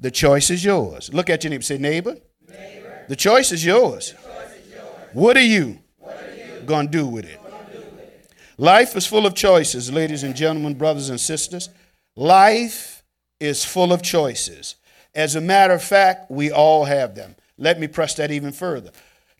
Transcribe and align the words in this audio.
The 0.00 0.10
choice 0.10 0.50
is 0.50 0.64
yours. 0.64 1.12
Look 1.12 1.28
at 1.28 1.44
your 1.44 1.50
neighbor. 1.50 1.62
Say, 1.62 1.78
neighbor, 1.78 2.16
neighbor. 2.48 3.04
the 3.08 3.16
choice 3.16 3.52
is 3.52 3.64
yours. 3.64 4.12
Choice 4.12 4.56
is 4.56 4.72
yours. 4.72 4.84
What 5.12 5.36
are 5.36 5.42
you, 5.42 5.78
you? 6.00 6.62
going 6.64 6.86
to 6.86 6.92
do 6.92 7.06
with 7.06 7.26
it? 7.26 7.38
Life 8.56 8.96
is 8.96 9.06
full 9.06 9.26
of 9.26 9.34
choices, 9.34 9.90
ladies 9.90 10.22
and 10.22 10.34
gentlemen, 10.34 10.74
brothers 10.74 11.08
and 11.08 11.20
sisters. 11.20 11.70
Life 12.16 13.02
is 13.38 13.64
full 13.64 13.92
of 13.92 14.02
choices. 14.02 14.76
As 15.14 15.34
a 15.34 15.40
matter 15.40 15.74
of 15.74 15.82
fact, 15.82 16.30
we 16.30 16.50
all 16.50 16.84
have 16.84 17.14
them. 17.14 17.36
Let 17.56 17.80
me 17.80 17.86
press 17.86 18.14
that 18.14 18.30
even 18.30 18.52
further. 18.52 18.90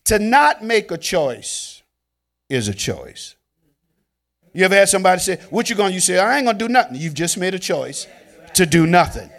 To 0.05 0.19
not 0.19 0.63
make 0.63 0.91
a 0.91 0.97
choice 0.97 1.81
is 2.49 2.67
a 2.67 2.73
choice. 2.73 3.35
You 4.53 4.65
ever 4.65 4.75
had 4.75 4.89
somebody 4.89 5.21
say, 5.21 5.37
What 5.49 5.69
you 5.69 5.75
gonna? 5.75 5.93
You 5.93 5.99
say, 5.99 6.19
I 6.19 6.37
ain't 6.37 6.45
gonna 6.45 6.57
do 6.57 6.67
nothing. 6.67 6.97
You've 6.97 7.13
just 7.13 7.37
made 7.37 7.53
a 7.53 7.59
choice 7.59 8.07
to 8.55 8.65
do 8.65 8.85
nothing. 8.85 9.29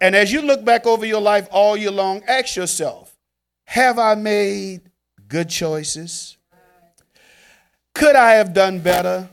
And 0.00 0.14
as 0.14 0.32
you 0.32 0.42
look 0.42 0.64
back 0.64 0.86
over 0.86 1.06
your 1.06 1.20
life 1.20 1.48
all 1.50 1.76
year 1.76 1.90
long, 1.90 2.22
ask 2.28 2.56
yourself, 2.56 3.16
have 3.64 3.98
I 3.98 4.14
made 4.14 4.82
good 5.28 5.48
choices? 5.48 6.36
Could 7.94 8.16
I 8.16 8.32
have 8.32 8.52
done 8.52 8.80
better? 8.80 9.28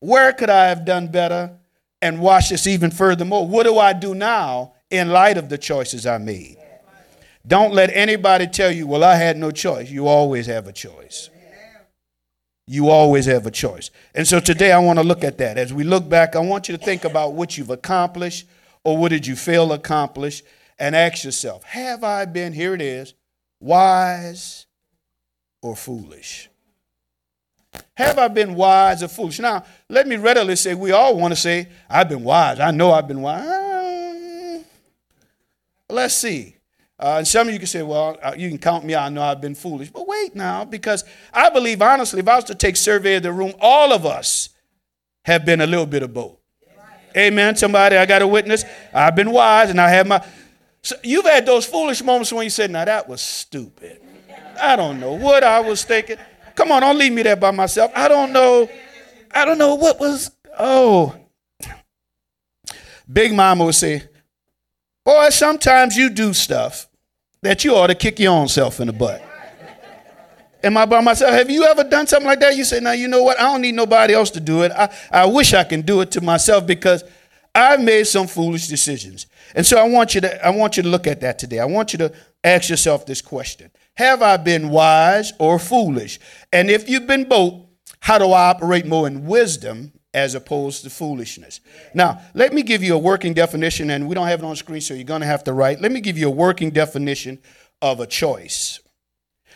Where 0.00 0.32
could 0.32 0.50
I 0.50 0.66
have 0.66 0.84
done 0.84 1.08
better? 1.08 1.52
And 2.00 2.20
watch 2.20 2.50
this 2.50 2.66
even 2.66 2.90
furthermore. 2.90 3.46
What 3.46 3.64
do 3.64 3.78
I 3.78 3.92
do 3.92 4.14
now 4.14 4.74
in 4.90 5.10
light 5.10 5.36
of 5.36 5.48
the 5.48 5.58
choices 5.58 6.06
I 6.06 6.18
made? 6.18 6.56
Don't 7.46 7.72
let 7.72 7.90
anybody 7.94 8.46
tell 8.46 8.70
you, 8.70 8.86
well, 8.86 9.02
I 9.02 9.16
had 9.16 9.36
no 9.36 9.50
choice. 9.50 9.90
You 9.90 10.06
always 10.06 10.46
have 10.46 10.68
a 10.68 10.72
choice. 10.72 11.30
You 12.66 12.90
always 12.90 13.24
have 13.26 13.46
a 13.46 13.50
choice. 13.50 13.90
And 14.14 14.28
so 14.28 14.38
today 14.38 14.72
I 14.72 14.78
want 14.78 14.98
to 14.98 15.02
look 15.02 15.24
at 15.24 15.38
that. 15.38 15.56
As 15.56 15.72
we 15.72 15.84
look 15.84 16.08
back, 16.08 16.36
I 16.36 16.40
want 16.40 16.68
you 16.68 16.76
to 16.76 16.84
think 16.84 17.04
about 17.04 17.32
what 17.32 17.56
you've 17.56 17.70
accomplished 17.70 18.46
or 18.84 18.96
what 18.96 19.10
did 19.10 19.26
you 19.26 19.36
fail 19.36 19.68
to 19.68 19.74
accomplish 19.74 20.42
and 20.78 20.94
ask 20.94 21.24
yourself, 21.24 21.64
have 21.64 22.04
I 22.04 22.24
been, 22.24 22.52
here 22.52 22.74
it 22.74 22.82
is, 22.82 23.14
wise 23.60 24.66
or 25.62 25.76
foolish? 25.76 26.48
Have 27.96 28.18
I 28.18 28.28
been 28.28 28.54
wise 28.54 29.02
or 29.02 29.08
foolish? 29.08 29.40
Now, 29.40 29.64
let 29.88 30.06
me 30.06 30.16
readily 30.16 30.56
say 30.56 30.74
we 30.74 30.92
all 30.92 31.16
want 31.16 31.32
to 31.32 31.36
say, 31.40 31.68
I've 31.88 32.08
been 32.08 32.24
wise. 32.24 32.60
I 32.60 32.70
know 32.70 32.92
I've 32.92 33.08
been 33.08 33.22
wise. 33.22 34.64
Let's 35.90 36.14
see. 36.14 36.56
Uh, 37.00 37.16
and 37.18 37.28
some 37.28 37.46
of 37.46 37.52
you 37.52 37.58
can 37.58 37.68
say, 37.68 37.82
well, 37.82 38.16
uh, 38.22 38.34
you 38.36 38.48
can 38.48 38.58
count 38.58 38.84
me 38.84 38.94
out. 38.94 39.04
I 39.04 39.08
know 39.08 39.22
I've 39.22 39.40
been 39.40 39.54
foolish. 39.54 39.90
But 39.90 40.06
wait 40.08 40.34
now, 40.34 40.64
because 40.64 41.04
I 41.32 41.50
believe, 41.50 41.80
honestly, 41.80 42.20
if 42.20 42.28
I 42.28 42.36
was 42.36 42.44
to 42.44 42.54
take 42.54 42.76
survey 42.76 43.16
of 43.16 43.22
the 43.22 43.32
room, 43.32 43.52
all 43.60 43.92
of 43.92 44.04
us 44.04 44.50
have 45.24 45.44
been 45.44 45.60
a 45.60 45.66
little 45.66 45.86
bit 45.86 46.02
of 46.02 46.12
both. 46.12 46.37
Amen. 47.16 47.56
Somebody, 47.56 47.96
I 47.96 48.06
got 48.06 48.22
a 48.22 48.26
witness. 48.26 48.64
I've 48.92 49.16
been 49.16 49.30
wise 49.30 49.70
and 49.70 49.80
I 49.80 49.88
have 49.90 50.06
my. 50.06 50.24
So 50.82 50.96
you've 51.02 51.24
had 51.24 51.46
those 51.46 51.66
foolish 51.66 52.02
moments 52.02 52.32
when 52.32 52.44
you 52.44 52.50
said, 52.50 52.70
now 52.70 52.84
that 52.84 53.08
was 53.08 53.20
stupid. 53.20 54.00
I 54.60 54.76
don't 54.76 55.00
know 55.00 55.12
what 55.12 55.44
I 55.44 55.60
was 55.60 55.84
thinking. 55.84 56.16
Come 56.54 56.72
on, 56.72 56.82
don't 56.82 56.98
leave 56.98 57.12
me 57.12 57.22
there 57.22 57.36
by 57.36 57.50
myself. 57.50 57.92
I 57.94 58.08
don't 58.08 58.32
know. 58.32 58.68
I 59.30 59.44
don't 59.44 59.58
know 59.58 59.74
what 59.74 60.00
was. 60.00 60.30
Oh. 60.58 61.14
Big 63.10 63.32
Mama 63.32 63.64
would 63.64 63.74
say, 63.74 64.02
Boy, 65.04 65.30
sometimes 65.30 65.96
you 65.96 66.10
do 66.10 66.34
stuff 66.34 66.88
that 67.42 67.64
you 67.64 67.74
ought 67.74 67.86
to 67.86 67.94
kick 67.94 68.18
your 68.18 68.32
own 68.32 68.48
self 68.48 68.80
in 68.80 68.88
the 68.88 68.92
butt. 68.92 69.22
Am 70.62 70.76
I 70.76 70.86
by 70.86 71.00
myself? 71.00 71.32
Have 71.32 71.50
you 71.50 71.64
ever 71.64 71.84
done 71.84 72.06
something 72.06 72.26
like 72.26 72.40
that? 72.40 72.56
You 72.56 72.64
say, 72.64 72.80
now 72.80 72.92
you 72.92 73.08
know 73.08 73.22
what? 73.22 73.38
I 73.38 73.44
don't 73.44 73.62
need 73.62 73.74
nobody 73.74 74.14
else 74.14 74.30
to 74.30 74.40
do 74.40 74.62
it. 74.62 74.72
I, 74.72 74.92
I 75.10 75.26
wish 75.26 75.54
I 75.54 75.64
can 75.64 75.82
do 75.82 76.00
it 76.00 76.10
to 76.12 76.20
myself 76.20 76.66
because 76.66 77.04
I've 77.54 77.80
made 77.80 78.06
some 78.06 78.26
foolish 78.26 78.68
decisions. 78.68 79.26
And 79.54 79.64
so 79.64 79.78
I 79.78 79.88
want 79.88 80.14
you 80.14 80.20
to 80.20 80.46
I 80.46 80.50
want 80.50 80.76
you 80.76 80.82
to 80.82 80.88
look 80.88 81.06
at 81.06 81.20
that 81.22 81.38
today. 81.38 81.58
I 81.58 81.64
want 81.64 81.92
you 81.92 81.98
to 82.00 82.12
ask 82.44 82.68
yourself 82.68 83.06
this 83.06 83.22
question. 83.22 83.70
Have 83.94 84.22
I 84.22 84.36
been 84.36 84.68
wise 84.68 85.32
or 85.38 85.58
foolish? 85.58 86.20
And 86.52 86.70
if 86.70 86.88
you've 86.88 87.06
been 87.06 87.24
both, 87.24 87.64
how 88.00 88.18
do 88.18 88.26
I 88.30 88.50
operate 88.50 88.86
more 88.86 89.06
in 89.06 89.26
wisdom 89.26 89.92
as 90.14 90.34
opposed 90.34 90.84
to 90.84 90.90
foolishness? 90.90 91.60
Now, 91.94 92.20
let 92.34 92.52
me 92.52 92.62
give 92.62 92.82
you 92.82 92.94
a 92.94 92.98
working 92.98 93.34
definition, 93.34 93.90
and 93.90 94.08
we 94.08 94.14
don't 94.14 94.28
have 94.28 94.40
it 94.40 94.46
on 94.46 94.54
screen, 94.54 94.80
so 94.80 94.94
you're 94.94 95.04
going 95.04 95.22
to 95.22 95.26
have 95.26 95.42
to 95.44 95.52
write. 95.52 95.80
Let 95.80 95.90
me 95.90 96.00
give 96.00 96.16
you 96.16 96.28
a 96.28 96.30
working 96.30 96.70
definition 96.70 97.40
of 97.82 97.98
a 97.98 98.06
choice. 98.06 98.78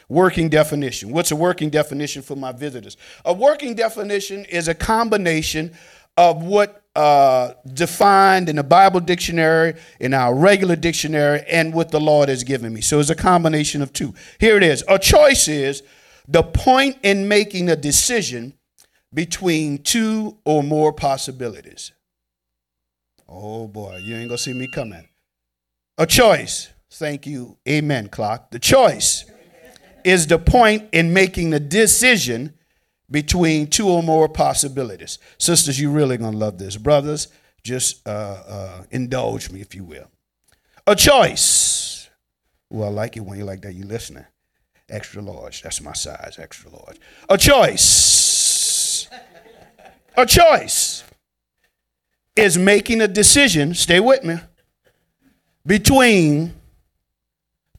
Working 0.09 0.49
definition. 0.49 1.11
What's 1.11 1.31
a 1.31 1.37
working 1.37 1.71
definition 1.71 2.23
for 2.23 2.37
my 2.37 2.53
visitors? 2.53 2.97
A 3.25 3.33
working 3.33 3.75
definition 3.75 4.45
is 4.47 4.69
a 4.69 4.75
combination 4.75 5.73
of 6.17 6.43
what 6.43 6.83
uh, 6.95 7.55
defined 7.73 8.49
in 8.49 8.57
the 8.57 8.63
Bible 8.63 9.01
dictionary, 9.01 9.75
in 9.99 10.13
our 10.13 10.35
regular 10.35 10.77
dictionary, 10.77 11.43
and 11.49 11.73
what 11.73 11.91
the 11.91 12.01
Lord 12.01 12.29
has 12.29 12.45
given 12.45 12.75
me. 12.75 12.81
So 12.81 13.01
it's 13.01 13.11
a 13.11 13.15
combination 13.15 13.81
of 13.81 13.93
two. 13.93 14.15
Here 14.39 14.57
it 14.57 14.63
is. 14.63 14.85
A 14.89 14.99
choice 14.99 15.49
is 15.49 15.83
the 16.29 16.43
point 16.43 16.99
in 17.03 17.29
making 17.29 17.71
a 17.71 17.77
decision 17.77 18.55
between 19.15 19.79
two 19.79 20.39
or 20.45 20.63
more 20.63 20.93
possibilities. 20.93 21.93
Oh 23.29 23.67
boy, 23.67 23.97
you 23.97 24.17
ain't 24.17 24.29
gonna 24.29 24.39
see 24.39 24.53
me 24.53 24.67
coming. 24.67 25.09
A 25.99 26.07
choice. 26.07 26.69
Thank 26.91 27.27
you. 27.27 27.57
Amen, 27.67 28.09
clock. 28.09 28.51
The 28.51 28.59
choice 28.59 29.25
is 30.05 30.27
the 30.27 30.39
point 30.39 30.89
in 30.93 31.13
making 31.13 31.51
the 31.51 31.61
decision 31.61 32.55
between 33.11 33.67
two 33.67 33.89
or 33.89 34.03
more 34.03 34.29
possibilities. 34.29 35.19
Sisters, 35.39 35.79
you 35.79 35.91
really 35.91 36.17
gonna 36.17 36.37
love 36.37 36.59
this. 36.59 36.77
Brothers, 36.77 37.29
just 37.63 38.07
uh, 38.09 38.43
uh, 38.47 38.83
indulge 38.91 39.51
me, 39.51 39.61
if 39.61 39.75
you 39.75 39.85
will. 39.85 40.09
A 40.87 40.97
choice. 40.97 42.09
Well, 42.71 42.89
I 42.89 42.93
like 42.93 43.17
it 43.17 43.21
when 43.21 43.39
you 43.39 43.45
like 43.45 43.61
that. 43.63 43.75
You 43.75 43.85
listening? 43.85 44.25
Extra 44.89 45.23
large. 45.23 45.63
That's 45.63 45.81
my 45.81 45.93
size. 45.93 46.37
Extra 46.39 46.71
large. 46.71 46.99
A 47.29 47.39
choice. 47.39 49.09
A 50.17 50.27
choice 50.27 51.05
is 52.35 52.59
making 52.59 53.01
a 53.01 53.09
decision. 53.09 53.75
Stay 53.75 54.01
with 54.01 54.25
me. 54.25 54.37
Between 55.67 56.55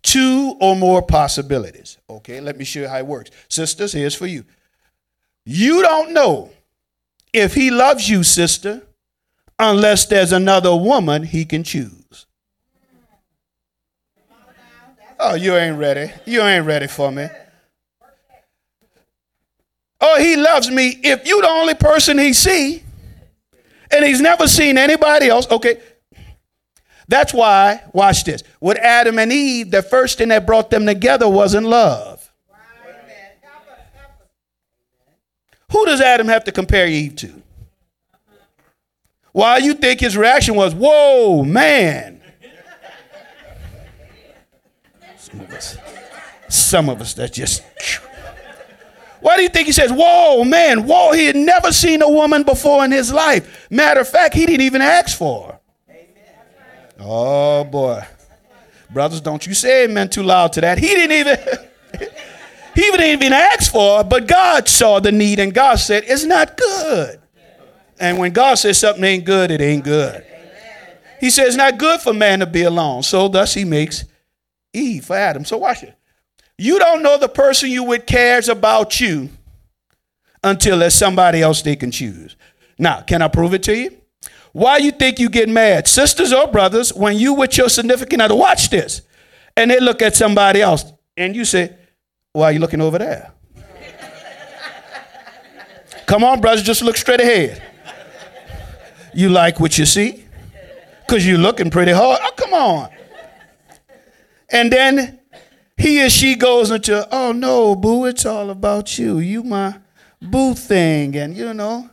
two 0.03 0.56
or 0.59 0.75
more 0.75 1.02
possibilities. 1.02 1.97
Okay, 2.09 2.40
let 2.40 2.58
me 2.58 2.66
show 2.66 2.81
you 2.81 2.88
how 2.88 2.97
it 2.97 3.08
works. 3.08 3.31
Sisters, 3.47 3.94
here's 3.94 4.14
for 4.14 4.28
you. 4.28 4.46
You 5.46 5.81
don't 5.81 6.14
know 6.14 6.52
if 7.34 7.56
he 7.56 7.72
loves 7.72 8.08
you, 8.08 8.24
sister, 8.24 8.84
unless 9.58 10.06
there's 10.06 10.31
another 10.31 10.75
woman 10.75 11.24
he 11.24 11.46
can 11.46 11.63
choose. 11.63 12.25
Oh, 15.19 15.36
you 15.36 15.56
ain't 15.56 15.78
ready. 15.78 16.12
You 16.25 16.42
ain't 16.42 16.66
ready 16.66 16.88
for 16.88 17.12
me. 17.12 17.28
Oh, 20.02 20.19
he 20.19 20.36
loves 20.36 20.69
me 20.69 21.00
if 21.02 21.25
you 21.25 21.42
the 21.42 21.47
only 21.47 21.75
person 21.75 22.18
he 22.18 22.34
see 22.34 22.84
and 23.90 24.03
he's 24.03 24.19
never 24.19 24.47
seen 24.47 24.78
anybody 24.78 25.30
else. 25.30 25.50
Okay. 25.50 25.80
That's 27.13 27.31
why, 27.31 27.84
watch 27.94 28.24
this. 28.24 28.41
With 28.59 28.79
Adam 28.79 29.19
and 29.19 29.31
Eve, 29.31 29.69
the 29.69 29.84
first 29.84 30.18
thing 30.18 30.29
that 30.29 30.47
brought 30.47 30.72
them 30.72 30.88
together 30.88 31.29
wasn't 31.29 31.68
love. 31.68 32.28
Who 35.72 35.85
does 35.85 36.01
Adam 36.01 36.28
have 36.28 36.46
to 36.46 36.51
compare 36.51 36.88
Eve 36.88 37.16
to? 37.18 37.44
Why 39.31 39.57
you 39.57 39.75
think 39.75 40.00
his 40.00 40.18
reaction 40.18 40.56
was, 40.56 40.74
whoa, 40.74 41.44
man. 41.44 42.19
Some 45.16 45.41
of 45.41 45.51
us, 45.51 45.78
some 46.50 46.90
of 46.90 47.00
us 47.00 47.13
that 47.13 47.31
just. 47.31 47.62
Why 49.22 49.38
do 49.38 49.44
you 49.44 49.50
think 49.50 49.68
he 49.68 49.72
says, 49.72 49.91
whoa, 49.94 50.44
man, 50.45 50.88
whoa, 50.88 51.12
he 51.12 51.28
had 51.28 51.35
never 51.35 51.72
seen 51.72 52.01
a 52.01 52.09
woman 52.09 52.41
before 52.41 52.84
in 52.84 52.91
his 52.91 53.13
life. 53.13 53.68
Matter 53.69 54.00
of 54.00 54.09
fact, 54.09 54.34
he 54.34 54.47
didn't 54.47 54.62
even 54.62 54.81
ask 54.81 55.16
for 55.16 55.50
her. 55.50 55.53
Oh, 57.00 57.64
boy. 57.64 58.02
Brothers, 58.90 59.22
don't 59.22 59.45
you 59.45 59.54
say 59.54 59.86
amen 59.86 60.10
too 60.10 60.24
loud 60.24 60.54
to 60.54 60.62
that. 60.62 60.78
He 60.78 60.88
didn't 60.88 61.28
even. 61.28 61.38
He 62.75 62.81
didn't 62.81 63.22
even 63.22 63.34
ask 63.34 63.72
for 63.72 64.01
it, 64.01 64.10
but 64.10 64.25
God 64.28 64.68
saw 64.68 65.00
the 65.00 65.12
need 65.12 65.38
and 65.38 65.54
God 65.54 65.75
said, 65.75 66.06
It's 66.07 66.24
not 66.24 66.57
good. 66.57 67.22
And 68.00 68.18
when 68.18 68.34
God 68.34 68.56
says 68.56 68.80
something 68.80 69.04
ain't 69.04 69.25
good, 69.25 69.51
it 69.51 69.62
ain't 69.62 69.84
good. 69.84 70.25
He 71.19 71.30
says 71.30 71.48
it's 71.48 71.56
not 71.56 71.78
good 71.78 72.01
for 72.01 72.13
man 72.13 72.40
to 72.40 72.45
be 72.45 72.63
alone. 72.63 73.01
So 73.04 73.30
thus 73.30 73.54
he 73.54 73.63
makes 73.63 74.04
Eve 74.74 75.06
for 75.06 75.16
Adam. 75.16 75.45
So 75.45 75.57
watch 75.57 75.81
it. 75.84 75.95
You 76.57 76.80
don't 76.80 77.01
know 77.01 77.18
the 77.18 77.30
person 77.30 77.72
you 77.72 77.84
with 77.86 78.06
cares 78.06 78.50
about 78.50 79.00
you 79.00 79.30
until 80.44 80.80
there's 80.80 80.95
somebody 80.95 81.42
else 81.42 81.62
they 81.62 81.78
can 81.78 81.92
choose. 81.92 82.36
Now, 82.78 83.00
can 83.01 83.22
I 83.22 83.30
prove 83.30 83.54
it 83.54 83.63
to 83.63 83.78
you? 83.78 83.98
Why 84.54 84.78
you 84.78 84.92
think 84.92 85.20
you 85.20 85.30
get 85.30 85.50
mad, 85.50 85.88
sisters 85.88 86.32
or 86.32 86.48
brothers, 86.48 86.94
when 86.94 87.18
you 87.18 87.34
with 87.34 87.58
your 87.58 87.70
significant 87.70 88.22
other? 88.22 88.36
Watch 88.36 88.70
this, 88.70 89.02
and 89.58 89.70
they 89.70 89.80
look 89.80 90.02
at 90.02 90.16
somebody 90.16 90.62
else, 90.62 90.86
and 91.18 91.36
you 91.36 91.44
say, 91.44 91.76
why 92.34 92.46
are 92.46 92.52
you 92.52 92.60
looking 92.60 92.80
over 92.80 93.00
there? 93.00 93.32
Come 96.06 96.24
on, 96.24 96.40
brothers, 96.40 96.64
just 96.64 96.84
look 96.84 96.98
straight 96.98 97.20
ahead. 97.20 97.62
You 99.16 99.30
like 99.30 99.60
what 99.60 99.78
you 99.78 99.86
see? 99.86 100.24
Because 101.06 101.28
you're 101.28 101.38
looking 101.38 101.70
pretty 101.70 101.92
hard. 101.92 102.20
Oh, 102.24 102.32
come 102.36 102.54
on. 102.54 102.90
And 104.50 104.72
then 104.72 105.20
he 105.78 106.04
or 106.04 106.10
she 106.10 106.36
goes 106.36 106.72
into, 106.72 107.08
oh 107.12 107.32
no, 107.32 107.76
boo, 107.76 108.06
it's 108.06 108.26
all 108.26 108.50
about 108.50 108.98
you. 108.98 109.20
You 109.20 109.44
my 109.44 109.80
boo 110.22 110.56
thing. 110.56 111.16
And 111.16 111.36
you 111.38 111.54
know, 111.54 111.90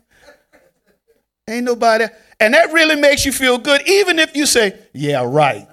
ain't 1.47 1.65
nobody. 1.65 2.07
And 2.40 2.54
that 2.54 2.72
really 2.72 2.96
makes 2.96 3.26
you 3.26 3.32
feel 3.32 3.58
good, 3.58 3.87
even 3.87 4.19
if 4.19 4.34
you 4.34 4.46
say, 4.46 4.78
yeah, 4.94 5.22
right. 5.25 5.69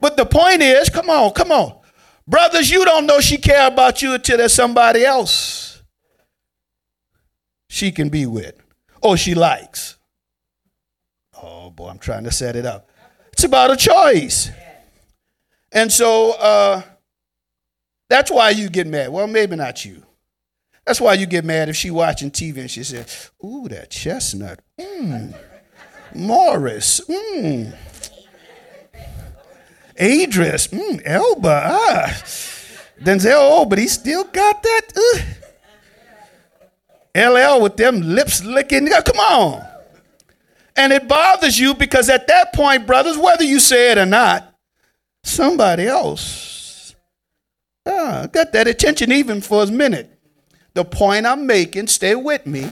But 0.00 0.16
the 0.16 0.24
point 0.24 0.62
is, 0.62 0.88
come 0.88 1.10
on, 1.10 1.32
come 1.32 1.52
on. 1.52 1.78
Brothers, 2.26 2.70
you 2.70 2.84
don't 2.84 3.06
know 3.06 3.20
she 3.20 3.36
care 3.36 3.66
about 3.68 4.02
you 4.02 4.14
until 4.14 4.38
there's 4.38 4.54
somebody 4.54 5.04
else 5.04 5.82
she 7.68 7.92
can 7.92 8.08
be 8.08 8.26
with 8.26 8.54
or 9.02 9.16
she 9.16 9.34
likes. 9.34 9.96
Oh 11.40 11.70
boy, 11.70 11.88
I'm 11.88 11.98
trying 11.98 12.24
to 12.24 12.32
set 12.32 12.56
it 12.56 12.66
up. 12.66 12.88
It's 13.32 13.44
about 13.44 13.70
a 13.70 13.76
choice. 13.76 14.50
And 15.70 15.92
so 15.92 16.32
uh, 16.32 16.82
that's 18.08 18.30
why 18.30 18.50
you 18.50 18.70
get 18.70 18.86
mad. 18.86 19.10
Well, 19.10 19.26
maybe 19.26 19.56
not 19.56 19.84
you. 19.84 20.02
That's 20.86 21.00
why 21.00 21.14
you 21.14 21.26
get 21.26 21.44
mad 21.44 21.68
if 21.68 21.76
she 21.76 21.90
watching 21.90 22.30
TV 22.30 22.58
and 22.58 22.70
she 22.70 22.84
says, 22.84 23.30
"Ooh, 23.44 23.66
that 23.68 23.90
chestnut, 23.90 24.60
mmm, 24.80 25.34
Morris, 26.14 27.00
mmm, 27.08 27.74
Idris, 30.00 30.68
mmm, 30.68 31.02
Elba, 31.04 31.62
ah, 31.64 32.22
Denzel, 33.00 33.34
oh, 33.36 33.64
but 33.64 33.78
he 33.78 33.88
still 33.88 34.24
got 34.24 34.62
that." 34.62 34.82
Uh. 34.96 35.20
LL 37.16 37.62
with 37.62 37.76
them 37.76 38.02
lips 38.02 38.44
licking. 38.44 38.88
Come 38.88 39.18
on. 39.18 39.66
And 40.76 40.92
it 40.92 41.08
bothers 41.08 41.58
you 41.58 41.72
because 41.74 42.10
at 42.10 42.26
that 42.26 42.52
point, 42.52 42.86
brothers, 42.86 43.16
whether 43.16 43.44
you 43.44 43.58
say 43.58 43.92
it 43.92 43.98
or 43.98 44.04
not, 44.04 44.54
somebody 45.24 45.86
else 45.86 46.94
ah, 47.86 48.26
got 48.30 48.52
that 48.52 48.68
attention 48.68 49.10
even 49.12 49.40
for 49.40 49.62
a 49.62 49.66
minute. 49.66 50.10
The 50.74 50.84
point 50.84 51.24
I'm 51.24 51.46
making, 51.46 51.86
stay 51.86 52.14
with 52.14 52.46
me, 52.46 52.70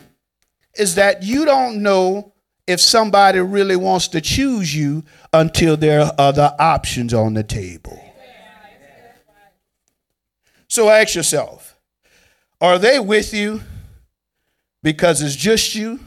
is 0.76 0.94
that 0.97 1.23
you 1.23 1.44
don't 1.44 1.82
know 1.82 2.32
if 2.67 2.81
somebody 2.81 3.41
really 3.41 3.76
wants 3.76 4.09
to 4.09 4.21
choose 4.21 4.75
you 4.75 5.05
until 5.32 5.76
there 5.76 6.00
are 6.00 6.15
other 6.19 6.55
options 6.59 7.12
on 7.12 7.35
the 7.35 7.43
table. 7.43 8.00
So 10.69 10.88
ask 10.88 11.15
yourself 11.15 11.76
are 12.61 12.79
they 12.79 12.99
with 12.99 13.35
you 13.35 13.61
because 14.82 15.23
it's 15.23 15.37
just 15.37 15.75
you, 15.75 16.00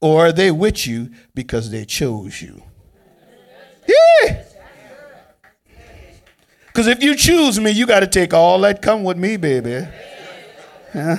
or 0.00 0.26
are 0.26 0.32
they 0.32 0.50
with 0.50 0.86
you 0.86 1.10
because 1.34 1.70
they 1.70 1.84
chose 1.84 2.40
you? 2.40 2.62
Yeah. 3.86 4.44
Because 6.66 6.86
if 6.86 7.02
you 7.02 7.14
choose 7.14 7.60
me, 7.60 7.70
you 7.70 7.86
got 7.86 8.00
to 8.00 8.06
take 8.06 8.32
all 8.32 8.58
that 8.60 8.80
come 8.80 9.04
with 9.04 9.18
me, 9.18 9.36
baby. 9.36 9.86
Huh? 10.92 11.16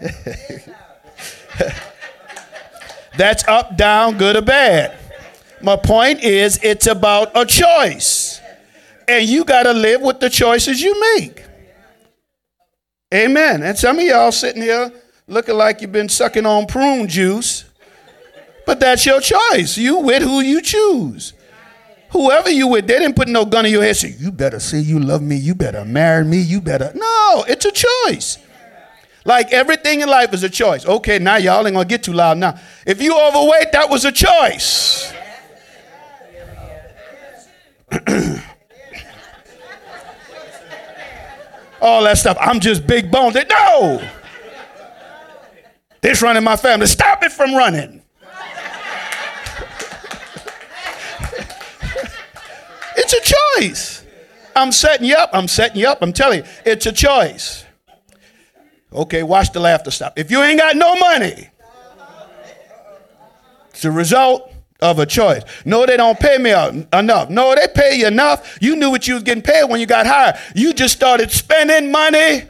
That's 3.16 3.46
up, 3.48 3.76
down, 3.76 4.16
good 4.16 4.36
or 4.36 4.42
bad. 4.42 4.96
My 5.60 5.76
point 5.76 6.22
is, 6.22 6.58
it's 6.62 6.86
about 6.86 7.32
a 7.36 7.44
choice. 7.44 8.40
And 9.08 9.26
you 9.26 9.44
got 9.44 9.64
to 9.64 9.72
live 9.72 10.02
with 10.02 10.20
the 10.20 10.30
choices 10.30 10.80
you 10.80 10.98
make. 11.16 11.44
Amen. 13.12 13.62
And 13.62 13.76
some 13.76 13.98
of 13.98 14.04
y'all 14.04 14.30
sitting 14.30 14.62
here 14.62 14.92
looking 15.26 15.56
like 15.56 15.80
you've 15.80 15.92
been 15.92 16.08
sucking 16.08 16.46
on 16.46 16.66
prune 16.66 17.08
juice, 17.08 17.64
but 18.66 18.80
that's 18.80 19.04
your 19.06 19.20
choice. 19.20 19.78
You 19.78 19.98
with 19.98 20.22
who 20.22 20.40
you 20.40 20.60
choose. 20.60 21.32
Whoever 22.10 22.50
you 22.50 22.68
with, 22.68 22.86
they 22.86 22.98
didn't 22.98 23.16
put 23.16 23.28
no 23.28 23.44
gun 23.44 23.66
in 23.66 23.72
your 23.72 23.82
head. 23.82 23.96
Say, 23.96 24.14
you 24.18 24.30
better 24.30 24.60
say 24.60 24.78
you 24.78 24.98
love 24.98 25.22
me. 25.22 25.36
You 25.36 25.54
better 25.54 25.84
marry 25.84 26.24
me. 26.24 26.38
You 26.38 26.60
better. 26.60 26.92
No, 26.94 27.44
it's 27.48 27.64
a 27.64 27.72
choice. 27.72 28.38
Like 29.24 29.52
everything 29.52 30.00
in 30.00 30.08
life 30.08 30.32
is 30.32 30.42
a 30.42 30.48
choice. 30.48 30.86
Okay, 30.86 31.18
now 31.18 31.36
y'all 31.36 31.66
ain't 31.66 31.74
gonna 31.74 31.88
get 31.88 32.02
too 32.02 32.12
loud 32.12 32.38
now. 32.38 32.58
If 32.86 33.02
you 33.02 33.18
overweight, 33.18 33.72
that 33.72 33.90
was 33.90 34.04
a 34.04 34.12
choice. 34.12 35.12
All 41.80 42.02
that 42.04 42.18
stuff. 42.18 42.36
I'm 42.40 42.60
just 42.60 42.86
big 42.86 43.10
boned. 43.10 43.36
No. 43.48 44.02
This 46.00 46.22
running 46.22 46.44
my 46.44 46.56
family. 46.56 46.86
Stop 46.86 47.22
it 47.22 47.32
from 47.32 47.54
running. 47.54 48.02
it's 52.96 53.12
a 53.12 53.60
choice. 53.60 54.04
I'm 54.54 54.72
setting 54.72 55.06
you 55.06 55.14
up. 55.14 55.30
I'm 55.32 55.48
setting 55.48 55.78
you 55.78 55.88
up. 55.88 55.98
I'm 56.02 56.12
telling 56.12 56.40
you, 56.40 56.46
it's 56.64 56.86
a 56.86 56.92
choice. 56.92 57.64
Okay, 58.92 59.22
watch 59.22 59.52
the 59.52 59.60
laughter 59.60 59.90
stop. 59.90 60.18
If 60.18 60.30
you 60.30 60.42
ain't 60.42 60.58
got 60.58 60.76
no 60.76 60.94
money, 60.96 61.50
it's 63.70 63.84
a 63.84 63.90
result 63.90 64.52
of 64.80 64.98
a 64.98 65.06
choice. 65.06 65.42
No, 65.64 65.84
they 65.86 65.96
don't 65.96 66.18
pay 66.18 66.38
me 66.38 66.52
enough. 66.92 67.30
No, 67.30 67.54
they 67.54 67.66
pay 67.74 67.98
you 67.98 68.06
enough. 68.06 68.58
You 68.60 68.76
knew 68.76 68.90
what 68.90 69.06
you 69.06 69.14
was 69.14 69.22
getting 69.22 69.42
paid 69.42 69.64
when 69.64 69.80
you 69.80 69.86
got 69.86 70.06
hired. 70.06 70.36
You 70.54 70.72
just 70.72 70.94
started 70.94 71.30
spending 71.30 71.92
money 71.92 72.44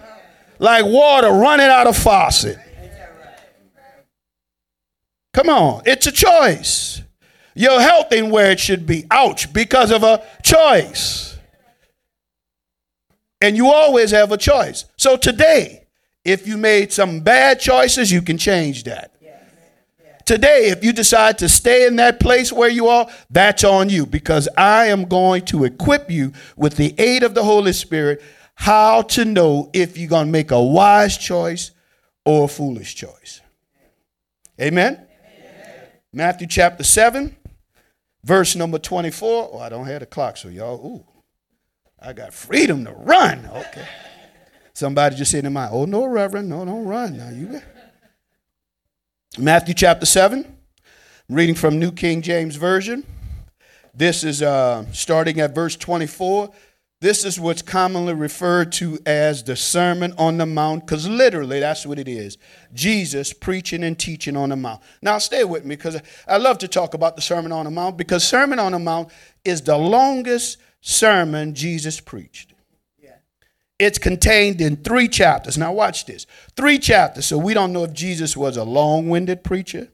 like 0.58 0.84
water 0.84 1.30
running 1.30 1.66
out 1.66 1.86
of 1.86 1.96
faucet. 1.96 2.58
Come 5.34 5.48
on, 5.48 5.82
it's 5.86 6.06
a 6.06 6.12
choice. 6.12 7.02
Your 7.54 7.80
health 7.80 8.12
ain't 8.12 8.30
where 8.30 8.50
it 8.50 8.60
should 8.60 8.86
be. 8.86 9.04
Ouch, 9.10 9.52
because 9.52 9.90
of 9.90 10.02
a 10.02 10.24
choice. 10.42 11.36
And 13.40 13.56
you 13.56 13.68
always 13.68 14.10
have 14.12 14.32
a 14.32 14.36
choice. 14.36 14.84
So 14.96 15.16
today, 15.16 15.77
if 16.28 16.46
you 16.46 16.58
made 16.58 16.92
some 16.92 17.20
bad 17.20 17.58
choices, 17.58 18.12
you 18.12 18.22
can 18.22 18.38
change 18.38 18.84
that. 18.84 19.14
Today, 20.26 20.68
if 20.68 20.84
you 20.84 20.92
decide 20.92 21.38
to 21.38 21.48
stay 21.48 21.86
in 21.86 21.96
that 21.96 22.20
place 22.20 22.52
where 22.52 22.68
you 22.68 22.88
are, 22.88 23.08
that's 23.30 23.64
on 23.64 23.88
you 23.88 24.04
because 24.04 24.46
I 24.58 24.86
am 24.88 25.06
going 25.06 25.46
to 25.46 25.64
equip 25.64 26.10
you 26.10 26.34
with 26.54 26.76
the 26.76 26.94
aid 26.98 27.22
of 27.22 27.32
the 27.34 27.42
Holy 27.42 27.72
Spirit 27.72 28.22
how 28.54 29.02
to 29.02 29.24
know 29.24 29.70
if 29.72 29.96
you're 29.96 30.10
going 30.10 30.26
to 30.26 30.32
make 30.32 30.50
a 30.50 30.62
wise 30.62 31.16
choice 31.16 31.70
or 32.26 32.44
a 32.44 32.48
foolish 32.48 32.94
choice. 32.94 33.40
Amen? 34.60 35.00
Matthew 36.12 36.46
chapter 36.46 36.84
7, 36.84 37.34
verse 38.22 38.54
number 38.54 38.78
24. 38.78 39.50
Oh, 39.54 39.58
I 39.58 39.70
don't 39.70 39.86
have 39.86 40.00
the 40.00 40.06
clock, 40.06 40.36
so 40.36 40.48
y'all, 40.48 40.84
ooh, 40.84 41.04
I 41.98 42.12
got 42.12 42.34
freedom 42.34 42.84
to 42.84 42.92
run. 42.92 43.48
Okay. 43.50 43.86
Somebody 44.78 45.16
just 45.16 45.32
said 45.32 45.44
in 45.44 45.52
my, 45.52 45.68
oh, 45.68 45.86
no, 45.86 46.06
Reverend, 46.06 46.48
no, 46.48 46.64
don't 46.64 46.84
run. 46.84 47.18
Now 47.18 47.30
you 47.30 47.60
Matthew 49.36 49.74
chapter 49.74 50.06
7, 50.06 50.46
reading 51.28 51.56
from 51.56 51.80
New 51.80 51.90
King 51.90 52.22
James 52.22 52.54
Version. 52.54 53.04
This 53.92 54.22
is 54.22 54.40
uh, 54.40 54.84
starting 54.92 55.40
at 55.40 55.52
verse 55.52 55.74
24 55.74 56.52
this 57.00 57.24
is 57.24 57.38
what's 57.38 57.62
commonly 57.62 58.12
referred 58.12 58.72
to 58.72 58.98
as 59.06 59.44
the 59.44 59.54
Sermon 59.54 60.14
on 60.18 60.36
the 60.36 60.46
Mount, 60.46 60.84
because 60.84 61.08
literally 61.08 61.60
that's 61.60 61.86
what 61.86 61.96
it 61.96 62.08
is 62.08 62.38
Jesus 62.74 63.32
preaching 63.32 63.84
and 63.84 63.96
teaching 63.96 64.36
on 64.36 64.48
the 64.48 64.56
Mount. 64.56 64.80
Now, 65.00 65.18
stay 65.18 65.44
with 65.44 65.64
me 65.64 65.76
because 65.76 66.00
I 66.26 66.38
love 66.38 66.58
to 66.58 66.68
talk 66.68 66.94
about 66.94 67.14
the 67.14 67.22
Sermon 67.22 67.52
on 67.52 67.66
the 67.66 67.70
Mount 67.70 67.96
because 67.96 68.26
Sermon 68.26 68.58
on 68.58 68.72
the 68.72 68.80
Mount 68.80 69.10
is 69.44 69.62
the 69.62 69.78
longest 69.78 70.58
sermon 70.80 71.54
Jesus 71.54 72.00
preached. 72.00 72.52
It's 73.78 73.98
contained 73.98 74.60
in 74.60 74.76
three 74.76 75.08
chapters. 75.08 75.56
Now, 75.56 75.72
watch 75.72 76.06
this 76.06 76.26
three 76.56 76.78
chapters. 76.78 77.26
So, 77.26 77.38
we 77.38 77.54
don't 77.54 77.72
know 77.72 77.84
if 77.84 77.92
Jesus 77.92 78.36
was 78.36 78.56
a 78.56 78.64
long 78.64 79.08
winded 79.08 79.44
preacher 79.44 79.88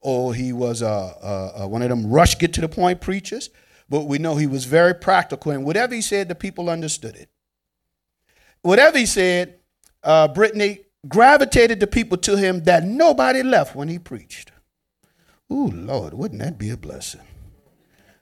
or 0.00 0.34
he 0.34 0.52
was 0.52 0.82
a, 0.82 0.86
a, 0.86 1.52
a, 1.62 1.68
one 1.68 1.82
of 1.82 1.88
them 1.88 2.10
rush 2.10 2.38
get 2.38 2.52
to 2.54 2.60
the 2.60 2.68
point 2.68 3.00
preachers 3.00 3.50
but 3.88 4.02
we 4.02 4.18
know 4.18 4.36
he 4.36 4.46
was 4.46 4.64
very 4.64 4.94
practical, 4.94 5.52
and 5.52 5.64
whatever 5.64 5.94
he 5.94 6.02
said, 6.02 6.28
the 6.28 6.34
people 6.34 6.68
understood 6.68 7.16
it. 7.16 7.30
Whatever 8.62 8.98
he 8.98 9.06
said, 9.06 9.58
uh, 10.02 10.28
Brittany 10.28 10.80
gravitated 11.06 11.80
the 11.80 11.86
people 11.86 12.18
to 12.18 12.36
him 12.36 12.64
that 12.64 12.84
nobody 12.84 13.42
left 13.42 13.74
when 13.74 13.88
he 13.88 13.98
preached. 13.98 14.52
Ooh, 15.50 15.70
Lord, 15.70 16.12
wouldn't 16.12 16.42
that 16.42 16.58
be 16.58 16.70
a 16.70 16.76
blessing? 16.76 17.22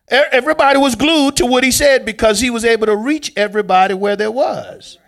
Everybody 0.08 0.78
was 0.78 0.94
glued 0.94 1.36
to 1.36 1.46
what 1.46 1.64
he 1.64 1.72
said 1.72 2.04
because 2.04 2.40
he 2.40 2.50
was 2.50 2.64
able 2.64 2.86
to 2.86 2.96
reach 2.96 3.32
everybody 3.36 3.94
where 3.94 4.16
there 4.16 4.30
was. 4.30 4.98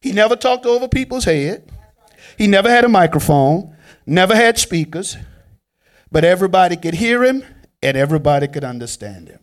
He 0.00 0.12
never 0.12 0.34
talked 0.34 0.66
over 0.66 0.88
people's 0.88 1.24
head. 1.24 1.70
He 2.36 2.46
never 2.46 2.68
had 2.70 2.84
a 2.84 2.88
microphone, 2.88 3.76
never 4.06 4.34
had 4.34 4.58
speakers, 4.58 5.16
but 6.10 6.24
everybody 6.24 6.76
could 6.76 6.94
hear 6.94 7.24
him 7.24 7.44
and 7.82 7.96
everybody 7.96 8.48
could 8.48 8.64
understand 8.64 9.28
him. 9.28 9.40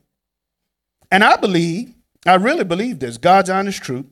And 1.11 1.23
I 1.23 1.35
believe, 1.37 1.93
I 2.25 2.35
really 2.35 2.63
believe 2.63 2.99
this, 2.99 3.17
God's 3.17 3.49
honest 3.49 3.81
truth. 3.81 4.05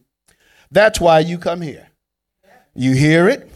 That's 0.71 0.99
why 0.99 1.19
you 1.19 1.37
come 1.37 1.61
here. 1.61 1.87
You 2.75 2.93
hear 2.93 3.29
it, 3.29 3.49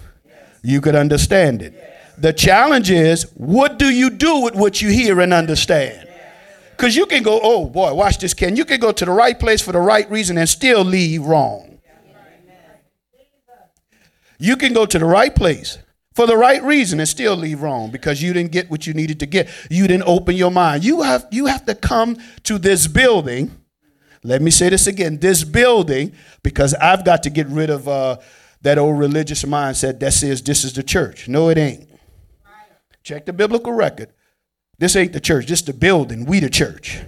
you 0.64 0.82
could 0.82 0.96
understand 0.96 1.62
it. 1.62 1.74
The 2.18 2.34
challenge 2.34 2.90
is, 2.90 3.24
what 3.36 3.78
do 3.78 3.90
you 3.90 4.10
do 4.10 4.42
with 4.42 4.56
what 4.56 4.82
you 4.82 4.90
hear 4.90 5.20
and 5.20 5.34
understand? 5.34 6.07
Because 6.78 6.96
you 6.96 7.08
can 7.08 7.24
go, 7.24 7.40
oh 7.42 7.66
boy, 7.66 7.92
watch 7.96 8.20
this, 8.20 8.36
Ken. 8.36 8.56
You 8.56 8.64
can 8.64 8.80
go 8.80 8.92
to 8.92 9.04
the 9.04 9.12
right 9.12 9.38
place 9.40 9.62
for 9.62 9.72
the 9.72 9.80
right 9.80 10.10
reason 10.12 10.38
and 10.38 10.48
still 10.48 10.84
leave 10.84 11.24
wrong. 11.24 11.80
You 14.38 14.56
can 14.56 14.74
go 14.74 14.86
to 14.86 15.00
the 15.00 15.06
right 15.06 15.34
place 15.34 15.80
for 16.14 16.28
the 16.28 16.38
right 16.38 16.62
reason 16.62 17.00
and 17.00 17.10
still 17.10 17.36
leave 17.36 17.64
wrong 17.64 17.90
because 17.90 18.22
you 18.22 18.32
didn't 18.32 18.52
get 18.52 18.70
what 18.70 18.86
you 18.86 18.94
needed 18.94 19.20
to 19.22 19.26
get. 19.26 19.50
You 19.72 19.88
didn't 19.88 20.08
open 20.08 20.36
your 20.36 20.52
mind. 20.52 20.84
You 20.84 21.02
have 21.02 21.26
you 21.32 21.48
have 21.48 21.66
to 21.66 21.74
come 21.74 22.18
to 22.44 22.60
this 22.60 22.86
building. 22.86 23.50
Let 24.24 24.44
me 24.44 24.52
say 24.52 24.70
this 24.70 24.86
again. 24.86 25.18
This 25.18 25.44
building, 25.44 26.14
because 26.44 26.76
I've 26.76 27.04
got 27.04 27.24
to 27.24 27.32
get 27.32 27.48
rid 27.48 27.72
of 27.72 27.88
uh, 27.88 28.18
that 28.62 28.78
old 28.78 29.00
religious 29.00 29.44
mindset 29.44 30.00
that 30.02 30.14
says 30.14 30.44
this 30.44 30.64
is 30.64 30.74
the 30.74 30.84
church. 30.84 31.28
No, 31.28 31.50
it 31.50 31.58
ain't. 31.58 31.90
Check 33.02 33.26
the 33.26 33.34
biblical 33.34 33.74
record. 33.74 34.10
This 34.80 34.96
ain't 34.96 35.14
the 35.14 35.20
church. 35.20 35.48
This 35.48 35.62
the 35.62 35.74
building. 35.74 36.26
We 36.26 36.40
the 36.40 36.50
church. 36.50 37.00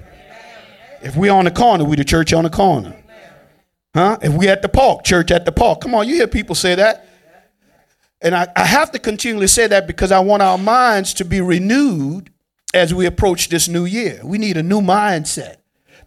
If 1.02 1.16
we 1.16 1.30
on 1.30 1.46
the 1.46 1.52
corner, 1.52 1.84
we 1.84 1.96
the 1.96 2.04
church 2.04 2.34
on 2.34 2.44
the 2.44 2.50
corner. 2.50 2.96
Huh? 3.94 4.18
If 4.22 4.34
we 4.34 4.48
at 4.48 4.62
the 4.62 4.70
park, 4.70 5.04
church 5.04 5.32
at 5.32 5.46
the 5.46 5.52
park. 5.52 5.82
Come 5.82 5.96
on, 5.96 6.08
you 6.08 6.16
hear 6.16 6.28
people 6.28 6.56
say 6.56 6.76
that. 6.76 7.08
And 8.22 8.36
I, 8.36 8.48
I 8.56 8.66
have 8.66 8.92
to 8.92 9.00
continually 9.00 9.48
say 9.48 9.68
that 9.68 9.88
because 9.88 10.12
I 10.12 10.20
want 10.20 10.44
our 10.44 10.58
minds 10.58 11.14
to 11.16 11.26
be 11.26 11.42
renewed 11.42 12.32
as 12.74 12.94
we 12.94 13.06
approach 13.06 13.50
this 13.50 13.68
new 13.68 13.86
year. 13.86 14.20
We 14.24 14.38
need 14.38 14.58
a 14.58 14.64
new 14.64 14.82
mindset. 14.82 15.58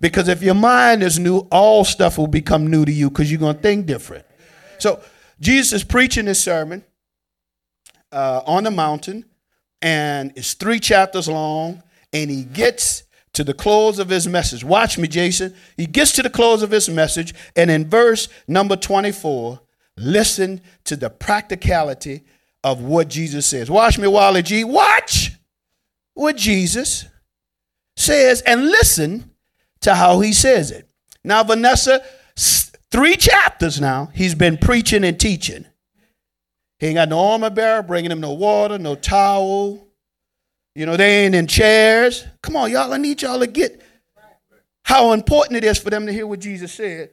Because 0.01 0.29
if 0.29 0.43
your 0.43 0.55
mind 0.55 1.03
is 1.03 1.19
new, 1.19 1.39
all 1.51 1.85
stuff 1.85 2.19
will 2.19 2.27
become 2.27 2.67
new 2.67 2.85
to 2.85 2.93
you 2.93 3.09
because 3.09 3.31
you're 3.31 3.41
going 3.41 3.57
to 3.57 3.63
think 3.63 3.87
different. 3.87 4.27
So 4.79 5.01
Jesus 5.41 5.73
is 5.73 5.85
preaching 5.85 6.27
this 6.27 6.43
sermon 6.43 6.85
uh, 8.11 8.43
on 8.45 8.65
the 8.65 8.71
mountain 8.71 9.25
and 9.83 10.33
it's 10.37 10.55
three 10.55 10.81
chapters 10.81 11.29
long, 11.29 11.83
and 12.13 12.31
he 12.31 12.45
gets 12.45 13.03
to 13.33 13.45
the 13.45 13.55
close 13.55 13.99
of 13.99 14.09
his 14.09 14.29
message. 14.29 14.63
Watch 14.63 14.99
me, 14.99 15.09
Jason. 15.09 15.55
He 15.77 15.87
gets 15.87 16.13
to 16.13 16.23
the 16.23 16.31
close 16.31 16.63
of 16.63 16.71
his 16.71 16.89
message, 16.89 17.35
and 17.57 17.71
in 17.71 17.89
verse 17.89 18.29
number 18.47 18.77
24, 18.77 19.61
listen 19.97 20.61
to 20.85 20.97
the 20.97 21.11
practicality 21.11 22.23
of 22.65 22.83
what 22.83 23.09
Jesus 23.09 23.47
says. 23.47 23.71
Watch 23.71 23.99
me, 23.99 24.07
Wally 24.07 24.43
G. 24.43 24.65
Watch 24.65 25.33
what 26.15 26.37
Jesus 26.37 27.07
says 27.97 28.43
and 28.43 28.67
listen 28.67 29.31
to 29.81 29.95
how 29.95 30.21
he 30.21 30.33
says 30.33 30.71
it. 30.71 30.89
Now, 31.25 31.43
Vanessa, 31.43 32.05
three 32.91 33.17
chapters 33.17 33.81
now, 33.81 34.11
he's 34.15 34.35
been 34.35 34.57
preaching 34.57 35.05
and 35.05 35.19
teaching. 35.19 35.67
He 36.83 36.89
ain't 36.89 36.97
got 36.97 37.11
no 37.11 37.21
armor 37.21 37.49
bearer, 37.49 37.81
bringing 37.81 38.11
him 38.11 38.19
no 38.19 38.33
water, 38.33 38.77
no 38.77 38.97
towel. 38.97 39.87
You 40.75 40.85
know, 40.85 40.97
they 40.97 41.25
ain't 41.25 41.35
in 41.37 41.47
chairs. 41.47 42.25
Come 42.43 42.57
on, 42.57 42.73
y'all. 42.73 42.93
I 42.93 42.97
need 42.97 43.23
y'all 43.23 43.39
to 43.39 43.47
get 43.47 43.81
how 44.83 45.13
important 45.13 45.59
it 45.59 45.63
is 45.63 45.79
for 45.79 45.91
them 45.91 46.07
to 46.07 46.13
hear 46.13 46.27
what 46.27 46.41
Jesus 46.41 46.73
said 46.73 47.11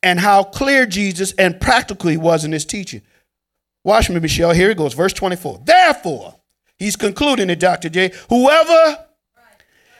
and 0.00 0.20
how 0.20 0.44
clear 0.44 0.86
Jesus 0.86 1.32
and 1.32 1.60
practical 1.60 2.08
he 2.08 2.16
was 2.16 2.44
in 2.44 2.52
his 2.52 2.64
teaching. 2.64 3.02
Watch 3.82 4.08
me, 4.08 4.20
Michelle. 4.20 4.52
Here 4.52 4.70
it 4.70 4.76
goes, 4.76 4.94
verse 4.94 5.12
24. 5.12 5.62
Therefore, 5.64 6.36
he's 6.78 6.94
concluding 6.94 7.50
it, 7.50 7.58
Dr. 7.58 7.88
J. 7.88 8.12
Whoever 8.28 9.06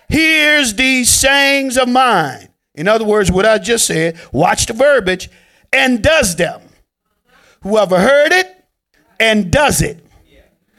hears 0.08 0.74
these 0.74 1.10
sayings 1.10 1.76
of 1.76 1.88
mine, 1.88 2.50
in 2.76 2.86
other 2.86 3.04
words, 3.04 3.32
what 3.32 3.44
I 3.44 3.58
just 3.58 3.88
said, 3.88 4.20
watch 4.30 4.66
the 4.66 4.72
verbiage, 4.72 5.30
and 5.72 6.00
does 6.00 6.36
them. 6.36 6.62
Whoever 7.62 7.98
heard 7.98 8.30
it 8.30 8.58
and 9.20 9.52
does 9.52 9.82
it. 9.82 10.04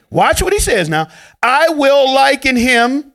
Watch 0.09 0.41
what 0.41 0.51
he 0.51 0.59
says 0.59 0.89
now. 0.89 1.07
I 1.41 1.69
will 1.69 2.13
liken 2.13 2.57
him, 2.57 3.13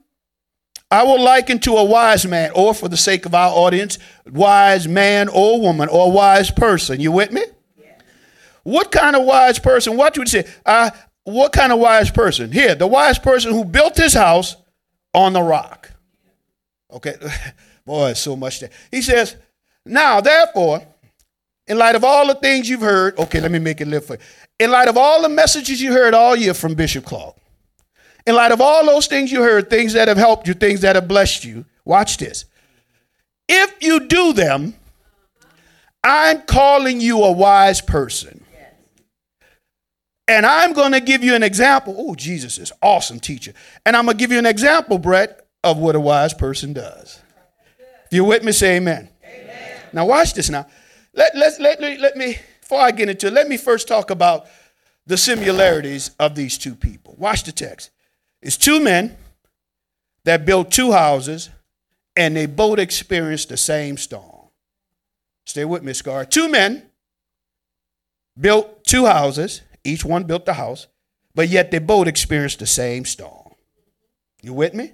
I 0.90 1.02
will 1.02 1.21
liken 1.21 1.59
to 1.61 1.73
a 1.73 1.85
wise 1.85 2.26
man, 2.26 2.52
or 2.54 2.73
for 2.73 2.88
the 2.88 2.97
sake 2.97 3.26
of 3.26 3.35
our 3.35 3.50
audience, 3.50 3.99
wise 4.30 4.88
man 4.88 5.28
or 5.28 5.61
woman 5.61 5.90
or 5.90 6.11
wise 6.11 6.50
person. 6.50 7.00
You 7.00 7.12
with 7.12 7.33
me? 7.33 7.42
What 8.62 8.90
kind 8.90 9.14
of 9.14 9.25
wise 9.25 9.59
person? 9.59 9.97
What 9.97 10.16
would 10.16 10.33
you? 10.33 10.42
Uh, 10.64 10.90
what 11.25 11.52
kind 11.52 11.73
of 11.73 11.78
wise 11.80 12.11
person? 12.11 12.50
Here, 12.50 12.75
the 12.75 12.87
wise 12.87 13.18
person 13.18 13.52
who 13.52 13.64
built 13.64 13.97
his 13.97 14.14
house 14.14 14.56
on 15.12 15.33
the 15.33 15.42
rock. 15.42 15.90
Okay, 16.90 17.14
boy, 17.87 18.12
so 18.14 18.37
much 18.37 18.61
there. 18.61 18.71
He 18.90 19.02
says, 19.02 19.37
now 19.85 20.21
therefore, 20.21 20.87
in 21.69 21.79
light 21.79 21.97
of 21.97 22.05
all 22.05 22.27
the 22.27 22.35
things 22.35 22.69
you've 22.69 22.81
heard, 22.81 23.19
okay, 23.19 23.41
let 23.41 23.51
me 23.51 23.59
make 23.59 23.81
it 23.81 23.89
live 23.89 24.05
for 24.05 24.15
you 24.15 24.21
in 24.59 24.71
light 24.71 24.89
of 24.89 24.97
all 24.97 25.23
the 25.23 25.29
messages 25.29 25.81
you 25.81 25.93
heard 25.93 26.15
all 26.15 26.35
year 26.35 26.55
from 26.55 26.75
Bishop 26.75 27.05
Clark, 27.05 27.37
in 28.27 28.35
light 28.35 28.53
of 28.53 28.61
all 28.61 28.87
those 28.87 29.07
things 29.07 29.31
you 29.31 29.43
heard, 29.43 29.71
things 29.71 29.93
that 29.93 30.09
have 30.09 30.17
helped 30.17 30.49
you, 30.49 30.55
things 30.55 30.81
that 30.81 30.97
have 30.97 31.07
blessed 31.07 31.45
you, 31.45 31.65
watch 31.85 32.17
this. 32.17 32.47
If 33.49 33.75
you 33.81 34.07
do 34.07 34.33
them, 34.33 34.75
I'm 36.03 36.43
calling 36.43 37.01
you 37.01 37.23
a 37.23 37.33
wise 37.33 37.81
person. 37.81 38.43
And 40.29 40.45
I'm 40.45 40.73
going 40.73 40.91
to 40.91 41.01
give 41.01 41.23
you 41.23 41.37
an 41.37 41.45
example. 41.45 41.95
Oh, 41.97 42.17
Jesus 42.17 42.59
is 42.59 42.73
awesome 42.83 43.21
teacher. 43.21 43.53
And 43.85 43.97
I'm 43.97 44.07
going 44.07 44.17
to 44.17 44.21
give 44.21 44.33
you 44.33 44.41
an 44.41 44.47
example, 44.47 44.99
Brett, 44.99 45.47
of 45.63 45.79
what 45.79 45.95
a 45.95 46.01
wise 46.01 46.35
person 46.35 46.73
does. 46.73 47.21
If 48.07 48.13
you're 48.13 48.25
with 48.25 48.43
me, 48.43 48.51
say 48.51 48.77
amen. 48.77 49.09
amen. 49.25 49.81
Now 49.93 50.07
watch 50.07 50.35
this 50.35 50.51
now. 50.51 50.67
Let, 51.17 51.35
let, 51.35 51.61
let, 51.61 51.81
let 51.81 52.17
me 52.17 52.39
before 52.67 52.81
I 52.81 52.91
get 52.91 53.09
into 53.09 53.29
it, 53.29 53.33
let 53.33 53.49
me 53.49 53.57
first 53.57 53.87
talk 53.87 54.11
about 54.11 54.47
the 55.07 55.17
similarities 55.17 56.11
of 56.19 56.35
these 56.35 56.59
two 56.59 56.75
people. 56.75 57.15
Watch 57.17 57.45
the 57.45 57.53
text. 57.53 57.91
It's 58.43 58.57
two 58.57 58.81
men 58.81 59.17
that 60.25 60.45
built 60.45 60.73
two 60.73 60.91
houses 60.91 61.49
and 62.17 62.37
they 62.37 62.47
both 62.47 62.81
experienced 62.81 63.51
the 63.51 63.57
same 63.57 63.97
storm. 63.97 64.49
Stay 65.45 65.65
with 65.65 65.85
me, 65.85 65.93
Scar. 65.93 66.25
Two 66.25 66.49
men 66.49 66.83
built 68.39 68.83
two 68.83 69.07
houses, 69.07 69.63
each 69.85 70.05
one 70.05 70.25
built 70.25 70.45
the 70.45 70.55
house, 70.55 70.89
but 71.37 71.49
yet 71.49 71.71
they 71.71 71.79
both 71.79 72.09
experienced 72.09 72.59
the 72.59 72.67
same 72.67 73.05
storm. 73.05 73.53
You 74.43 74.53
with 74.55 74.75
me? 74.75 74.93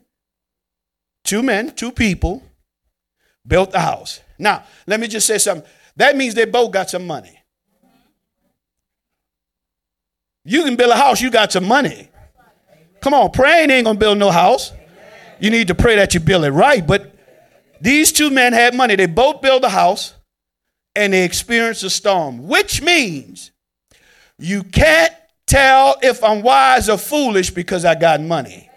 Two 1.24 1.42
men, 1.42 1.74
two 1.74 1.90
people 1.90 2.42
built 3.46 3.70
the 3.70 3.80
house. 3.80 4.20
Now, 4.38 4.64
let 4.86 5.00
me 5.00 5.08
just 5.08 5.26
say 5.26 5.38
something. 5.38 5.66
That 5.96 6.16
means 6.16 6.34
they 6.34 6.44
both 6.44 6.70
got 6.72 6.90
some 6.90 7.06
money. 7.06 7.38
You 10.44 10.64
can 10.64 10.76
build 10.76 10.90
a 10.90 10.96
house, 10.96 11.20
you 11.20 11.30
got 11.30 11.52
some 11.52 11.64
money. 11.64 12.08
Come 13.00 13.14
on, 13.14 13.30
praying 13.30 13.70
ain't 13.70 13.84
gonna 13.84 13.98
build 13.98 14.18
no 14.18 14.30
house. 14.30 14.72
You 15.40 15.50
need 15.50 15.68
to 15.68 15.74
pray 15.74 15.96
that 15.96 16.14
you 16.14 16.20
build 16.20 16.44
it 16.44 16.50
right. 16.50 16.86
But 16.86 17.14
these 17.80 18.12
two 18.12 18.30
men 18.30 18.52
had 18.52 18.74
money. 18.74 18.94
They 18.96 19.06
both 19.06 19.42
built 19.42 19.64
a 19.64 19.68
house 19.68 20.14
and 20.94 21.12
they 21.12 21.24
experienced 21.24 21.82
a 21.82 21.90
storm, 21.90 22.46
which 22.46 22.80
means 22.80 23.50
you 24.38 24.62
can't 24.62 25.12
tell 25.46 25.96
if 26.02 26.22
I'm 26.22 26.42
wise 26.42 26.88
or 26.88 26.98
foolish 26.98 27.50
because 27.50 27.84
I 27.84 27.94
got 27.94 28.20
money. 28.20 28.70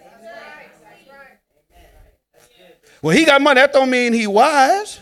Well, 3.02 3.16
he 3.16 3.24
got 3.24 3.40
money. 3.40 3.60
That 3.60 3.72
don't 3.72 3.90
mean 3.90 4.12
he 4.12 4.26
wise. 4.26 5.00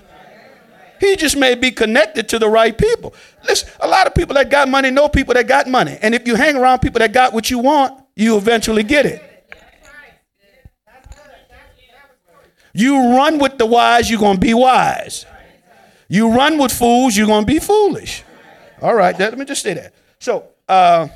He 1.04 1.16
just 1.16 1.37
may 1.37 1.54
be 1.54 1.70
connected 1.70 2.30
to 2.30 2.38
the 2.38 2.49
right 2.49 2.76
people. 2.76 3.12
Listen, 3.46 3.68
a 3.80 3.87
lot 3.87 4.06
of 4.06 4.14
people 4.14 4.34
that 4.37 4.50
got 4.50 4.70
money 4.70 4.90
know 4.90 5.06
people 5.06 5.34
that 5.34 5.46
got 5.46 5.68
money. 5.68 5.99
And 6.00 6.14
if 6.14 6.26
you 6.26 6.34
hang 6.34 6.56
around 6.56 6.78
people 6.78 6.99
that 7.00 7.12
got 7.12 7.34
what 7.34 7.50
you 7.50 7.58
want, 7.58 8.02
you 8.16 8.38
eventually 8.38 8.82
get 8.82 9.04
it. 9.04 9.23
You 12.73 13.16
run 13.16 13.38
with 13.38 13.58
the 13.58 13.66
wise, 13.66 14.11
you're 14.11 14.18
going 14.18 14.37
to 14.37 14.40
be 14.40 14.54
wise. 14.54 15.26
You 16.08 16.34
run 16.34 16.56
with 16.56 16.73
fools, 16.73 17.16
you're 17.16 17.26
going 17.26 17.44
to 17.44 17.52
be 17.52 17.58
foolish. 17.58 18.25
All 18.80 18.94
right, 18.94 19.16
let 19.18 19.38
me 19.38 19.44
just 19.44 19.62
say 19.62 19.75
that. 19.75 19.94
So, 20.18 20.46
uh, 20.68 21.08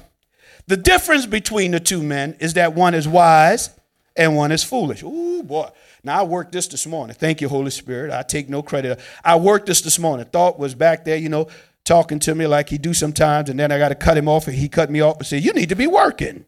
the 0.67 0.77
difference 0.77 1.25
between 1.25 1.71
the 1.71 1.81
two 1.81 2.03
men 2.03 2.37
is 2.41 2.55
that 2.55 2.75
one 2.75 2.95
is 2.95 3.09
wise 3.09 3.71
and 4.15 4.37
one 4.37 4.53
is 4.53 4.63
foolish. 4.63 5.03
Ooh, 5.03 5.43
boy. 5.43 5.71
Now, 6.05 6.21
I 6.21 6.23
worked 6.23 6.53
this 6.53 6.69
this 6.69 6.87
morning. 6.87 7.15
Thank 7.15 7.41
you, 7.41 7.49
Holy 7.49 7.71
Spirit. 7.71 8.13
I 8.13 8.23
take 8.23 8.49
no 8.49 8.63
credit. 8.63 9.01
I 9.25 9.37
worked 9.37 9.67
this 9.67 9.81
this 9.81 9.99
morning. 9.99 10.27
Thought 10.27 10.59
was 10.59 10.75
back 10.75 11.05
there, 11.05 11.17
you 11.17 11.29
know, 11.29 11.49
talking 11.85 12.19
to 12.21 12.35
me 12.35 12.47
like 12.47 12.69
he 12.69 12.79
do 12.79 12.95
sometimes, 12.95 13.49
and 13.49 13.59
then 13.59 13.73
I 13.73 13.79
got 13.79 13.89
to 13.89 13.95
cut 13.95 14.17
him 14.17 14.29
off, 14.29 14.47
and 14.47 14.57
he 14.57 14.69
cut 14.69 14.91
me 14.91 15.01
off 15.01 15.19
and 15.19 15.27
said, 15.27 15.43
"You 15.43 15.53
need 15.53 15.71
to 15.71 15.77
be 15.77 15.87
working." 15.87 16.45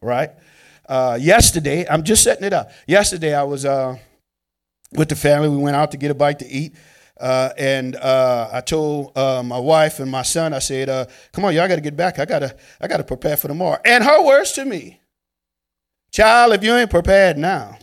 Right? 0.00 0.30
Uh, 0.88 1.18
yesterday, 1.20 1.86
I'm 1.88 2.02
just 2.04 2.22
setting 2.22 2.44
it 2.44 2.52
up. 2.52 2.70
Yesterday, 2.86 3.34
I 3.34 3.42
was 3.42 3.64
uh, 3.64 3.96
with 4.92 5.08
the 5.08 5.16
family. 5.16 5.48
We 5.48 5.56
went 5.56 5.76
out 5.76 5.90
to 5.92 5.96
get 5.96 6.10
a 6.10 6.14
bite 6.14 6.38
to 6.40 6.46
eat. 6.46 6.74
Uh, 7.20 7.50
and 7.58 7.96
uh, 7.96 8.48
I 8.50 8.62
told 8.62 9.16
uh, 9.16 9.42
my 9.42 9.58
wife 9.58 10.00
and 10.00 10.10
my 10.10 10.22
son, 10.22 10.54
I 10.54 10.58
said, 10.58 10.88
uh, 10.88 11.04
"Come 11.32 11.44
on, 11.44 11.54
y'all 11.54 11.68
got 11.68 11.76
to 11.76 11.82
get 11.82 11.96
back. 11.96 12.18
I 12.18 12.24
gotta, 12.24 12.56
I 12.80 12.88
gotta 12.88 13.04
prepare 13.04 13.36
for 13.36 13.48
tomorrow." 13.48 13.78
And 13.84 14.02
her 14.04 14.24
words 14.24 14.52
to 14.52 14.64
me, 14.64 15.00
"Child, 16.12 16.54
if 16.54 16.64
you 16.64 16.74
ain't 16.74 16.90
prepared 16.90 17.36
now, 17.36 17.78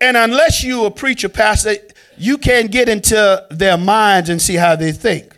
And 0.00 0.16
unless 0.16 0.62
you 0.62 0.84
a 0.84 0.90
preacher, 0.90 1.28
pastor, 1.28 1.74
you 2.16 2.38
can't 2.38 2.70
get 2.70 2.88
into 2.88 3.46
their 3.50 3.76
minds 3.76 4.30
and 4.30 4.40
see 4.40 4.54
how 4.54 4.76
they 4.76 4.92
think. 4.92 5.36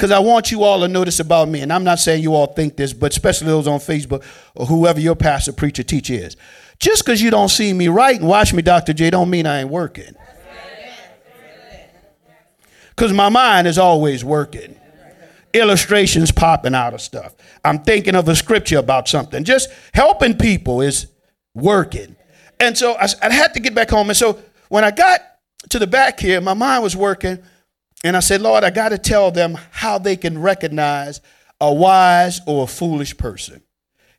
because 0.00 0.10
I 0.12 0.18
want 0.18 0.50
you 0.50 0.62
all 0.62 0.80
to 0.80 0.88
notice 0.88 1.20
about 1.20 1.50
me. 1.50 1.60
And 1.60 1.70
I'm 1.70 1.84
not 1.84 1.98
saying 1.98 2.22
you 2.22 2.34
all 2.34 2.46
think 2.46 2.74
this, 2.74 2.94
but 2.94 3.12
especially 3.12 3.48
those 3.48 3.66
on 3.68 3.80
Facebook 3.80 4.24
or 4.54 4.64
whoever 4.64 4.98
your 4.98 5.14
pastor, 5.14 5.52
preacher, 5.52 5.82
teacher 5.82 6.14
is. 6.14 6.38
Just 6.78 7.04
because 7.04 7.20
you 7.20 7.30
don't 7.30 7.50
see 7.50 7.74
me 7.74 7.88
right 7.88 8.18
and 8.18 8.26
watch 8.26 8.54
me, 8.54 8.62
Dr. 8.62 8.94
J, 8.94 9.10
don't 9.10 9.28
mean 9.28 9.44
I 9.44 9.60
ain't 9.60 9.68
working. 9.68 10.14
Because 12.96 13.12
my 13.12 13.28
mind 13.28 13.66
is 13.66 13.76
always 13.76 14.24
working. 14.24 14.74
Illustrations 15.52 16.32
popping 16.32 16.74
out 16.74 16.94
of 16.94 17.02
stuff. 17.02 17.34
I'm 17.62 17.80
thinking 17.80 18.14
of 18.14 18.26
a 18.26 18.34
scripture 18.34 18.78
about 18.78 19.06
something. 19.06 19.44
Just 19.44 19.68
helping 19.92 20.34
people 20.34 20.80
is 20.80 21.08
working. 21.54 22.16
And 22.60 22.76
so 22.76 22.94
I, 22.94 23.08
I 23.22 23.32
had 23.32 23.54
to 23.54 23.60
get 23.60 23.74
back 23.74 23.90
home. 23.90 24.10
And 24.10 24.16
so 24.16 24.38
when 24.68 24.84
I 24.84 24.90
got 24.90 25.20
to 25.70 25.78
the 25.78 25.86
back 25.86 26.20
here, 26.20 26.40
my 26.40 26.54
mind 26.54 26.82
was 26.82 26.94
working. 26.94 27.38
And 28.04 28.16
I 28.16 28.20
said, 28.20 28.40
Lord, 28.40 28.64
I 28.64 28.70
got 28.70 28.90
to 28.90 28.98
tell 28.98 29.30
them 29.30 29.58
how 29.70 29.98
they 29.98 30.16
can 30.16 30.40
recognize 30.40 31.20
a 31.60 31.72
wise 31.72 32.40
or 32.46 32.64
a 32.64 32.66
foolish 32.66 33.16
person. 33.16 33.62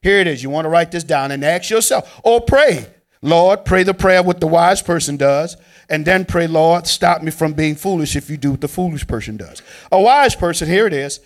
Here 0.02 0.20
it 0.20 0.28
is. 0.28 0.44
You 0.44 0.50
want 0.50 0.66
to 0.66 0.70
write 0.70 0.92
this 0.92 1.04
down 1.04 1.32
and 1.32 1.44
ask 1.44 1.70
yourself, 1.70 2.20
or 2.24 2.42
pray. 2.42 2.88
Lord, 3.24 3.66
pray 3.66 3.84
the 3.84 3.94
prayer 3.94 4.24
what 4.24 4.40
the 4.40 4.48
wise 4.48 4.82
person 4.82 5.16
does, 5.16 5.56
and 5.90 6.06
then 6.06 6.26
pray, 6.26 6.48
Lord, 6.48 6.88
stop 6.88 7.22
me 7.22 7.30
from 7.30 7.54
being 7.54 7.76
foolish 7.76 8.16
if 8.16 8.32
you 8.32 8.38
do 8.38 8.52
what 8.52 8.62
the 8.62 8.68
foolish 8.68 9.06
person 9.06 9.38
does. 9.38 9.62
A 9.92 10.02
wise 10.02 10.36
person, 10.36 10.68
here 10.68 10.88
it 10.88 10.94
is, 10.94 11.20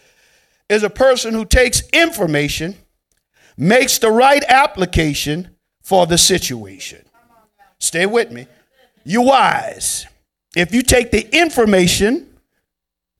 is 0.67 0.83
a 0.83 0.89
person 0.89 1.33
who 1.33 1.45
takes 1.45 1.81
information, 1.93 2.75
makes 3.55 3.97
the 3.97 4.11
right 4.11 4.43
application 4.49 5.54
for 5.85 6.07
the 6.07 6.17
situation. 6.17 7.05
Stay 7.77 8.07
with 8.07 8.31
me. 8.31 8.47
You're 9.03 9.23
wise. 9.23 10.07
If 10.55 10.73
you 10.73 10.81
take 10.81 11.11
the 11.11 11.29
information, 11.31 12.27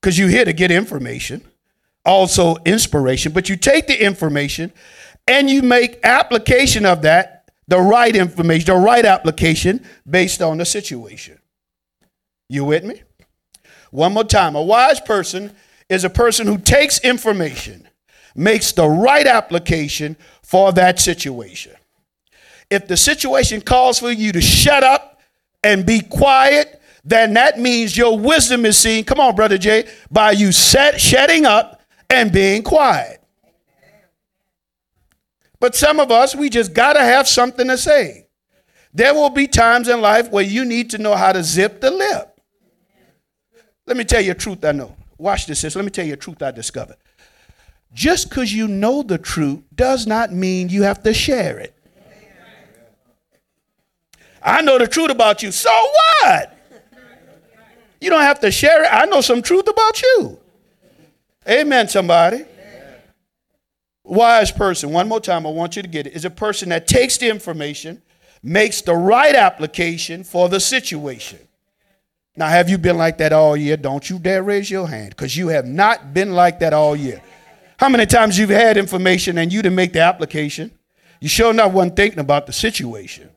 because 0.02 0.18
you're 0.18 0.30
here 0.30 0.46
to 0.46 0.52
get 0.52 0.72
information, 0.72 1.44
also 2.04 2.56
inspiration, 2.66 3.34
but 3.34 3.50
you 3.50 3.56
take 3.56 3.86
the 3.86 4.04
information 4.04 4.74
and 5.28 5.48
you 5.48 5.62
make 5.62 6.00
application 6.04 6.88
of 6.88 7.04
that, 7.04 7.52
the 7.68 7.78
right 7.78 8.16
information, 8.16 8.66
the 8.66 8.82
right 8.82 9.06
application 9.06 9.86
based 10.10 10.42
on 10.42 10.58
the 10.58 10.66
situation. 10.66 11.38
You 12.50 12.66
with 12.66 12.84
me? 12.84 13.04
One 13.92 14.14
more 14.14 14.24
time. 14.24 14.56
A 14.56 14.64
wise 14.64 15.00
person 15.00 15.52
is 15.88 16.04
a 16.04 16.10
person 16.10 16.48
who 16.48 16.58
takes 16.58 16.98
information, 17.02 17.88
makes 18.36 18.72
the 18.72 18.88
right 18.88 19.28
application 19.28 20.18
for 20.42 20.72
that 20.72 21.00
situation. 21.00 21.76
If 22.70 22.88
the 22.88 22.98
situation 22.98 23.62
calls 23.62 24.00
for 24.00 24.12
you 24.12 24.32
to 24.32 24.42
shut 24.42 24.84
up 24.84 25.20
and 25.64 25.86
be 25.86 26.02
quiet, 26.02 26.82
then 27.04 27.34
that 27.34 27.60
means 27.60 27.96
your 27.96 28.18
wisdom 28.18 28.66
is 28.66 28.78
seen, 28.78 29.04
come 29.04 29.20
on, 29.20 29.36
Brother 29.36 29.58
Jay, 29.58 29.88
by 30.10 30.32
you 30.32 30.52
set, 30.52 31.00
shutting 31.00 31.46
up 31.46 31.82
and 32.10 32.32
being 32.32 32.64
quiet. 32.64 33.22
But 35.60 35.76
some 35.76 36.00
of 36.00 36.12
us, 36.12 36.36
we 36.36 36.50
just 36.50 36.74
got 36.74 36.94
to 36.94 37.02
have 37.02 37.28
something 37.28 37.68
to 37.68 37.78
say. 37.78 38.28
There 38.94 39.14
will 39.14 39.30
be 39.30 39.48
times 39.48 39.88
in 39.88 40.02
life 40.02 40.32
where 40.32 40.44
you 40.44 40.66
need 40.66 40.90
to 40.92 40.98
know 40.98 41.16
how 41.16 41.32
to 41.32 41.44
zip 41.44 41.82
the 41.82 41.92
lip. 41.92 42.40
Let 43.86 43.98
me 43.98 44.04
tell 44.04 44.22
you 44.22 44.32
a 44.32 44.36
truth 44.36 44.64
I 44.66 44.72
know. 44.72 44.96
Watch 45.18 45.46
this, 45.46 45.60
sis. 45.60 45.76
Let 45.76 45.86
me 45.86 45.92
tell 45.92 46.06
you 46.06 46.14
a 46.14 46.18
truth 46.18 46.42
I 46.42 46.52
discovered. 46.52 46.98
Just 47.94 48.30
because 48.30 48.52
you 48.54 48.68
know 48.68 49.04
the 49.04 49.18
truth 49.18 49.62
does 49.74 50.08
not 50.08 50.34
mean 50.34 50.70
you 50.70 50.84
have 50.84 51.04
to 51.04 51.14
share 51.14 51.60
it. 51.60 51.75
I 54.46 54.62
know 54.62 54.78
the 54.78 54.88
truth 54.88 55.10
about 55.10 55.42
you. 55.42 55.52
So 55.52 55.72
what? 56.22 56.56
You 58.00 58.12
don't 58.12 58.22
have 58.22 58.40
to 58.42 58.52
share 58.52 58.84
it. 58.84 58.90
I 58.92 59.06
know 59.06 59.22
some 59.22 59.42
truth 59.42 59.68
about 59.68 60.02
you. 60.02 60.40
Amen, 61.50 61.88
somebody. 61.88 62.46
Wise 64.04 64.52
person, 64.52 64.92
one 64.92 65.08
more 65.08 65.20
time, 65.20 65.48
I 65.48 65.50
want 65.50 65.76
you 65.76 65.82
to 65.82 65.88
get 65.88 66.06
it, 66.06 66.14
is 66.14 66.26
a 66.26 66.30
person 66.30 66.70
that 66.70 66.88
takes 66.88 67.18
the 67.18 67.28
information, 67.28 68.04
makes 68.44 68.82
the 68.82 68.94
right 68.94 69.34
application 69.34 70.24
for 70.24 70.48
the 70.48 70.60
situation. 70.60 71.40
Now, 72.36 72.48
have 72.48 72.70
you 72.70 72.78
been 72.78 72.98
like 72.98 73.18
that 73.18 73.34
all 73.34 73.58
year? 73.58 73.78
Don't 73.78 74.08
you 74.08 74.20
dare 74.20 74.44
raise 74.44 74.70
your 74.70 74.88
hand 74.88 75.10
because 75.10 75.36
you 75.36 75.48
have 75.48 75.66
not 75.66 76.14
been 76.14 76.34
like 76.34 76.60
that 76.60 76.74
all 76.74 76.96
year. 76.96 77.24
How 77.78 77.90
many 77.90 78.06
times 78.06 78.38
you've 78.38 78.50
had 78.50 78.78
information 78.78 79.40
and 79.40 79.52
you 79.52 79.64
didn't 79.64 79.76
make 79.76 79.94
the 79.94 80.02
application? 80.02 80.72
You 81.20 81.30
sure 81.30 81.50
enough 81.50 81.72
wasn't 81.72 81.96
thinking 81.96 82.20
about 82.20 82.46
the 82.46 82.54
situation. 82.54 83.32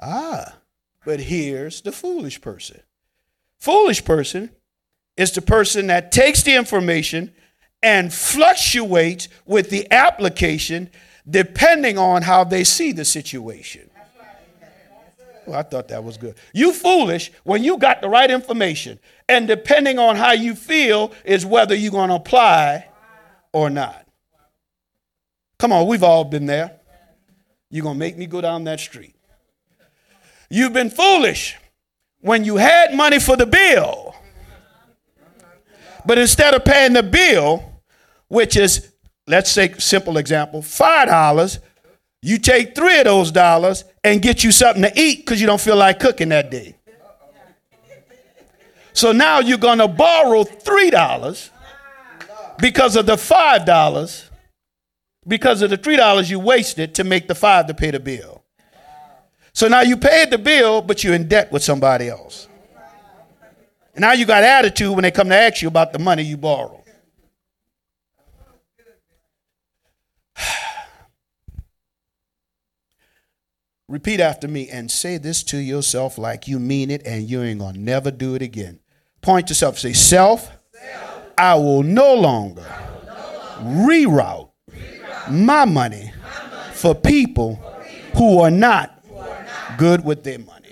Ah, 0.00 0.56
but 1.04 1.20
here's 1.20 1.80
the 1.80 1.92
foolish 1.92 2.40
person. 2.40 2.80
Foolish 3.58 4.04
person 4.04 4.50
is 5.16 5.32
the 5.32 5.42
person 5.42 5.88
that 5.88 6.12
takes 6.12 6.42
the 6.42 6.54
information 6.54 7.32
and 7.82 8.12
fluctuates 8.12 9.28
with 9.46 9.70
the 9.70 9.90
application 9.90 10.90
depending 11.28 11.98
on 11.98 12.22
how 12.22 12.44
they 12.44 12.64
see 12.64 12.92
the 12.92 13.04
situation. 13.04 13.90
Well, 15.46 15.58
I 15.58 15.62
thought 15.62 15.88
that 15.88 16.04
was 16.04 16.18
good. 16.18 16.34
You 16.52 16.72
foolish 16.72 17.32
when 17.42 17.64
you 17.64 17.78
got 17.78 18.02
the 18.02 18.08
right 18.08 18.30
information, 18.30 18.98
and 19.30 19.48
depending 19.48 19.98
on 19.98 20.14
how 20.16 20.32
you 20.32 20.54
feel 20.54 21.12
is 21.24 21.46
whether 21.46 21.74
you're 21.74 21.90
going 21.90 22.10
to 22.10 22.16
apply 22.16 22.86
or 23.52 23.70
not. 23.70 24.06
Come 25.58 25.72
on, 25.72 25.86
we've 25.86 26.02
all 26.02 26.24
been 26.24 26.44
there. 26.44 26.78
You're 27.70 27.82
going 27.82 27.94
to 27.94 27.98
make 27.98 28.18
me 28.18 28.26
go 28.26 28.42
down 28.42 28.64
that 28.64 28.78
street. 28.78 29.14
You've 30.50 30.72
been 30.72 30.90
foolish 30.90 31.56
when 32.20 32.44
you 32.44 32.56
had 32.56 32.94
money 32.94 33.18
for 33.18 33.36
the 33.36 33.46
bill, 33.46 34.14
but 36.06 36.18
instead 36.18 36.54
of 36.54 36.64
paying 36.64 36.94
the 36.94 37.02
bill, 37.02 37.82
which 38.28 38.56
is, 38.56 38.92
let's 39.26 39.50
say, 39.50 39.72
simple 39.74 40.16
example, 40.16 40.62
$5, 40.62 41.58
you 42.22 42.38
take 42.38 42.74
three 42.74 42.98
of 42.98 43.04
those 43.04 43.30
dollars 43.30 43.84
and 44.02 44.22
get 44.22 44.42
you 44.42 44.50
something 44.50 44.82
to 44.82 44.92
eat 45.00 45.18
because 45.18 45.40
you 45.40 45.46
don't 45.46 45.60
feel 45.60 45.76
like 45.76 46.00
cooking 46.00 46.30
that 46.30 46.50
day. 46.50 46.74
So 48.92 49.12
now 49.12 49.38
you're 49.38 49.58
going 49.58 49.78
to 49.78 49.86
borrow 49.86 50.42
$3 50.42 51.50
because 52.58 52.96
of 52.96 53.06
the 53.06 53.14
$5, 53.14 54.24
because 55.26 55.62
of 55.62 55.70
the 55.70 55.78
$3 55.78 56.28
you 56.30 56.40
wasted 56.40 56.96
to 56.96 57.04
make 57.04 57.28
the 57.28 57.34
5 57.34 57.68
to 57.68 57.74
pay 57.74 57.92
the 57.92 58.00
bill. 58.00 58.37
So 59.58 59.66
now 59.66 59.80
you 59.80 59.96
paid 59.96 60.30
the 60.30 60.38
bill, 60.38 60.80
but 60.82 61.02
you're 61.02 61.14
in 61.14 61.26
debt 61.26 61.50
with 61.50 61.64
somebody 61.64 62.08
else. 62.08 62.46
And 63.92 64.02
now 64.02 64.12
you 64.12 64.24
got 64.24 64.44
attitude 64.44 64.94
when 64.94 65.02
they 65.02 65.10
come 65.10 65.28
to 65.30 65.34
ask 65.34 65.62
you 65.62 65.66
about 65.66 65.92
the 65.92 65.98
money 65.98 66.22
you 66.22 66.36
borrowed. 66.36 66.84
Repeat 73.88 74.20
after 74.20 74.46
me 74.46 74.68
and 74.68 74.92
say 74.92 75.18
this 75.18 75.42
to 75.42 75.58
yourself 75.58 76.18
like 76.18 76.46
you 76.46 76.60
mean 76.60 76.92
it 76.92 77.04
and 77.04 77.28
you 77.28 77.42
ain't 77.42 77.58
gonna 77.58 77.78
never 77.78 78.12
do 78.12 78.36
it 78.36 78.42
again. 78.42 78.78
Point 79.22 79.48
to 79.48 79.56
self, 79.56 79.76
say, 79.76 79.92
Self, 79.92 80.52
self 80.72 81.32
I, 81.36 81.56
will 81.56 81.82
no 81.82 82.14
longer, 82.14 82.62
will 82.62 82.68
no 83.08 83.14
longer 83.64 83.90
reroute, 83.92 84.50
reroute 84.70 85.30
my, 85.32 85.64
money 85.64 86.12
my 86.12 86.46
money 86.46 86.74
for 86.74 86.94
people, 86.94 87.56
for 87.56 87.82
people 87.82 88.14
who 88.14 88.38
are 88.40 88.52
not 88.52 88.97
good 89.78 90.04
with 90.04 90.22
their 90.24 90.38
money. 90.38 90.68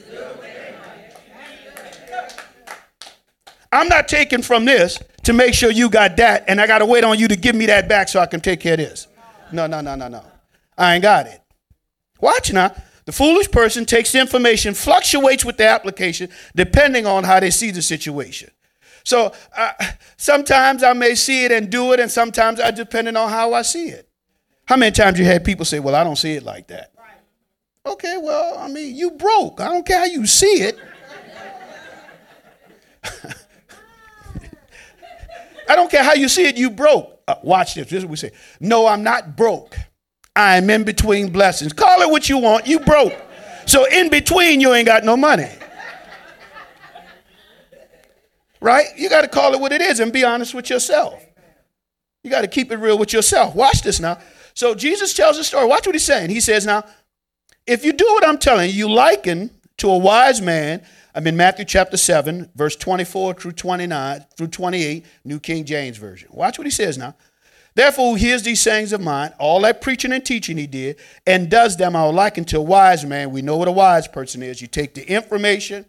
I'm 3.73 3.89
not 3.89 4.09
taking 4.09 4.43
from 4.43 4.65
this 4.65 4.99
to 5.25 5.33
make 5.33 5.55
sure 5.55 5.71
you 5.71 5.89
got 5.89 6.17
that, 6.19 6.45
and 6.49 6.61
I 6.61 6.67
got 6.67 6.79
to 6.79 6.87
wait 6.87 7.05
on 7.05 7.19
you 7.19 7.29
to 7.29 7.37
give 7.37 7.55
me 7.55 7.67
that 7.67 7.89
back 7.89 8.09
so 8.09 8.21
I 8.21 8.27
can 8.27 8.41
take 8.41 8.61
care 8.61 8.75
of 8.75 8.79
this. 8.79 9.09
No, 9.53 9.67
no, 9.67 9.81
no, 9.81 9.95
no, 9.95 10.09
no. 10.09 10.23
I 10.77 10.95
ain't 10.95 11.03
got 11.03 11.27
it. 11.27 11.41
Watch 12.21 12.53
now. 12.53 12.75
The 13.07 13.13
foolish 13.13 13.51
person 13.51 13.85
takes 13.85 14.13
the 14.13 14.21
information, 14.21 14.75
fluctuates 14.75 15.45
with 15.45 15.57
the 15.57 15.67
application 15.67 16.29
depending 16.57 17.07
on 17.07 17.23
how 17.25 17.39
they 17.39 17.51
see 17.51 17.71
the 17.71 17.83
situation. 17.83 18.51
So 19.05 19.33
uh, 19.57 19.73
sometimes 20.17 20.83
I 20.83 20.93
may 20.93 21.15
see 21.15 21.45
it 21.45 21.53
and 21.53 21.71
do 21.71 21.93
it, 21.93 22.01
and 22.01 22.11
sometimes 22.11 22.59
I 22.59 22.73
depending 22.73 23.15
on 23.15 23.31
how 23.31 23.55
I 23.55 23.63
see 23.63 23.89
it. 23.89 24.09
How 24.67 24.77
many 24.77 24.91
times 24.91 25.21
you 25.21 25.25
had 25.25 25.45
people 25.45 25.65
say, 25.65 25.79
"Well, 25.79 25.95
I 25.95 26.03
don't 26.03 26.17
see 26.17 26.33
it 26.33 26.43
like 26.43 26.67
that." 26.69 26.91
Okay, 27.87 28.17
well, 28.21 28.59
I 28.59 28.69
mean, 28.69 28.97
you 28.97 29.13
broke. 29.13 29.61
I 29.61 29.69
don't 29.69 29.87
care 29.87 29.99
how 29.99 30.07
you 30.07 30.27
see 30.27 30.63
it. 30.63 30.77
I 35.69 35.77
don't 35.77 35.91
care 35.91 36.03
how 36.03 36.15
you 36.15 36.29
see 36.29 36.47
it, 36.47 36.57
you 36.57 36.71
broke. 36.71 37.21
Uh, 37.29 37.37
watch 37.43 37.75
this. 37.75 37.89
This 37.89 37.99
is 37.99 38.05
what 38.05 38.11
we 38.11 38.17
say. 38.17 38.33
No, 38.59 38.87
I'm 38.89 39.05
not 39.05 39.37
broke. 39.37 39.77
I'm 40.35 40.69
in 40.69 40.83
between 40.85 41.31
blessings. 41.31 41.73
Call 41.73 42.03
it 42.03 42.11
what 42.11 42.29
you 42.29 42.39
want. 42.39 42.67
You 42.67 42.81
broke. 42.81 43.15
So 43.67 43.87
in 43.87 44.11
between, 44.11 44.61
you 44.61 44.75
ain't 44.75 44.87
got 44.87 45.05
no 45.05 45.17
money. 45.17 45.49
Right? 48.61 48.87
You 48.97 49.09
got 49.09 49.23
to 49.23 49.29
call 49.29 49.55
it 49.55 49.61
what 49.61 49.71
it 49.73 49.81
is 49.81 50.01
and 50.01 50.13
be 50.13 50.25
honest 50.25 50.55
with 50.55 50.71
yourself. 50.71 51.25
You 52.25 52.31
got 52.31 52.41
to 52.41 52.49
keep 52.49 52.73
it 52.73 52.77
real 52.79 52.99
with 52.99 53.13
yourself. 53.13 53.55
Watch 53.55 53.83
this 53.83 54.01
now. 54.01 54.19
So 54.55 54.75
Jesus 54.75 55.15
tells 55.15 55.39
a 55.39 55.45
story. 55.45 55.67
Watch 55.67 55.87
what 55.87 55.95
he's 55.95 56.05
saying. 56.05 56.31
He 56.31 56.41
says, 56.41 56.67
Now, 56.67 56.85
if 57.67 57.85
you 57.85 57.93
do 57.93 58.07
what 58.11 58.27
I'm 58.27 58.39
telling 58.39 58.71
you, 58.71 58.77
you 58.77 58.91
liken 58.91 59.51
to 59.79 59.91
a 59.91 59.99
wise 59.99 60.41
man 60.41 60.83
I'm 61.17 61.27
in 61.27 61.35
Matthew 61.35 61.65
chapter 61.65 61.97
7, 61.97 62.51
verse 62.55 62.77
24 62.77 63.33
through 63.33 63.53
29 63.53 64.27
through 64.37 64.49
28, 64.49 65.07
New 65.25 65.41
King 65.41 65.65
James 65.65 65.97
Version. 65.97 66.29
Watch 66.31 66.59
what 66.59 66.67
he 66.67 66.71
says 66.71 66.99
now. 66.99 67.17
Therefore, 67.75 68.11
who 68.11 68.15
hears 68.17 68.43
these 68.43 68.61
sayings 68.61 68.93
of 68.93 69.01
mine, 69.01 69.33
all 69.39 69.63
that 69.63 69.81
preaching 69.81 70.13
and 70.13 70.23
teaching 70.23 70.59
he 70.59 70.67
did, 70.67 70.99
and 71.27 71.51
does 71.51 71.79
them, 71.79 71.97
I 71.97 72.05
will 72.05 72.13
liken 72.13 72.45
to 72.47 72.59
a 72.59 72.63
wise 72.63 73.07
man. 73.07 73.31
We 73.31 73.41
know 73.41 73.57
what 73.57 73.67
a 73.67 73.73
wise 73.73 74.07
person 74.07 74.43
is. 74.43 74.61
You 74.61 74.67
take 74.67 74.93
the 74.93 75.11
information, 75.11 75.87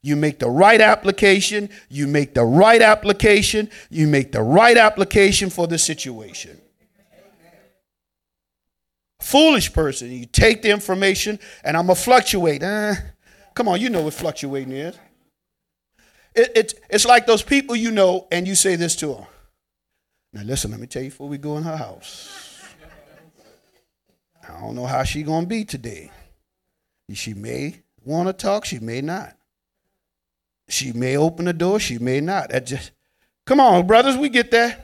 you 0.00 0.16
make 0.16 0.38
the 0.38 0.48
right 0.48 0.80
application, 0.80 1.68
you 1.90 2.06
make 2.06 2.32
the 2.32 2.44
right 2.44 2.80
application, 2.80 3.68
you 3.90 4.06
make 4.06 4.32
the 4.32 4.42
right 4.42 4.78
application 4.78 5.50
for 5.50 5.66
the 5.66 5.76
situation. 5.76 6.61
Foolish 9.22 9.72
person, 9.72 10.10
you 10.10 10.26
take 10.26 10.62
the 10.62 10.70
information, 10.70 11.38
and 11.64 11.76
I'm 11.76 11.86
going 11.86 11.96
to 11.96 12.02
fluctuate. 12.02 12.62
Eh, 12.62 12.94
Come 13.54 13.68
on, 13.68 13.80
you 13.80 13.90
know 13.90 14.02
what 14.02 14.14
fluctuating 14.14 14.72
is. 14.72 14.98
It, 16.34 16.52
it, 16.56 16.74
it's 16.88 17.04
like 17.04 17.26
those 17.26 17.42
people 17.42 17.76
you 17.76 17.90
know, 17.90 18.26
and 18.32 18.48
you 18.48 18.54
say 18.54 18.76
this 18.76 18.96
to 18.96 19.08
them. 19.08 19.26
Now 20.32 20.42
listen, 20.42 20.70
let 20.70 20.80
me 20.80 20.86
tell 20.86 21.02
you 21.02 21.10
before 21.10 21.28
we 21.28 21.36
go 21.36 21.58
in 21.58 21.62
her 21.62 21.76
house. 21.76 22.64
I 24.48 24.60
don't 24.60 24.74
know 24.74 24.86
how 24.86 25.04
she 25.04 25.22
gonna 25.22 25.46
be 25.46 25.64
today. 25.64 26.10
She 27.12 27.34
may 27.34 27.82
want 28.02 28.28
to 28.28 28.32
talk, 28.32 28.64
she 28.64 28.78
may 28.78 29.02
not. 29.02 29.36
She 30.68 30.92
may 30.92 31.18
open 31.18 31.44
the 31.44 31.52
door, 31.52 31.78
she 31.78 31.98
may 31.98 32.20
not. 32.22 32.48
That 32.48 32.64
just 32.64 32.92
come 33.44 33.60
on, 33.60 33.86
brothers, 33.86 34.16
we 34.16 34.30
get 34.30 34.50
there. 34.50 34.78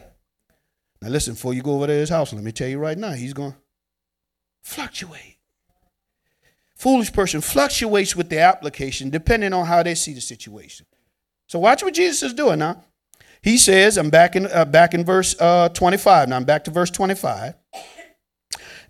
Now 1.01 1.09
listen, 1.09 1.33
before 1.33 1.55
you 1.55 1.62
go 1.62 1.77
over 1.77 1.87
to 1.87 1.92
his 1.94 2.11
house, 2.11 2.35
let 2.35 2.44
me 2.44 2.53
tell 2.53 2.68
you 2.68 2.79
right 2.79 2.98
now, 2.98 3.12
he's 3.12 3.33
gonna 3.33 3.57
fluctuate 4.68 5.38
foolish 6.78 7.12
person 7.12 7.40
fluctuates 7.40 8.14
with 8.14 8.31
the 8.31 8.38
application 8.38 9.11
depending 9.11 9.52
on 9.52 9.66
how 9.66 9.83
they 9.83 9.94
see 9.94 10.14
the 10.14 10.20
situation. 10.20 10.87
So 11.48 11.59
watch 11.59 11.83
what 11.83 11.94
Jesus 11.94 12.22
is 12.22 12.35
doing 12.35 12.61
now. 12.61 12.85
He 13.42 13.59
says, 13.59 13.98
I'm 13.98 14.11
back 14.11 14.37
in, 14.37 14.46
uh, 14.46 14.64
back 14.64 14.94
in 14.94 15.04
verse 15.04 15.35
uh, 15.40 15.68
25. 15.70 16.28
Now 16.28 16.37
I'm 16.37 16.44
back 16.44 16.64
to 16.64 16.70
verse 16.70 16.90
25. 16.90 17.54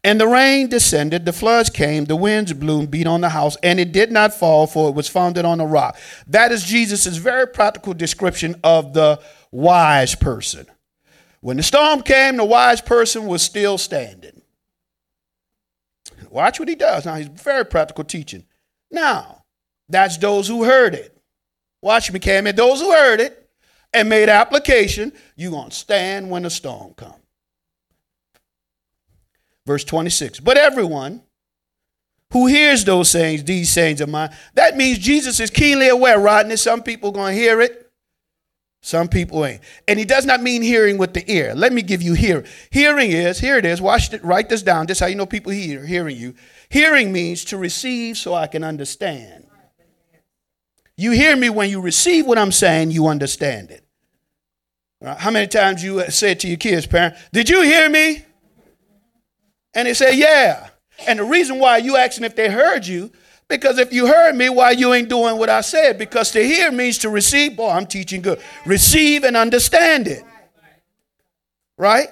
And 0.05 0.21
the 0.21 0.29
rain 0.29 0.69
descended, 0.69 1.25
the 1.25 1.33
floods 1.33 1.71
came, 1.71 2.05
the 2.05 2.15
winds 2.15 2.53
blew 2.53 2.81
and 2.81 2.91
beat 2.91 3.07
on 3.07 3.21
the 3.21 3.31
house, 3.31 3.57
and 3.65 3.81
it 3.81 3.91
did 3.91 4.13
not 4.13 4.33
fall, 4.33 4.69
for 4.69 4.89
it 4.89 4.95
was 4.95 5.09
founded 5.09 5.45
on 5.45 5.61
a 5.61 5.67
rock. 5.67 5.99
That 6.29 6.53
is 6.53 6.63
Jesus' 6.63 7.17
very 7.17 7.49
practical 7.49 7.95
description 7.95 8.55
of 8.63 8.95
the 8.95 9.21
wise 9.51 10.15
person. 10.15 10.67
When 11.41 11.57
the 11.57 11.65
storm 11.65 12.03
came, 12.03 12.37
the 12.37 12.45
wise 12.45 12.81
person 12.81 13.27
was 13.27 13.43
still 13.43 13.77
standing. 13.77 14.18
Watch 16.31 16.59
what 16.59 16.69
he 16.69 16.75
does. 16.75 17.07
Now, 17.07 17.17
he's 17.17 17.29
very 17.29 17.65
practical 17.65 18.05
teaching. 18.05 18.45
Now, 18.91 19.45
that's 19.89 20.17
those 20.19 20.49
who 20.49 20.65
heard 20.65 20.95
it. 20.95 21.17
Watch 21.83 22.13
me, 22.13 22.19
Cam. 22.19 22.47
And 22.47 22.59
those 22.59 22.81
who 22.81 22.91
heard 22.91 23.21
it 23.21 23.49
and 23.93 24.09
made 24.09 24.29
application, 24.29 25.13
you're 25.37 25.51
going 25.51 25.71
to 25.71 25.77
stand 25.77 26.31
when 26.31 26.43
the 26.43 26.51
storm 26.51 26.95
comes. 26.95 27.15
Verse 29.67 29.85
26. 29.85 30.41
But 30.41 30.57
everyone 30.57 31.23
who 32.33 32.47
hears 32.47 32.85
those 32.85 33.11
sayings, 33.11 33.45
these 33.45 33.71
sayings 33.71 34.01
of 34.01 34.09
mine, 34.09 34.31
that 34.55 34.77
means 34.77 34.99
Jesus 34.99 35.41
is 35.41 35.51
keenly 35.51 35.89
aware, 35.89 36.19
Rodney. 36.19 36.57
Some 36.57 36.83
people 36.83 37.13
going 37.13 37.35
to 37.35 37.41
hear 37.41 37.61
it 37.61 37.88
some 38.81 39.09
people 39.09 39.45
ain't. 39.45 39.61
And 39.87 39.99
he 39.99 40.05
does 40.05 40.25
not 40.25 40.43
mean 40.43 40.63
hearing 40.63 40.99
with 40.99 41.13
the 41.13 41.31
ear. 41.31 41.55
Let 41.55 41.73
me 41.73 41.83
give 41.83 42.01
you 42.01 42.15
hearing. 42.15 42.47
Hearing 42.71 43.11
is, 43.11 43.39
here 43.39 43.59
it 43.59 43.67
is, 43.67 43.81
watch 43.81 44.13
it, 44.13 44.25
write 44.25 44.49
this 44.49 44.63
down. 44.63 44.87
This 44.87 44.99
is 44.99 45.01
how 45.01 45.07
you 45.07 45.17
know 45.17 45.27
people 45.27 45.53
hear, 45.53 45.85
hearing 45.85 46.17
you. 46.17 46.35
Hearing 46.69 47.13
means 47.13 47.45
to 47.47 47.57
receive 47.57 48.17
so 48.17 48.35
I 48.35 48.47
can 48.47 48.63
understand. 48.63 49.47
You 50.97 51.13
hear 51.13 51.37
me 51.37 51.49
when 51.49 51.71
you 51.71 51.81
receive 51.81 52.27
what 52.27 52.39
I'm 52.39 52.53
saying, 52.53 52.91
you 52.91 53.07
understand 53.07 53.71
it. 53.71 53.85
Right? 55.01 55.17
How 55.17 55.31
many 55.31 55.47
times 55.47 55.83
you 55.83 56.01
uh, 56.01 56.11
said 56.11 56.41
to 56.41 56.49
your 56.49 56.57
kids, 56.57 56.87
parent, 56.87 57.15
did 57.33 57.49
you 57.49 57.63
hear 57.63 57.89
me? 57.89 58.25
And 59.75 59.87
they 59.87 59.95
say, 59.95 60.17
yeah. 60.17 60.71
And 61.07 61.21
the 61.21 61.25
reason 61.25 61.61
why 61.61 61.77
you 61.79 61.97
asking 61.97 62.25
if 62.25 62.35
they 62.35 62.49
heard 62.49 62.87
you 62.87 63.13
because 63.49 63.79
if 63.79 63.93
you 63.93 64.07
heard 64.07 64.37
me, 64.37 64.51
why 64.51 64.73
you 64.73 64.93
ain't 64.93 65.09
doing 65.09 65.39
what 65.39 65.49
I 65.49 65.63
said? 65.63 65.99
Because 65.99 66.31
to 66.33 66.43
hear 66.43 66.71
means 66.71 66.99
to 66.99 67.09
receive. 67.09 67.57
Boy, 67.57 67.71
I'm 67.71 67.87
teaching 67.87 68.21
good. 68.21 68.41
Receive 68.67 69.25
and 69.25 69.37
understand 69.37 70.07
it. 70.07 70.23
Right? 71.79 72.09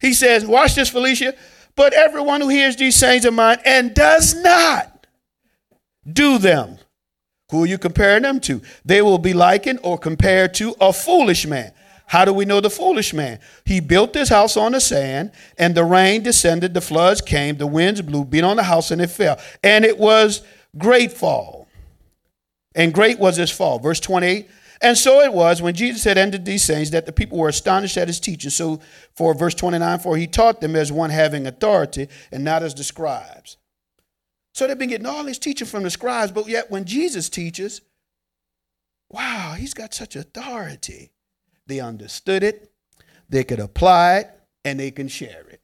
He 0.00 0.14
says, 0.14 0.46
watch 0.46 0.74
this, 0.74 0.88
Felicia. 0.88 1.34
But 1.74 1.92
everyone 1.92 2.40
who 2.40 2.48
hears 2.48 2.76
these 2.76 2.96
sayings 2.96 3.26
of 3.26 3.34
mine 3.34 3.58
and 3.66 3.94
does 3.94 4.34
not 4.34 5.06
do 6.10 6.38
them, 6.38 6.78
who 7.50 7.64
are 7.64 7.66
you 7.66 7.76
comparing 7.76 8.22
them 8.22 8.40
to? 8.40 8.62
They 8.84 9.02
will 9.02 9.18
be 9.18 9.34
likened 9.34 9.80
or 9.82 9.98
compared 9.98 10.54
to 10.54 10.74
a 10.80 10.92
foolish 10.92 11.46
man. 11.46 11.72
How 12.06 12.24
do 12.24 12.32
we 12.32 12.44
know 12.44 12.60
the 12.60 12.70
foolish 12.70 13.12
man? 13.12 13.40
He 13.64 13.80
built 13.80 14.14
his 14.14 14.28
house 14.28 14.56
on 14.56 14.72
the 14.72 14.80
sand, 14.80 15.32
and 15.58 15.74
the 15.74 15.84
rain 15.84 16.22
descended, 16.22 16.72
the 16.72 16.80
floods 16.80 17.20
came, 17.20 17.56
the 17.56 17.66
winds 17.66 18.00
blew, 18.00 18.24
beat 18.24 18.44
on 18.44 18.56
the 18.56 18.62
house, 18.62 18.90
and 18.90 19.00
it 19.00 19.10
fell. 19.10 19.38
And 19.62 19.84
it 19.84 19.98
was 19.98 20.42
great 20.78 21.12
fall. 21.12 21.66
And 22.74 22.94
great 22.94 23.18
was 23.18 23.36
his 23.36 23.50
fall. 23.50 23.78
Verse 23.80 23.98
28. 23.98 24.48
And 24.82 24.96
so 24.96 25.20
it 25.20 25.32
was 25.32 25.62
when 25.62 25.74
Jesus 25.74 26.04
had 26.04 26.18
ended 26.18 26.44
these 26.44 26.62
sayings 26.62 26.90
that 26.90 27.06
the 27.06 27.12
people 27.12 27.38
were 27.38 27.48
astonished 27.48 27.96
at 27.96 28.08
his 28.08 28.20
teaching. 28.20 28.50
So, 28.50 28.80
for 29.14 29.34
verse 29.34 29.54
29, 29.54 29.98
for 30.00 30.16
he 30.16 30.26
taught 30.26 30.60
them 30.60 30.76
as 30.76 30.92
one 30.92 31.10
having 31.10 31.46
authority 31.46 32.08
and 32.30 32.44
not 32.44 32.62
as 32.62 32.74
the 32.74 32.84
scribes. 32.84 33.56
So 34.52 34.66
they've 34.66 34.78
been 34.78 34.90
getting 34.90 35.06
all 35.06 35.24
this 35.24 35.38
teaching 35.38 35.66
from 35.66 35.82
the 35.82 35.90
scribes, 35.90 36.32
but 36.32 36.46
yet 36.46 36.70
when 36.70 36.84
Jesus 36.84 37.28
teaches, 37.28 37.80
wow, 39.10 39.54
he's 39.58 39.74
got 39.74 39.92
such 39.92 40.14
authority. 40.14 41.10
They 41.66 41.80
understood 41.80 42.42
it, 42.42 42.70
they 43.28 43.44
could 43.44 43.60
apply 43.60 44.18
it, 44.18 44.30
and 44.64 44.78
they 44.78 44.90
can 44.90 45.08
share 45.08 45.44
it. 45.50 45.60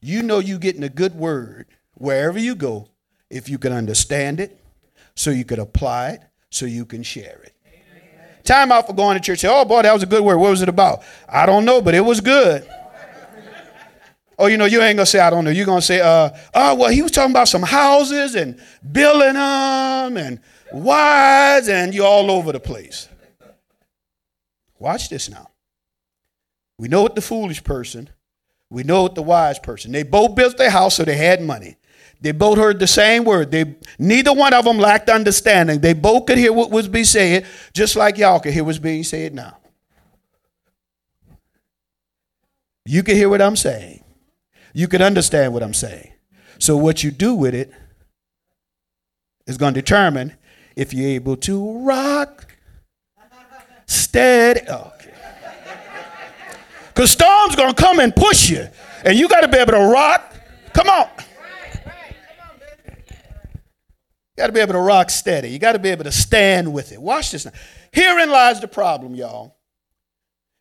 You 0.00 0.22
know 0.22 0.38
you're 0.38 0.58
getting 0.58 0.84
a 0.84 0.88
good 0.88 1.14
word 1.14 1.66
wherever 1.94 2.38
you 2.38 2.54
go 2.54 2.88
if 3.30 3.48
you 3.48 3.58
can 3.58 3.72
understand 3.72 4.40
it, 4.40 4.60
so 5.14 5.30
you 5.30 5.44
could 5.44 5.58
apply 5.58 6.10
it, 6.10 6.20
so 6.50 6.66
you 6.66 6.84
can 6.84 7.02
share 7.02 7.40
it. 7.44 7.52
Time 8.44 8.70
out 8.70 8.86
for 8.86 8.92
going 8.92 9.16
to 9.16 9.22
church. 9.22 9.40
Say, 9.40 9.48
oh 9.50 9.64
boy, 9.64 9.82
that 9.82 9.92
was 9.92 10.04
a 10.04 10.06
good 10.06 10.22
word. 10.22 10.36
What 10.36 10.50
was 10.50 10.62
it 10.62 10.68
about? 10.68 11.02
I 11.28 11.46
don't 11.46 11.64
know, 11.64 11.82
but 11.82 11.94
it 11.94 12.04
was 12.04 12.20
good. 12.20 12.66
Oh, 14.38 14.48
you 14.48 14.58
know, 14.58 14.66
you 14.66 14.82
ain't 14.82 14.98
gonna 14.98 15.06
say 15.06 15.18
I 15.18 15.30
don't 15.30 15.44
know. 15.44 15.50
You're 15.50 15.64
gonna 15.64 15.80
say, 15.80 15.98
uh, 15.98 16.28
oh, 16.54 16.74
well, 16.74 16.90
he 16.90 17.00
was 17.00 17.10
talking 17.10 17.30
about 17.30 17.48
some 17.48 17.62
houses 17.62 18.34
and 18.34 18.60
building 18.92 19.32
them 19.32 20.18
and 20.18 20.40
wives, 20.72 21.70
and 21.70 21.94
you're 21.94 22.06
all 22.06 22.30
over 22.30 22.52
the 22.52 22.60
place. 22.60 23.08
Watch 24.78 25.08
this 25.08 25.28
now. 25.28 25.50
We 26.78 26.88
know 26.88 27.02
what 27.02 27.14
the 27.14 27.22
foolish 27.22 27.64
person, 27.64 28.10
we 28.68 28.82
know 28.82 29.02
what 29.02 29.14
the 29.14 29.22
wise 29.22 29.58
person. 29.58 29.92
They 29.92 30.02
both 30.02 30.34
built 30.34 30.58
their 30.58 30.70
house 30.70 30.96
so 30.96 31.04
they 31.04 31.16
had 31.16 31.40
money. 31.40 31.76
They 32.20 32.32
both 32.32 32.58
heard 32.58 32.78
the 32.78 32.86
same 32.86 33.24
word. 33.24 33.50
They 33.50 33.76
neither 33.98 34.32
one 34.32 34.54
of 34.54 34.64
them 34.64 34.78
lacked 34.78 35.08
understanding. 35.08 35.80
They 35.80 35.92
both 35.92 36.26
could 36.26 36.38
hear 36.38 36.52
what 36.52 36.70
was 36.70 36.88
being 36.88 37.04
said, 37.04 37.46
just 37.72 37.94
like 37.94 38.18
y'all 38.18 38.40
could 38.40 38.52
hear 38.52 38.64
what's 38.64 38.78
being 38.78 39.04
said 39.04 39.34
now. 39.34 39.58
You 42.86 43.02
can 43.02 43.16
hear 43.16 43.28
what 43.28 43.42
I'm 43.42 43.56
saying. 43.56 44.02
You 44.72 44.88
can 44.88 45.02
understand 45.02 45.52
what 45.52 45.62
I'm 45.62 45.74
saying. 45.74 46.12
So 46.58 46.76
what 46.76 47.02
you 47.02 47.10
do 47.10 47.34
with 47.34 47.54
it 47.54 47.70
is 49.46 49.58
going 49.58 49.74
to 49.74 49.80
determine 49.80 50.34
if 50.74 50.94
you're 50.94 51.08
able 51.08 51.36
to 51.38 51.80
rock 51.80 52.45
steady. 53.86 54.60
Oh, 54.68 54.92
okay. 54.94 55.14
Because 56.88 57.10
storm's 57.10 57.56
to 57.56 57.74
come 57.74 58.00
and 58.00 58.14
push 58.14 58.48
you. 58.48 58.68
And 59.04 59.18
you 59.18 59.28
got 59.28 59.42
to 59.42 59.48
be 59.48 59.58
able 59.58 59.72
to 59.72 59.92
rock. 59.92 60.34
Come 60.72 60.88
on. 60.88 61.08
You 64.36 64.42
got 64.42 64.46
to 64.48 64.52
be 64.52 64.60
able 64.60 64.74
to 64.74 64.80
rock 64.80 65.10
steady. 65.10 65.48
You 65.48 65.58
got 65.58 65.72
to 65.72 65.78
be 65.78 65.90
able 65.90 66.04
to 66.04 66.12
stand 66.12 66.72
with 66.72 66.92
it. 66.92 67.00
Watch 67.00 67.32
this 67.32 67.44
now. 67.44 67.52
Herein 67.92 68.30
lies 68.30 68.60
the 68.60 68.68
problem, 68.68 69.14
y'all. 69.14 69.56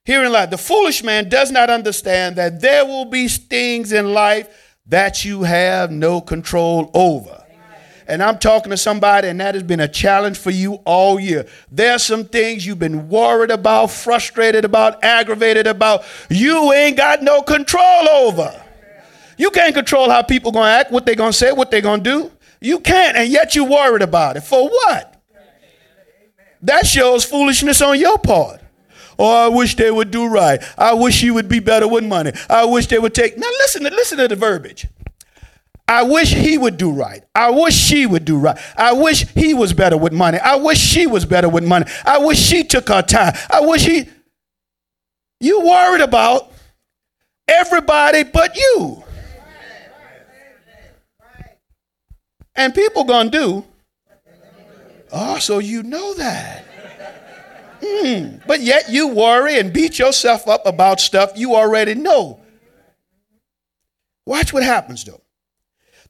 Herein 0.05 0.31
lies 0.31 0.49
the 0.49 0.57
foolish 0.57 1.03
man 1.03 1.29
does 1.29 1.51
not 1.51 1.69
understand 1.69 2.35
that 2.35 2.61
there 2.61 2.85
will 2.85 3.05
be 3.05 3.27
things 3.27 3.91
in 3.91 4.13
life 4.13 4.77
that 4.85 5.25
you 5.25 5.43
have 5.43 5.91
no 5.91 6.21
control 6.21 6.91
over 6.93 7.44
and 8.07 8.21
I'm 8.21 8.37
talking 8.37 8.69
to 8.69 8.77
somebody, 8.77 9.27
and 9.27 9.39
that 9.39 9.55
has 9.55 9.63
been 9.63 9.79
a 9.79 9.87
challenge 9.87 10.37
for 10.37 10.51
you 10.51 10.75
all 10.85 11.19
year. 11.19 11.47
There's 11.71 12.03
some 12.03 12.25
things 12.25 12.65
you've 12.65 12.79
been 12.79 13.09
worried 13.09 13.51
about, 13.51 13.91
frustrated 13.91 14.65
about, 14.65 15.03
aggravated 15.03 15.67
about. 15.67 16.03
You 16.29 16.71
ain't 16.73 16.97
got 16.97 17.23
no 17.23 17.41
control 17.41 18.09
over. 18.09 18.63
You 19.37 19.49
can't 19.49 19.75
control 19.75 20.09
how 20.09 20.21
people 20.21 20.51
gonna 20.51 20.71
act, 20.71 20.91
what 20.91 21.05
they 21.05 21.15
gonna 21.15 21.33
say, 21.33 21.51
what 21.51 21.71
they 21.71 21.81
gonna 21.81 22.01
do. 22.01 22.31
You 22.61 22.79
can't, 22.79 23.17
and 23.17 23.29
yet 23.29 23.55
you 23.55 23.65
worried 23.65 24.01
about 24.01 24.37
it. 24.37 24.41
For 24.41 24.69
what? 24.69 25.21
That 26.61 26.87
shows 26.87 27.23
foolishness 27.23 27.81
on 27.81 27.99
your 27.99 28.17
part. 28.17 28.61
Oh, 29.17 29.45
I 29.45 29.47
wish 29.47 29.75
they 29.75 29.91
would 29.91 30.11
do 30.11 30.27
right. 30.27 30.61
I 30.77 30.93
wish 30.93 31.23
you 31.23 31.33
would 31.33 31.47
be 31.47 31.59
better 31.59 31.87
with 31.87 32.03
money. 32.03 32.33
I 32.49 32.65
wish 32.65 32.87
they 32.87 32.99
would 32.99 33.13
take. 33.13 33.37
Now 33.37 33.47
listen, 33.47 33.83
to 33.83 33.89
listen 33.89 34.17
to 34.17 34.27
the 34.27 34.35
verbiage. 34.35 34.87
I 35.87 36.03
wish 36.03 36.33
he 36.33 36.57
would 36.57 36.77
do 36.77 36.91
right. 36.91 37.23
I 37.35 37.51
wish 37.51 37.75
she 37.75 38.05
would 38.05 38.25
do 38.25 38.37
right. 38.39 38.57
I 38.75 38.93
wish 38.93 39.27
he 39.29 39.53
was 39.53 39.71
better 39.73 39.97
with 39.97 40.13
money. 40.13 40.39
I 40.39 40.55
wish 40.55 40.79
she 40.79 41.05
was 41.05 41.25
better 41.25 41.47
with 41.47 41.63
money. 41.63 41.85
I 42.03 42.17
wish 42.17 42.39
she 42.39 42.63
took 42.63 42.87
her 42.89 43.03
time. 43.03 43.33
I 43.51 43.61
wish 43.61 43.85
he. 43.85 44.09
You 45.39 45.61
worried 45.61 46.01
about 46.01 46.51
everybody 47.47 48.23
but 48.23 48.55
you. 48.55 49.03
And 52.55 52.73
people 52.73 53.03
gonna 53.03 53.29
do. 53.29 53.65
Oh, 55.11 55.37
so 55.39 55.59
you 55.59 55.83
know 55.83 56.13
that. 56.15 56.65
Mm, 57.81 58.41
but 58.47 58.61
yet 58.61 58.89
you 58.89 59.09
worry 59.09 59.59
and 59.59 59.71
beat 59.71 59.99
yourself 59.99 60.47
up 60.47 60.65
about 60.65 60.99
stuff 60.99 61.33
you 61.35 61.53
already 61.55 61.93
know. 61.93 62.39
Watch 64.25 64.51
what 64.51 64.63
happens 64.63 65.03
though. 65.03 65.21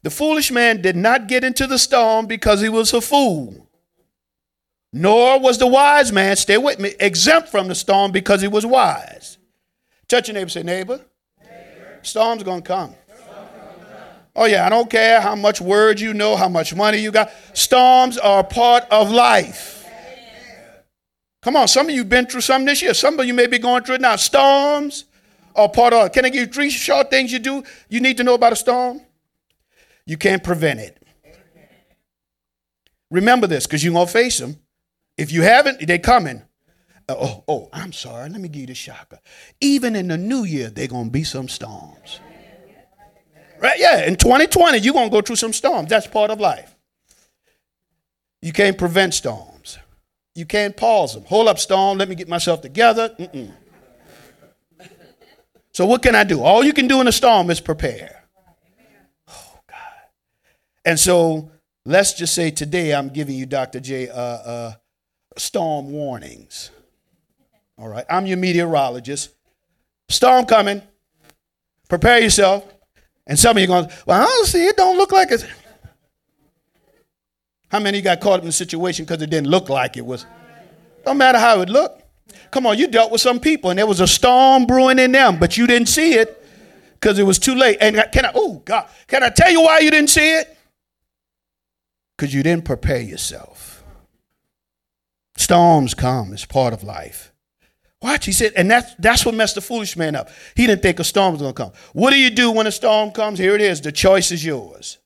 The 0.06 0.10
foolish 0.10 0.52
man 0.52 0.82
did 0.82 0.94
not 0.94 1.26
get 1.26 1.42
into 1.42 1.66
the 1.66 1.80
storm 1.80 2.26
because 2.26 2.60
he 2.60 2.68
was 2.68 2.94
a 2.94 3.00
fool. 3.00 3.68
Nor 4.92 5.40
was 5.40 5.58
the 5.58 5.66
wise 5.66 6.12
man, 6.12 6.36
stay 6.36 6.58
with 6.58 6.78
me, 6.78 6.94
exempt 7.00 7.48
from 7.48 7.66
the 7.66 7.74
storm 7.74 8.12
because 8.12 8.40
he 8.40 8.46
was 8.46 8.64
wise. 8.64 9.36
Touch 10.06 10.28
your 10.28 10.36
neighbor, 10.36 10.48
say, 10.48 10.62
neighbor, 10.62 11.00
neighbor. 11.42 11.98
storm's 12.02 12.44
gonna 12.44 12.62
come. 12.62 12.94
Oh, 14.36 14.44
yeah, 14.44 14.64
I 14.64 14.68
don't 14.68 14.88
care 14.88 15.20
how 15.20 15.34
much 15.34 15.60
word 15.60 15.98
you 15.98 16.14
know, 16.14 16.36
how 16.36 16.48
much 16.48 16.72
money 16.72 16.98
you 16.98 17.10
got. 17.10 17.32
Storms 17.52 18.16
are 18.16 18.44
part 18.44 18.84
of 18.92 19.10
life. 19.10 19.84
Come 21.42 21.56
on, 21.56 21.66
some 21.66 21.88
of 21.88 21.94
you 21.96 22.04
been 22.04 22.26
through 22.26 22.42
some 22.42 22.64
this 22.64 22.80
year. 22.80 22.94
Some 22.94 23.18
of 23.18 23.26
you 23.26 23.34
may 23.34 23.48
be 23.48 23.58
going 23.58 23.82
through 23.82 23.96
it 23.96 24.02
now. 24.02 24.14
Storms 24.14 25.06
are 25.56 25.68
part 25.68 25.92
of 25.92 26.12
Can 26.12 26.24
I 26.24 26.28
give 26.28 26.42
you 26.42 26.46
three 26.46 26.70
short 26.70 27.10
things 27.10 27.32
you 27.32 27.40
do 27.40 27.64
you 27.88 27.98
need 27.98 28.16
to 28.18 28.22
know 28.22 28.34
about 28.34 28.52
a 28.52 28.56
storm? 28.56 29.00
You 30.06 30.16
can't 30.16 30.42
prevent 30.42 30.80
it. 30.80 31.02
Remember 33.10 33.46
this, 33.46 33.66
because 33.66 33.84
you're 33.84 33.92
going 33.92 34.06
to 34.06 34.12
face 34.12 34.38
them. 34.38 34.56
If 35.16 35.32
you 35.32 35.42
haven't, 35.42 35.86
they're 35.86 35.98
coming. 35.98 36.42
Uh, 37.08 37.14
oh, 37.18 37.44
oh, 37.46 37.68
I'm 37.72 37.92
sorry. 37.92 38.28
Let 38.28 38.40
me 38.40 38.48
give 38.48 38.62
you 38.62 38.66
the 38.66 38.74
shocker. 38.74 39.20
Even 39.60 39.94
in 39.94 40.08
the 40.08 40.16
new 40.16 40.44
year, 40.44 40.70
they're 40.70 40.88
going 40.88 41.06
to 41.06 41.10
be 41.10 41.24
some 41.24 41.48
storms. 41.48 42.20
Right? 43.60 43.78
Yeah, 43.78 44.04
in 44.04 44.16
2020, 44.16 44.78
you're 44.78 44.92
going 44.92 45.08
to 45.08 45.12
go 45.12 45.20
through 45.22 45.36
some 45.36 45.52
storms. 45.52 45.88
That's 45.88 46.06
part 46.06 46.30
of 46.30 46.40
life. 46.40 46.74
You 48.42 48.52
can't 48.52 48.76
prevent 48.76 49.14
storms. 49.14 49.78
You 50.34 50.44
can't 50.44 50.76
pause 50.76 51.14
them. 51.14 51.24
Hold 51.24 51.48
up, 51.48 51.58
storm. 51.58 51.98
Let 51.98 52.08
me 52.08 52.14
get 52.14 52.28
myself 52.28 52.60
together. 52.60 53.14
Mm-mm. 53.18 53.52
So, 55.72 55.86
what 55.86 56.02
can 56.02 56.14
I 56.14 56.24
do? 56.24 56.42
All 56.42 56.64
you 56.64 56.72
can 56.72 56.88
do 56.88 57.00
in 57.00 57.08
a 57.08 57.12
storm 57.12 57.50
is 57.50 57.60
prepare. 57.60 58.25
And 60.86 60.98
so, 60.98 61.50
let's 61.84 62.14
just 62.14 62.32
say 62.32 62.52
today 62.52 62.94
I'm 62.94 63.08
giving 63.08 63.34
you, 63.34 63.44
Dr. 63.44 63.80
J, 63.80 64.08
uh, 64.08 64.14
uh, 64.14 64.72
storm 65.36 65.90
warnings. 65.90 66.70
All 67.76 67.88
right. 67.88 68.06
I'm 68.08 68.24
your 68.24 68.38
meteorologist. 68.38 69.34
Storm 70.08 70.46
coming. 70.46 70.80
Prepare 71.88 72.20
yourself. 72.20 72.64
And 73.26 73.36
some 73.36 73.56
of 73.56 73.60
you 73.60 73.66
going, 73.66 73.88
well, 74.06 74.22
I 74.22 74.24
don't 74.24 74.46
see 74.46 74.64
it. 74.64 74.76
Don't 74.76 74.96
look 74.96 75.10
like 75.10 75.32
it. 75.32 75.44
How 77.68 77.80
many 77.80 78.00
got 78.00 78.20
caught 78.20 78.34
up 78.34 78.40
in 78.40 78.46
the 78.46 78.52
situation 78.52 79.04
because 79.04 79.20
it 79.20 79.28
didn't 79.28 79.48
look 79.48 79.68
like 79.68 79.96
it 79.96 80.06
was? 80.06 80.24
Don't 81.04 81.18
matter 81.18 81.38
how 81.38 81.60
it 81.62 81.68
looked. 81.68 82.04
Come 82.52 82.64
on, 82.66 82.78
you 82.78 82.86
dealt 82.86 83.10
with 83.10 83.20
some 83.20 83.40
people 83.40 83.70
and 83.70 83.78
there 83.78 83.86
was 83.86 84.00
a 84.00 84.06
storm 84.06 84.66
brewing 84.66 85.00
in 85.00 85.10
them, 85.10 85.38
but 85.38 85.56
you 85.56 85.66
didn't 85.66 85.88
see 85.88 86.14
it 86.14 86.44
because 86.94 87.18
it 87.18 87.24
was 87.24 87.40
too 87.40 87.56
late. 87.56 87.78
And 87.80 87.96
can 88.12 88.26
I, 88.26 88.30
oh 88.34 88.62
God, 88.64 88.88
can 89.08 89.24
I 89.24 89.30
tell 89.30 89.50
you 89.50 89.62
why 89.62 89.80
you 89.80 89.90
didn't 89.90 90.10
see 90.10 90.34
it? 90.34 90.55
Because 92.16 92.32
you 92.34 92.42
didn't 92.42 92.64
prepare 92.64 93.00
yourself. 93.00 93.84
Storms 95.36 95.94
come, 95.94 96.32
it's 96.32 96.46
part 96.46 96.72
of 96.72 96.82
life. 96.82 97.32
Watch, 98.00 98.26
he 98.26 98.32
said, 98.32 98.52
and 98.56 98.70
that's 98.70 98.94
that's 98.98 99.24
what 99.24 99.34
messed 99.34 99.54
the 99.54 99.60
foolish 99.60 99.96
man 99.96 100.14
up. 100.14 100.28
He 100.54 100.66
didn't 100.66 100.82
think 100.82 100.98
a 100.98 101.04
storm 101.04 101.32
was 101.32 101.42
gonna 101.42 101.54
come. 101.54 101.72
What 101.92 102.10
do 102.10 102.18
you 102.18 102.30
do 102.30 102.50
when 102.50 102.66
a 102.66 102.72
storm 102.72 103.10
comes? 103.10 103.38
Here 103.38 103.54
it 103.54 103.60
is. 103.60 103.80
The 103.80 103.92
choice 103.92 104.30
is 104.30 104.44
yours. 104.44 104.98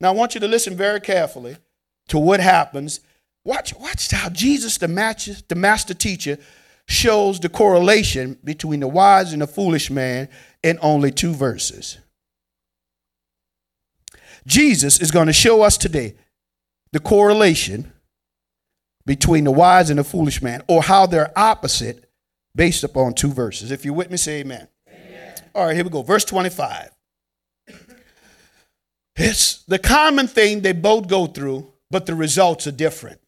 Now 0.00 0.08
I 0.08 0.12
want 0.12 0.34
you 0.34 0.40
to 0.40 0.48
listen 0.48 0.76
very 0.76 1.00
carefully 1.00 1.56
to 2.08 2.18
what 2.18 2.40
happens. 2.40 3.00
Watch, 3.44 3.74
watch 3.78 4.10
how 4.10 4.28
Jesus, 4.28 4.78
the 4.78 4.88
master, 4.88 5.34
the 5.48 5.54
master 5.54 5.94
teacher, 5.94 6.38
shows 6.88 7.38
the 7.38 7.48
correlation 7.48 8.38
between 8.42 8.80
the 8.80 8.88
wise 8.88 9.32
and 9.32 9.42
the 9.42 9.46
foolish 9.46 9.90
man 9.90 10.28
in 10.62 10.78
only 10.82 11.10
two 11.10 11.32
verses. 11.32 11.98
Jesus 14.46 15.00
is 15.00 15.10
going 15.10 15.26
to 15.26 15.32
show 15.32 15.62
us 15.62 15.76
today 15.76 16.14
the 16.92 17.00
correlation 17.00 17.92
between 19.04 19.44
the 19.44 19.52
wise 19.52 19.90
and 19.90 19.98
the 19.98 20.04
foolish 20.04 20.42
man, 20.42 20.62
or 20.66 20.82
how 20.82 21.06
they're 21.06 21.32
opposite 21.38 22.10
based 22.54 22.82
upon 22.82 23.14
two 23.14 23.32
verses. 23.32 23.70
If 23.70 23.84
you're 23.84 23.94
with 23.94 24.10
me, 24.10 24.16
say 24.16 24.40
amen. 24.40 24.66
amen. 24.88 25.34
All 25.54 25.66
right, 25.66 25.74
here 25.74 25.84
we 25.84 25.90
go. 25.90 26.02
Verse 26.02 26.24
25. 26.24 26.90
It's 29.16 29.62
the 29.64 29.78
common 29.78 30.26
thing 30.26 30.60
they 30.60 30.72
both 30.72 31.08
go 31.08 31.26
through, 31.26 31.72
but 31.90 32.06
the 32.06 32.14
results 32.14 32.66
are 32.66 32.72
different. 32.72 33.20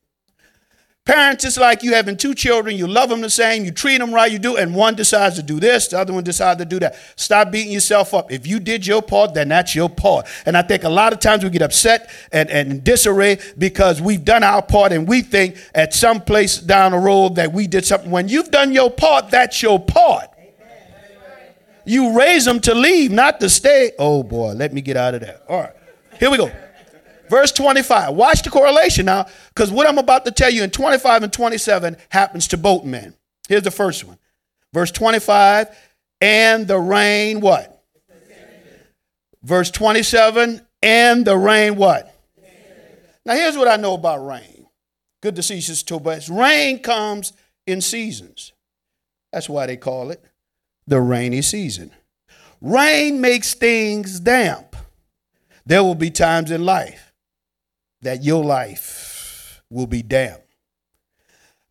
Parents, 1.08 1.42
it's 1.42 1.56
like 1.56 1.82
you 1.82 1.94
having 1.94 2.18
two 2.18 2.34
children, 2.34 2.76
you 2.76 2.86
love 2.86 3.08
them 3.08 3.22
the 3.22 3.30
same, 3.30 3.64
you 3.64 3.70
treat 3.70 3.96
them 3.96 4.12
right, 4.12 4.30
you 4.30 4.38
do, 4.38 4.58
and 4.58 4.74
one 4.74 4.94
decides 4.94 5.36
to 5.36 5.42
do 5.42 5.58
this, 5.58 5.88
the 5.88 5.98
other 5.98 6.12
one 6.12 6.22
decides 6.22 6.58
to 6.58 6.66
do 6.66 6.78
that. 6.80 6.98
Stop 7.16 7.50
beating 7.50 7.72
yourself 7.72 8.12
up. 8.12 8.30
If 8.30 8.46
you 8.46 8.60
did 8.60 8.86
your 8.86 9.00
part, 9.00 9.32
then 9.32 9.48
that's 9.48 9.74
your 9.74 9.88
part. 9.88 10.26
And 10.44 10.54
I 10.54 10.60
think 10.60 10.84
a 10.84 10.88
lot 10.90 11.14
of 11.14 11.20
times 11.20 11.42
we 11.42 11.48
get 11.48 11.62
upset 11.62 12.10
and, 12.30 12.50
and 12.50 12.84
disarray 12.84 13.38
because 13.56 14.02
we've 14.02 14.22
done 14.22 14.42
our 14.42 14.60
part 14.60 14.92
and 14.92 15.08
we 15.08 15.22
think 15.22 15.56
at 15.74 15.94
some 15.94 16.20
place 16.20 16.58
down 16.58 16.92
the 16.92 16.98
road 16.98 17.36
that 17.36 17.54
we 17.54 17.66
did 17.66 17.86
something. 17.86 18.10
When 18.10 18.28
you've 18.28 18.50
done 18.50 18.72
your 18.72 18.90
part, 18.90 19.30
that's 19.30 19.62
your 19.62 19.80
part. 19.80 20.28
You 21.86 22.18
raise 22.18 22.44
them 22.44 22.60
to 22.60 22.74
leave, 22.74 23.12
not 23.12 23.40
to 23.40 23.48
stay. 23.48 23.92
Oh 23.98 24.22
boy, 24.22 24.52
let 24.52 24.74
me 24.74 24.82
get 24.82 24.98
out 24.98 25.14
of 25.14 25.22
there. 25.22 25.40
All 25.48 25.58
right, 25.58 25.72
here 26.20 26.30
we 26.30 26.36
go. 26.36 26.52
Verse 27.28 27.52
25. 27.52 28.14
Watch 28.14 28.42
the 28.42 28.50
correlation 28.50 29.06
now, 29.06 29.26
because 29.48 29.70
what 29.70 29.88
I'm 29.88 29.98
about 29.98 30.24
to 30.24 30.30
tell 30.30 30.50
you 30.50 30.62
in 30.62 30.70
25 30.70 31.24
and 31.24 31.32
27 31.32 31.96
happens 32.08 32.48
to 32.48 32.56
boatmen. 32.56 33.14
Here's 33.48 33.62
the 33.62 33.70
first 33.70 34.04
one. 34.04 34.18
Verse 34.72 34.90
25, 34.90 35.68
and 36.20 36.66
the 36.66 36.78
rain 36.78 37.40
what? 37.40 37.82
Verse 39.42 39.70
27, 39.70 40.60
and 40.82 41.24
the 41.24 41.36
rain 41.36 41.76
what? 41.76 42.14
Now 43.24 43.34
here's 43.34 43.56
what 43.56 43.68
I 43.68 43.76
know 43.76 43.94
about 43.94 44.26
rain. 44.26 44.66
Good 45.22 45.36
to 45.36 45.42
see 45.42 45.56
you, 45.56 45.60
Sister 45.62 45.94
Tobias. 45.94 46.28
Rain 46.28 46.80
comes 46.80 47.32
in 47.66 47.80
seasons. 47.80 48.52
That's 49.32 49.48
why 49.48 49.66
they 49.66 49.76
call 49.76 50.10
it 50.10 50.22
the 50.86 51.00
rainy 51.00 51.42
season. 51.42 51.92
Rain 52.60 53.20
makes 53.20 53.54
things 53.54 54.20
damp. 54.20 54.76
There 55.66 55.84
will 55.84 55.94
be 55.94 56.10
times 56.10 56.50
in 56.50 56.64
life 56.64 57.07
that 58.02 58.22
your 58.22 58.44
life 58.44 59.62
will 59.70 59.86
be 59.86 60.02
damp. 60.02 60.40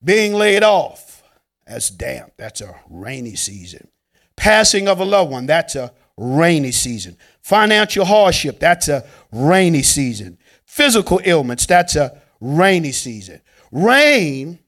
Being 0.03 0.33
laid 0.33 0.63
off, 0.63 1.23
that's 1.65 1.89
damp. 1.89 2.33
That's 2.37 2.61
a 2.61 2.75
rainy 2.89 3.35
season. 3.35 3.87
Passing 4.35 4.87
of 4.87 4.99
a 4.99 5.05
loved 5.05 5.31
one, 5.31 5.47
that's 5.47 5.75
a 5.75 5.91
rainy 6.17 6.71
season. 6.71 7.17
Financial 7.41 8.05
hardship, 8.05 8.59
that's 8.59 8.87
a 8.87 9.05
rainy 9.31 9.81
season. 9.81 10.37
Physical 10.65 11.19
ailments, 11.25 11.65
that's 11.65 11.95
a 11.95 12.21
rainy 12.39 12.91
season. 12.91 13.41
Rain 13.71 14.59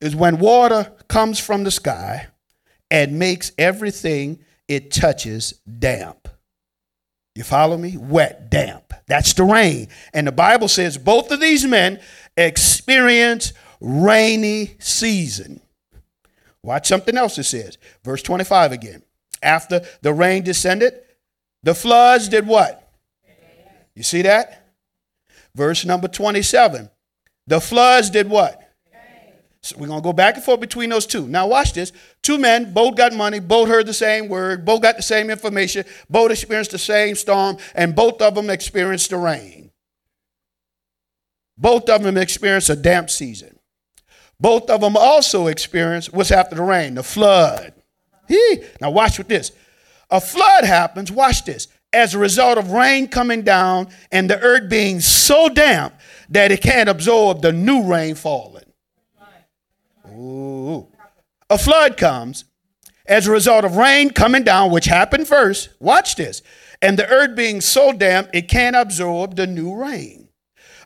is 0.00 0.16
when 0.16 0.38
water 0.38 0.92
comes 1.08 1.38
from 1.38 1.64
the 1.64 1.70
sky 1.70 2.26
and 2.90 3.18
makes 3.18 3.52
everything 3.58 4.40
it 4.68 4.90
touches 4.90 5.54
damp. 5.78 6.23
You 7.34 7.42
follow 7.42 7.76
me? 7.76 7.96
Wet, 7.96 8.48
damp. 8.50 8.92
That's 9.06 9.32
the 9.32 9.44
rain. 9.44 9.88
And 10.12 10.26
the 10.26 10.32
Bible 10.32 10.68
says 10.68 10.96
both 10.98 11.30
of 11.30 11.40
these 11.40 11.64
men 11.64 12.00
experience 12.36 13.52
rainy 13.80 14.76
season. 14.78 15.60
Watch 16.62 16.86
something 16.86 17.16
else 17.16 17.38
it 17.38 17.44
says. 17.44 17.76
Verse 18.04 18.22
25 18.22 18.72
again. 18.72 19.02
After 19.42 19.82
the 20.00 20.14
rain 20.14 20.42
descended, 20.42 20.94
the 21.62 21.74
floods 21.74 22.28
did 22.28 22.46
what? 22.46 22.80
You 23.94 24.02
see 24.02 24.22
that? 24.22 24.66
Verse 25.54 25.84
number 25.84 26.08
27. 26.08 26.88
The 27.46 27.60
floods 27.60 28.10
did 28.10 28.30
what? 28.30 28.63
So 29.64 29.76
we're 29.78 29.86
going 29.86 30.00
to 30.00 30.04
go 30.04 30.12
back 30.12 30.34
and 30.34 30.44
forth 30.44 30.60
between 30.60 30.90
those 30.90 31.06
two. 31.06 31.26
Now, 31.26 31.46
watch 31.46 31.72
this. 31.72 31.90
Two 32.20 32.36
men, 32.36 32.74
both 32.74 32.96
got 32.96 33.14
money, 33.14 33.40
both 33.40 33.66
heard 33.66 33.86
the 33.86 33.94
same 33.94 34.28
word, 34.28 34.66
both 34.66 34.82
got 34.82 34.96
the 34.96 35.02
same 35.02 35.30
information, 35.30 35.86
both 36.10 36.30
experienced 36.30 36.72
the 36.72 36.78
same 36.78 37.14
storm, 37.14 37.56
and 37.74 37.96
both 37.96 38.20
of 38.20 38.34
them 38.34 38.50
experienced 38.50 39.08
the 39.08 39.16
rain. 39.16 39.70
Both 41.56 41.88
of 41.88 42.02
them 42.02 42.18
experienced 42.18 42.68
a 42.68 42.76
damp 42.76 43.08
season. 43.08 43.58
Both 44.38 44.68
of 44.68 44.82
them 44.82 44.98
also 44.98 45.46
experienced 45.46 46.12
what's 46.12 46.30
after 46.30 46.56
the 46.56 46.62
rain, 46.62 46.94
the 46.94 47.02
flood. 47.02 47.72
Now, 48.82 48.90
watch 48.90 49.16
with 49.16 49.28
this. 49.28 49.50
A 50.10 50.20
flood 50.20 50.64
happens, 50.64 51.10
watch 51.10 51.46
this, 51.46 51.68
as 51.90 52.14
a 52.14 52.18
result 52.18 52.58
of 52.58 52.72
rain 52.72 53.08
coming 53.08 53.40
down 53.40 53.88
and 54.12 54.28
the 54.28 54.38
earth 54.40 54.68
being 54.68 55.00
so 55.00 55.48
damp 55.48 55.94
that 56.28 56.52
it 56.52 56.60
can't 56.60 56.90
absorb 56.90 57.40
the 57.40 57.52
new 57.52 57.84
rain 57.84 58.14
falling. 58.14 58.63
Ooh. 60.14 60.88
A 61.50 61.58
flood 61.58 61.96
comes 61.96 62.44
as 63.06 63.26
a 63.26 63.30
result 63.30 63.64
of 63.64 63.76
rain 63.76 64.10
coming 64.10 64.44
down, 64.44 64.70
which 64.70 64.86
happened 64.86 65.28
first. 65.28 65.70
Watch 65.80 66.16
this. 66.16 66.42
And 66.80 66.98
the 66.98 67.06
earth 67.06 67.36
being 67.36 67.60
so 67.60 67.92
damp, 67.92 68.30
it 68.32 68.48
can't 68.48 68.76
absorb 68.76 69.36
the 69.36 69.46
new 69.46 69.74
rain. 69.74 70.28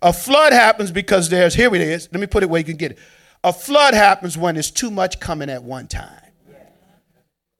A 0.02 0.12
flood 0.12 0.52
happens 0.52 0.90
because 0.90 1.28
there's, 1.28 1.54
here 1.54 1.74
it 1.74 1.80
is. 1.80 2.08
Let 2.12 2.20
me 2.20 2.26
put 2.26 2.42
it 2.42 2.50
where 2.50 2.58
you 2.58 2.64
can 2.64 2.76
get 2.76 2.92
it. 2.92 2.98
A 3.44 3.52
flood 3.52 3.94
happens 3.94 4.36
when 4.36 4.54
there's 4.54 4.70
too 4.70 4.90
much 4.90 5.20
coming 5.20 5.50
at 5.50 5.62
one 5.62 5.86
time. 5.86 6.22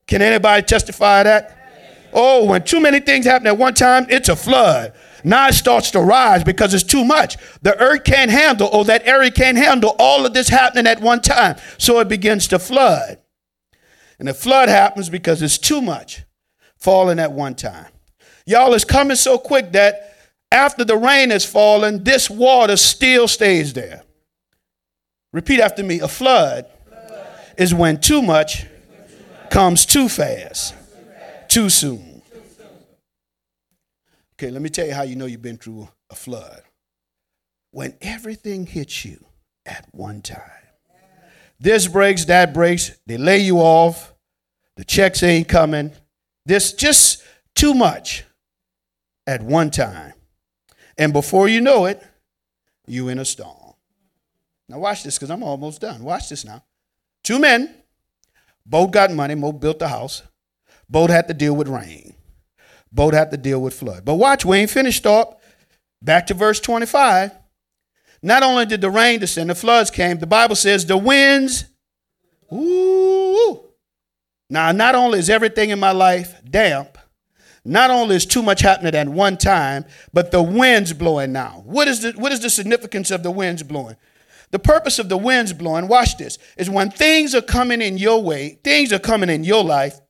Can 0.07 0.23
anybody 0.23 0.63
testify 0.63 1.23
that? 1.25 1.55
Oh, 2.13 2.45
when 2.47 2.65
too 2.65 2.81
many 2.81 3.01
things 3.01 3.27
happen 3.27 3.47
at 3.47 3.59
one 3.59 3.75
time, 3.75 4.07
it's 4.09 4.29
a 4.29 4.37
flood. 4.37 4.93
Now 5.25 5.49
it 5.49 5.55
starts 5.55 5.91
to 5.93 6.01
rise 6.01 6.45
because 6.45 6.75
it's 6.75 6.85
too 6.85 7.05
much. 7.05 7.37
The 7.63 7.79
earth 7.79 8.05
can't 8.05 8.31
handle, 8.31 8.69
or 8.73 8.85
that 8.85 9.07
area 9.07 9.31
can't 9.31 9.59
handle 9.59 9.97
all 9.99 10.25
of 10.25 10.35
this 10.35 10.49
happening 10.49 10.87
at 10.87 11.01
one 11.01 11.21
time. 11.21 11.57
So 11.79 11.99
it 12.01 12.09
begins 12.09 12.49
to 12.49 12.59
flood. 12.59 13.19
And 14.19 14.29
the 14.29 14.35
flood 14.35 14.69
happens 14.69 15.09
because 15.09 15.43
it's 15.43 15.59
too 15.59 15.81
much 15.81 16.25
falling 16.77 17.19
at 17.19 17.33
one 17.33 17.55
time. 17.55 17.87
Y'all, 18.47 18.73
it's 18.75 18.85
coming 18.85 19.17
so 19.17 19.39
quick 19.39 19.73
that 19.73 20.15
after 20.51 20.85
the 20.85 20.97
rain 20.97 21.31
has 21.31 21.45
fallen, 21.45 22.05
this 22.05 22.31
water 22.31 22.77
still 22.77 23.29
stays 23.29 23.73
there. 23.73 24.03
Repeat 25.33 25.61
after 25.61 25.83
me 25.83 26.01
a 26.01 26.09
flood, 26.09 26.67
flood. 26.89 27.27
is 27.59 27.75
when 27.75 28.01
too 28.01 28.23
much 28.23 28.65
comes 29.51 29.85
too 29.85 30.09
fast, 30.09 30.75
too 31.49 31.69
soon. 31.69 32.08
Okay, 34.39 34.53
let 34.53 34.63
me 34.63 34.69
tell 34.69 34.87
you 34.87 34.95
how 34.95 35.03
you 35.03 35.17
know 35.17 35.27
you've 35.27 35.43
been 35.43 35.57
through 35.57 35.89
a 36.11 36.15
flood. 36.15 36.63
When 37.73 37.97
everything 38.01 38.67
hits 38.67 39.05
you 39.05 39.27
at 39.67 39.89
one 39.91 40.23
time. 40.23 40.41
This 41.59 41.89
breaks, 41.89 42.25
that 42.27 42.55
breaks, 42.55 42.93
they 43.05 43.17
lay 43.17 43.39
you 43.39 43.59
off, 43.59 44.15
the 44.77 44.85
checks 44.85 45.25
ain't 45.25 45.49
coming. 45.49 45.91
This 46.47 46.73
just 46.73 47.25
too 47.57 47.75
much 47.75 48.25
at 49.27 49.43
one 49.43 49.73
time. 49.73 50.13
And 50.97 51.13
before 51.13 51.49
you 51.49 51.61
know 51.61 51.87
it, 51.87 52.01
you 52.87 53.09
in 53.09 53.19
a 53.19 53.25
storm. 53.25 53.75
Now 54.69 54.79
watch 54.79 55.03
this 55.03 55.17
because 55.19 55.31
I'm 55.33 55.43
almost 55.43 55.81
done. 55.81 56.05
Watch 56.05 56.29
this 56.29 56.45
now. 56.45 56.63
Two 57.25 57.41
men 57.41 57.75
both 58.65 58.93
got 58.93 59.11
money. 59.11 59.35
Both 59.35 59.59
built 59.59 59.81
the 59.81 59.89
house. 59.89 60.23
Both 60.89 61.11
had 61.11 61.27
to 61.27 61.35
deal 61.35 61.57
with 61.57 61.67
rain. 61.67 62.15
Both 62.93 63.15
had 63.15 63.31
to 63.31 63.37
deal 63.37 63.61
with 63.61 63.75
flood. 63.75 64.05
But 64.05 64.15
watch, 64.15 64.45
we 64.45 64.59
ain't 64.59 64.71
finished 64.71 65.07
up. 65.07 65.43
Back 66.03 66.27
to 66.29 66.35
verse 66.35 66.61
25. 66.61 67.33
Not 68.23 68.43
only 68.43 68.67
did 68.67 68.81
the 68.81 68.91
rain 68.91 69.21
descend, 69.21 69.51
the 69.51 69.55
floods 69.55 69.91
came. 69.91 70.19
The 70.19 70.27
Bible 70.27 70.57
says 70.57 70.87
the 70.87 70.97
winds. 70.97 71.65
Ooh. 72.53 73.65
Now, 74.51 74.73
not 74.73 74.95
only 74.95 75.19
is 75.19 75.29
everything 75.29 75.71
in 75.71 75.79
my 75.79 75.93
life 75.93 76.41
damp, 76.49 76.99
not 77.65 77.91
only 77.91 78.17
is 78.17 78.25
too 78.25 78.43
much 78.43 78.61
happening 78.61 78.95
at 78.95 79.09
one 79.09 79.37
time, 79.37 79.85
but 80.13 80.31
the 80.31 80.43
wind's 80.43 80.93
blowing 80.93 81.33
now. 81.33 81.63
What 81.67 81.87
is 81.87 82.03
the, 82.03 82.13
what 82.13 82.33
is 82.33 82.41
the 82.41 82.49
significance 82.49 83.11
of 83.11 83.23
the 83.23 83.31
winds 83.31 83.63
blowing? 83.63 83.97
The 84.51 84.59
purpose 84.59 84.99
of 84.99 85.11
the 85.11 85.19
winds 85.19 85.53
blowing, 85.53 85.89
watch 85.89 86.17
this, 86.17 86.39
is 86.57 86.71
when 86.71 86.91
things 86.91 87.35
are 87.35 87.43
coming 87.43 87.83
in 87.83 87.99
your 87.99 88.23
way, 88.23 88.59
things 88.65 88.93
are 88.93 88.99
coming 88.99 89.29
in 89.29 89.45
your 89.45 89.63
life, 89.63 90.01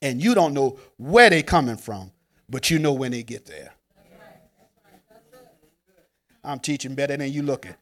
and 0.00 0.22
you 0.22 0.34
don't 0.34 0.54
know 0.54 0.78
where 0.96 1.30
they're 1.30 1.42
coming 1.42 1.76
from, 1.76 2.12
but 2.48 2.70
you 2.70 2.78
know 2.78 2.92
when 2.92 3.12
they 3.12 3.22
get 3.22 3.46
there. 3.46 3.72
I'm 6.44 6.60
teaching 6.60 6.94
better 6.94 7.16
than 7.16 7.32
you 7.32 7.42
looking. 7.42 7.74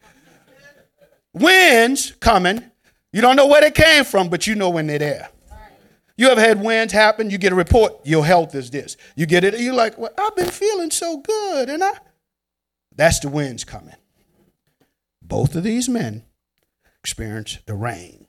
Winds 1.33 2.13
coming, 2.13 2.63
you 3.13 3.21
don't 3.21 3.37
know 3.37 3.47
where 3.47 3.61
they 3.61 3.71
came 3.71 4.05
from, 4.05 4.29
but 4.29 4.47
you 4.47 4.55
know 4.55 4.71
when 4.71 4.87
they're 4.87 4.99
there. 4.99 5.29
You 6.17 6.29
ever 6.29 6.41
had 6.41 6.63
winds 6.63 6.95
happen? 6.95 7.29
You 7.29 7.37
get 7.37 7.53
a 7.53 7.57
report, 7.57 7.95
your 8.05 8.25
health 8.25 8.55
is 8.55 8.71
this. 8.71 8.97
You 9.17 9.27
get 9.27 9.45
it, 9.45 9.61
you're 9.61 9.75
like, 9.75 9.99
well, 9.99 10.13
I've 10.17 10.35
been 10.35 10.49
feeling 10.49 10.91
so 10.91 11.19
good, 11.19 11.69
and 11.69 11.85
I. 11.85 11.93
That's 12.95 13.21
the 13.21 13.29
winds 13.29 13.65
coming. 13.65 13.95
Both 15.21 15.55
of 15.55 15.63
these 15.63 15.89
men 15.89 16.25
experience 17.03 17.59
the 17.67 17.75
rain. 17.75 18.27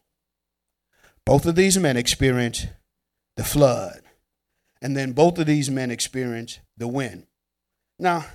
Both 1.26 1.46
of 1.46 1.56
these 1.56 1.78
men 1.78 1.96
experienced 1.96 2.68
the 3.38 3.44
flood. 3.44 4.02
And 4.82 4.98
then 4.98 5.14
both 5.14 5.40
of 5.40 5.46
these 5.46 5.72
men 5.72 5.90
experienced 5.90 6.60
the 6.76 6.88
wind. 6.88 7.26
Now, 7.98 8.26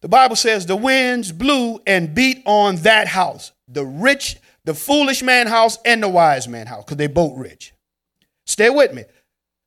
the 0.00 0.08
Bible 0.08 0.36
says 0.36 0.66
the 0.66 0.76
winds 0.76 1.32
blew 1.32 1.80
and 1.86 2.14
beat 2.14 2.42
on 2.46 2.76
that 2.76 3.08
house, 3.08 3.52
the 3.68 3.84
rich, 3.84 4.36
the 4.64 4.74
foolish 4.74 5.22
man 5.22 5.46
house, 5.46 5.78
and 5.84 6.02
the 6.02 6.08
wise 6.08 6.48
man 6.48 6.66
house, 6.66 6.84
because 6.84 6.96
they 6.96 7.06
both 7.06 7.36
rich. 7.36 7.72
Stay 8.46 8.70
with 8.70 8.94
me. 8.94 9.04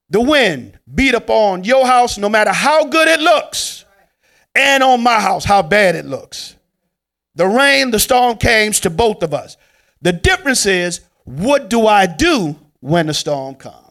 The 0.10 0.21
wind 0.21 0.79
beat 0.93 1.13
upon 1.13 1.63
your 1.63 1.86
house, 1.86 2.17
no 2.17 2.29
matter 2.29 2.51
how 2.51 2.86
good 2.86 3.08
it 3.08 3.19
looks, 3.19 3.86
and 4.53 4.84
on 4.84 5.01
my 5.01 5.19
house, 5.19 5.45
how 5.45 5.62
bad 5.62 5.95
it 5.95 6.05
looks. 6.05 6.55
The 7.36 7.47
rain, 7.47 7.91
the 7.91 7.99
storm 7.99 8.38
came 8.38 8.71
to 8.71 8.89
both 8.89 9.23
of 9.23 9.34
us. 9.34 9.58
The 10.01 10.13
difference 10.13 10.65
is, 10.65 11.01
what 11.23 11.69
do 11.69 11.88
I 11.88 12.05
do 12.05 12.55
when 12.79 13.08
the 13.08 13.13
storm 13.13 13.55
comes? 13.55 13.85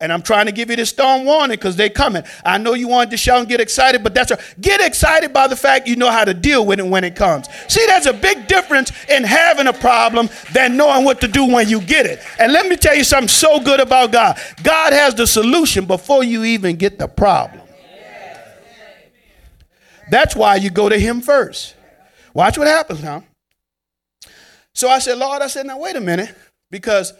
And 0.00 0.12
I'm 0.12 0.22
trying 0.22 0.46
to 0.46 0.52
give 0.52 0.70
you 0.70 0.76
this 0.76 0.90
storm 0.90 1.24
warning 1.24 1.56
because 1.56 1.74
they're 1.74 1.90
coming. 1.90 2.22
I 2.44 2.56
know 2.58 2.74
you 2.74 2.86
wanted 2.86 3.10
to 3.10 3.16
shout 3.16 3.40
and 3.40 3.48
get 3.48 3.60
excited, 3.60 4.04
but 4.04 4.14
that's 4.14 4.30
a 4.30 4.38
get 4.60 4.80
excited 4.80 5.32
by 5.32 5.48
the 5.48 5.56
fact 5.56 5.88
you 5.88 5.96
know 5.96 6.10
how 6.10 6.24
to 6.24 6.32
deal 6.32 6.64
with 6.64 6.78
it 6.78 6.86
when 6.86 7.02
it 7.02 7.16
comes. 7.16 7.48
See, 7.66 7.84
there's 7.86 8.06
a 8.06 8.12
big 8.12 8.46
difference 8.46 8.92
in 9.08 9.24
having 9.24 9.66
a 9.66 9.72
problem 9.72 10.28
than 10.52 10.76
knowing 10.76 11.04
what 11.04 11.20
to 11.22 11.28
do 11.28 11.46
when 11.46 11.68
you 11.68 11.80
get 11.80 12.06
it. 12.06 12.20
And 12.38 12.52
let 12.52 12.68
me 12.68 12.76
tell 12.76 12.94
you 12.94 13.02
something 13.02 13.28
so 13.28 13.58
good 13.58 13.80
about 13.80 14.12
God. 14.12 14.38
God 14.62 14.92
has 14.92 15.16
the 15.16 15.26
solution 15.26 15.84
before 15.84 16.22
you 16.22 16.44
even 16.44 16.76
get 16.76 17.00
the 17.00 17.08
problem. 17.08 17.62
That's 20.10 20.36
why 20.36 20.56
you 20.56 20.70
go 20.70 20.88
to 20.88 20.98
him 20.98 21.20
first. 21.20 21.74
Watch 22.34 22.56
what 22.56 22.68
happens 22.68 23.02
now. 23.02 23.24
So 24.74 24.88
I 24.88 25.00
said, 25.00 25.18
Lord, 25.18 25.42
I 25.42 25.48
said, 25.48 25.66
now 25.66 25.80
wait 25.80 25.96
a 25.96 26.00
minute, 26.00 26.32
because 26.70 27.12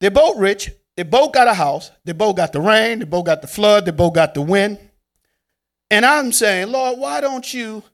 they're 0.00 0.10
both 0.10 0.36
rich. 0.38 0.72
They 0.98 1.04
both 1.04 1.30
got 1.30 1.46
a 1.46 1.54
house. 1.54 1.92
They 2.04 2.10
both 2.10 2.34
got 2.34 2.52
the 2.52 2.60
rain. 2.60 2.98
They 2.98 3.04
both 3.04 3.24
got 3.24 3.40
the 3.40 3.46
flood. 3.46 3.84
They 3.84 3.92
both 3.92 4.14
got 4.14 4.34
the 4.34 4.42
wind. 4.42 4.80
And 5.92 6.04
I'm 6.04 6.32
saying, 6.32 6.72
Lord, 6.72 6.98
why 6.98 7.20
don't 7.20 7.54
you 7.54 7.84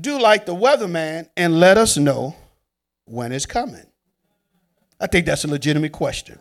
do 0.00 0.16
like 0.16 0.46
the 0.46 0.54
weatherman 0.54 1.28
and 1.36 1.58
let 1.58 1.76
us 1.76 1.96
know 1.96 2.36
when 3.04 3.32
it's 3.32 3.46
coming? 3.46 3.84
I 5.00 5.08
think 5.08 5.26
that's 5.26 5.42
a 5.42 5.48
legitimate 5.48 5.90
question. 5.90 6.38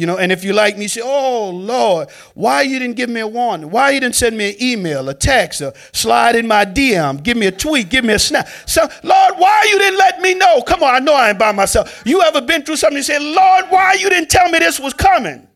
You 0.00 0.06
know, 0.06 0.16
and 0.16 0.32
if 0.32 0.44
you 0.44 0.54
like 0.54 0.78
me, 0.78 0.88
say, 0.88 1.02
oh 1.04 1.50
Lord, 1.50 2.08
why 2.32 2.62
you 2.62 2.78
didn't 2.78 2.96
give 2.96 3.10
me 3.10 3.20
a 3.20 3.26
warning? 3.26 3.70
Why 3.70 3.90
you 3.90 4.00
didn't 4.00 4.14
send 4.14 4.34
me 4.34 4.52
an 4.52 4.56
email, 4.58 5.06
a 5.10 5.12
text, 5.12 5.60
or 5.60 5.74
slide 5.92 6.36
in 6.36 6.46
my 6.46 6.64
DM, 6.64 7.22
give 7.22 7.36
me 7.36 7.44
a 7.48 7.52
tweet, 7.52 7.90
give 7.90 8.02
me 8.02 8.14
a 8.14 8.18
snap. 8.18 8.48
So, 8.64 8.80
Lord, 8.80 9.34
why 9.36 9.66
you 9.70 9.78
didn't 9.78 9.98
let 9.98 10.22
me 10.22 10.32
know? 10.32 10.62
Come 10.62 10.82
on, 10.82 10.94
I 10.94 11.00
know 11.00 11.12
I 11.12 11.28
ain't 11.28 11.38
by 11.38 11.52
myself. 11.52 12.02
You 12.06 12.22
ever 12.22 12.40
been 12.40 12.62
through 12.62 12.76
something? 12.76 12.96
You 12.96 13.02
say, 13.02 13.18
Lord, 13.18 13.66
why 13.68 13.92
you 13.92 14.08
didn't 14.08 14.30
tell 14.30 14.48
me 14.48 14.58
this 14.58 14.80
was 14.80 14.94
coming? 14.94 15.46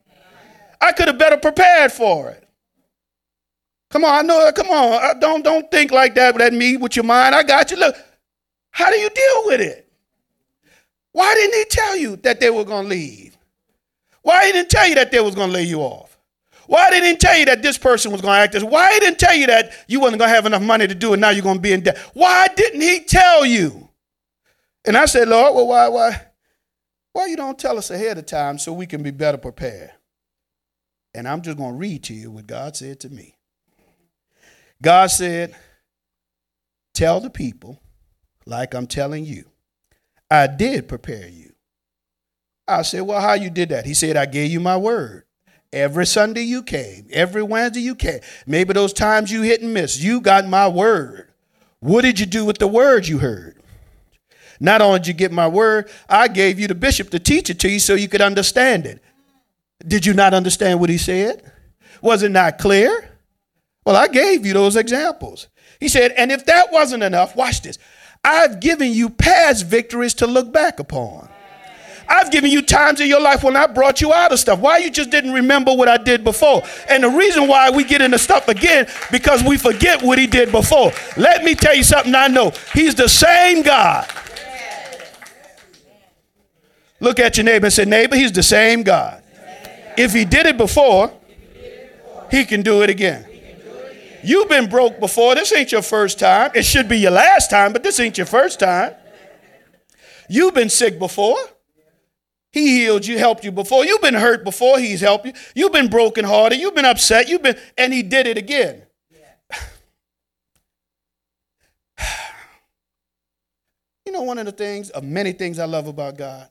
I 0.79 0.93
could 0.93 1.09
have 1.09 1.17
better 1.17 1.39
prepared 1.39 1.91
for 1.91 2.29
it. 2.29 2.47
Come 3.89 4.05
on, 4.05 4.13
I 4.13 4.21
know. 4.21 4.53
Come 4.55 4.69
on, 4.69 5.21
don't 5.21 5.43
don't 5.43 5.71
think 5.71 5.91
like 5.91 6.15
that. 6.17 6.37
Let 6.37 6.53
me 6.53 6.77
with 6.77 6.97
your 6.97 7.07
mind. 7.07 7.35
I 7.35 7.45
got 7.45 7.71
you. 7.71 7.79
Look, 7.79 7.97
how 8.73 8.91
do 8.91 8.97
you 8.97 9.09
deal 9.09 9.47
with 9.47 9.63
it? 9.63 9.91
Why 11.13 11.33
didn't 11.35 11.55
he 11.55 11.65
tell 11.71 11.97
you 11.97 12.17
that 12.17 12.41
they 12.41 12.51
were 12.51 12.65
to 12.65 12.81
leave? 12.81 13.34
Why 14.25 14.47
he 14.47 14.53
didn't 14.53 14.71
tell 14.71 14.89
you 14.89 14.95
that 14.95 15.13
they 15.13 15.21
was 15.21 15.35
going 15.35 15.51
to 15.51 15.55
lay 15.55 15.65
you 15.65 15.81
off? 15.81 16.19
Why 16.67 16.89
didn't 16.89 17.11
he 17.11 17.17
tell 17.17 17.37
you 17.37 17.45
that 17.45 17.63
this 17.63 17.77
person 17.77 18.11
was 18.11 18.23
going 18.23 18.33
to 18.33 18.41
act 18.41 18.55
this? 18.55 18.63
Why 18.63 18.95
he 18.95 19.01
didn't 19.01 19.19
tell 19.19 19.35
you 19.35 19.47
that 19.49 19.71
you 19.87 20.01
wasn't 20.01 20.19
going 20.19 20.31
to 20.31 20.35
have 20.35 20.47
enough 20.47 20.63
money 20.63 20.89
to 20.89 20.95
do 20.95 21.13
it? 21.13 21.19
Now 21.19 21.29
you're 21.29 21.43
going 21.43 21.59
to 21.59 21.63
be 21.63 21.75
in 21.75 21.83
debt. 21.83 21.99
Why 22.15 22.49
didn't 22.57 22.81
he 22.81 23.01
tell 23.05 23.45
you? 23.45 23.91
And 24.87 24.97
I 24.97 25.05
said, 25.05 25.29
Lord, 25.29 25.55
well, 25.55 25.67
why, 25.67 25.89
why, 25.89 26.23
why 27.13 27.27
you 27.27 27.37
don't 27.37 27.59
tell 27.59 27.77
us 27.77 27.91
ahead 27.91 28.17
of 28.17 28.25
time 28.25 28.59
so 28.59 28.73
we 28.73 28.87
can 28.87 29.03
be 29.03 29.11
better 29.11 29.37
prepared? 29.37 29.91
And 31.15 31.29
I'm 31.29 31.43
just 31.43 31.59
going 31.59 31.73
to 31.73 31.79
read 31.79 32.05
to 32.05 32.15
you 32.15 32.31
what 32.31 32.47
God 32.47 32.77
said 32.77 33.01
to 33.01 33.11
me. 33.11 33.37
God 34.81 35.11
said, 35.11 35.55
tell 36.95 37.21
the 37.21 37.29
people, 37.29 37.79
like 38.47 38.75
I'm 38.75 38.87
telling 38.87 39.27
you, 39.27 39.45
I 40.31 40.47
did 40.47 40.89
prepare 40.89 41.29
you. 41.29 41.44
I 42.67 42.83
said, 42.83 43.03
Well, 43.03 43.21
how 43.21 43.35
you 43.35 43.51
did 43.51 43.69
that? 43.71 43.87
He 43.87 43.95
said, 43.95 44.17
I 44.17 44.27
gave 44.27 44.51
you 44.51 44.61
my 44.61 44.77
word. 44.77 45.25
Every 45.73 46.07
Sunday 46.07 46.43
you 46.43 46.63
came, 46.63 47.09
every 47.11 47.43
Wednesday 47.43 47.81
you 47.81 47.97
came. 47.97 48.21
Maybe 48.47 48.73
those 48.73 48.93
times 48.93 49.33
you 49.33 49.43
hit 49.43 49.61
and 49.61 49.75
miss, 49.75 50.01
you 50.01 50.21
got 50.21 50.47
my 50.47 50.69
word. 50.69 51.33
What 51.81 52.03
did 52.03 52.21
you 52.21 52.27
do 52.27 52.45
with 52.45 52.59
the 52.59 52.69
word 52.69 53.09
you 53.09 53.19
heard? 53.19 53.61
Not 54.61 54.81
only 54.81 55.01
did 55.01 55.09
you 55.09 55.15
get 55.15 55.33
my 55.33 55.49
word, 55.49 55.91
I 56.09 56.29
gave 56.29 56.61
you 56.61 56.69
the 56.69 56.75
bishop 56.75 57.11
to 57.11 57.19
teach 57.19 57.51
it 57.51 57.59
to 57.61 57.69
you 57.69 57.81
so 57.81 57.95
you 57.95 58.09
could 58.09 58.21
understand 58.21 58.87
it. 58.87 59.03
Did 59.87 60.07
you 60.07 60.15
not 60.15 60.33
understand 60.33 60.81
what 60.81 60.91
he 60.91 60.97
said? 60.97 61.51
Was 62.01 62.23
it 62.23 62.31
not 62.31 62.59
clear? 62.59 63.11
Well, 63.85 63.97
I 63.97 64.09
gave 64.09 64.47
you 64.47 64.55
those 64.55 64.77
examples. 64.77 65.49
He 65.81 65.89
said, 65.89 66.13
and 66.13 66.33
if 66.33 66.47
that 66.47 66.73
wasn't 66.73 67.03
enough, 67.03 67.37
watch 67.37 67.63
this. 67.63 67.79
I've 68.25 68.61
given 68.61 68.93
you 68.93 69.11
past 69.11 69.67
victories 69.67 70.15
to 70.15 70.27
look 70.27 70.53
back 70.53 70.79
upon. 70.79 71.29
I've 72.09 72.31
given 72.31 72.51
you 72.51 72.63
times 72.63 73.01
in 73.01 73.09
your 73.09 73.21
life 73.21 73.43
when 73.43 73.57
I 73.57 73.67
brought 73.67 74.01
you 74.01 74.13
out 74.13 74.33
of 74.33 74.39
stuff. 74.39 74.59
Why 74.59 74.79
you 74.79 74.91
just 74.91 75.11
didn't 75.11 75.33
remember 75.33 75.75
what 75.75 75.89
I 75.89 75.97
did 75.97 76.25
before? 76.25 76.63
And 76.89 77.05
the 77.05 77.09
reason 77.09 77.49
why 77.49 77.71
we 77.71 77.85
get 77.85 78.03
into 78.03 78.19
stuff 78.19 78.49
again 78.49 78.87
because 79.11 79.43
we 79.43 79.57
forget 79.57 80.03
what 80.03 80.19
he 80.19 80.27
did 80.27 80.53
before. 80.53 80.93
Let 81.17 81.45
me 81.45 81.55
tell 81.55 81.75
you 81.75 81.83
something 81.83 82.15
I 82.15 82.29
know. 82.29 82.53
He's 82.73 82.95
the 82.95 83.09
same 83.09 83.63
God. 83.63 84.09
Look 87.01 87.19
at 87.19 87.37
your 87.37 87.45
neighbor 87.45 87.67
and 87.67 87.73
say, 87.73 87.85
neighbor, 87.85 88.17
he's 88.17 88.33
the 88.33 88.43
same 88.43 88.83
God. 88.83 89.23
If 89.97 90.13
he 90.13 90.25
did 90.25 90.47
it 90.47 90.57
before, 90.57 91.13
he 92.31 92.45
can 92.45 92.63
do 92.63 92.83
it 92.83 92.91
again. 92.91 93.27
You've 94.23 94.49
been 94.49 94.71
broke 94.71 94.99
before. 95.01 95.35
This 95.35 95.53
ain't 95.53 95.71
your 95.71 95.83
first 95.83 96.19
time. 96.19 96.51
It 96.55 96.65
should 96.65 96.89
be 96.89 96.99
your 96.99 97.11
last 97.11 97.51
time, 97.51 97.73
but 97.73 97.83
this 97.83 98.01
ain't 98.01 98.17
your 98.17 98.27
first 98.27 98.59
time. 98.59 98.95
You've 100.29 100.55
been 100.55 100.71
sick 100.71 100.99
before. 100.99 101.37
He 102.55 102.79
healed 102.79 103.05
you, 103.05 103.19
helped 103.19 103.45
you 103.45 103.53
before. 103.53 103.85
You've 103.85 104.01
been 104.01 104.15
hurt 104.15 104.45
before. 104.45 104.79
He's 104.79 105.01
helped 105.01 105.27
you. 105.27 105.33
You've 105.55 105.73
been 105.73 105.89
brokenhearted. 105.89 106.59
You've 106.59 106.75
been 106.75 106.85
upset. 106.85 107.29
You've 107.29 107.43
been, 107.43 107.59
and 107.77 107.93
he 107.93 108.03
did 108.03 108.29
it 108.29 108.39
again. 108.39 108.85
you 114.07 114.13
know, 114.13 114.23
one 114.23 114.39
of 114.39 114.47
the 114.47 114.53
things, 114.53 114.91
of 114.91 115.03
many 115.03 115.33
things 115.33 115.59
I 115.59 115.65
love 115.65 115.89
about 115.89 116.17
God. 116.17 116.49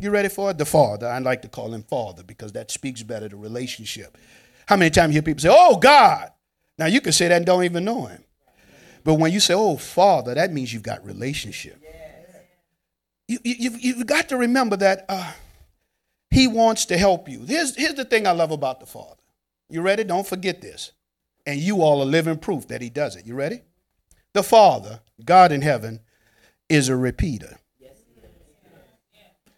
You 0.00 0.10
ready 0.10 0.30
for 0.30 0.50
it? 0.50 0.58
The 0.58 0.64
Father. 0.64 1.06
I 1.06 1.18
like 1.18 1.42
to 1.42 1.48
call 1.48 1.72
him 1.74 1.82
Father 1.82 2.22
because 2.22 2.52
that 2.52 2.70
speaks 2.70 3.02
better 3.02 3.28
to 3.28 3.36
relationship. 3.36 4.16
How 4.66 4.76
many 4.76 4.90
times 4.90 5.10
you 5.10 5.16
hear 5.16 5.22
people 5.22 5.42
say, 5.42 5.50
Oh, 5.52 5.76
God? 5.76 6.30
Now 6.78 6.86
you 6.86 7.00
can 7.00 7.12
say 7.12 7.28
that 7.28 7.36
and 7.36 7.46
don't 7.46 7.64
even 7.64 7.84
know 7.84 8.06
him. 8.06 8.24
But 9.04 9.14
when 9.14 9.32
you 9.32 9.40
say, 9.40 9.52
oh, 9.54 9.76
Father, 9.76 10.34
that 10.34 10.52
means 10.52 10.72
you've 10.72 10.82
got 10.82 11.04
relationship. 11.04 11.78
You, 13.28 13.38
you, 13.42 13.70
have 13.70 13.80
you've 13.80 14.06
got 14.06 14.28
to 14.28 14.36
remember 14.36 14.76
that 14.76 15.06
uh, 15.08 15.32
he 16.30 16.46
wants 16.46 16.86
to 16.86 16.98
help 16.98 17.28
you. 17.28 17.44
Here's, 17.44 17.74
here's 17.76 17.94
the 17.94 18.04
thing 18.04 18.26
I 18.26 18.32
love 18.32 18.50
about 18.50 18.80
the 18.80 18.86
Father. 18.86 19.22
You 19.70 19.80
ready? 19.80 20.04
Don't 20.04 20.26
forget 20.26 20.60
this. 20.60 20.92
And 21.46 21.60
you 21.60 21.82
all 21.82 22.02
are 22.02 22.06
living 22.06 22.38
proof 22.38 22.68
that 22.68 22.82
he 22.82 22.90
does 22.90 23.16
it. 23.16 23.26
You 23.26 23.34
ready? 23.34 23.60
The 24.32 24.42
Father, 24.42 25.00
God 25.24 25.52
in 25.52 25.62
heaven, 25.62 26.00
is 26.68 26.88
a 26.88 26.96
repeater. 26.96 27.58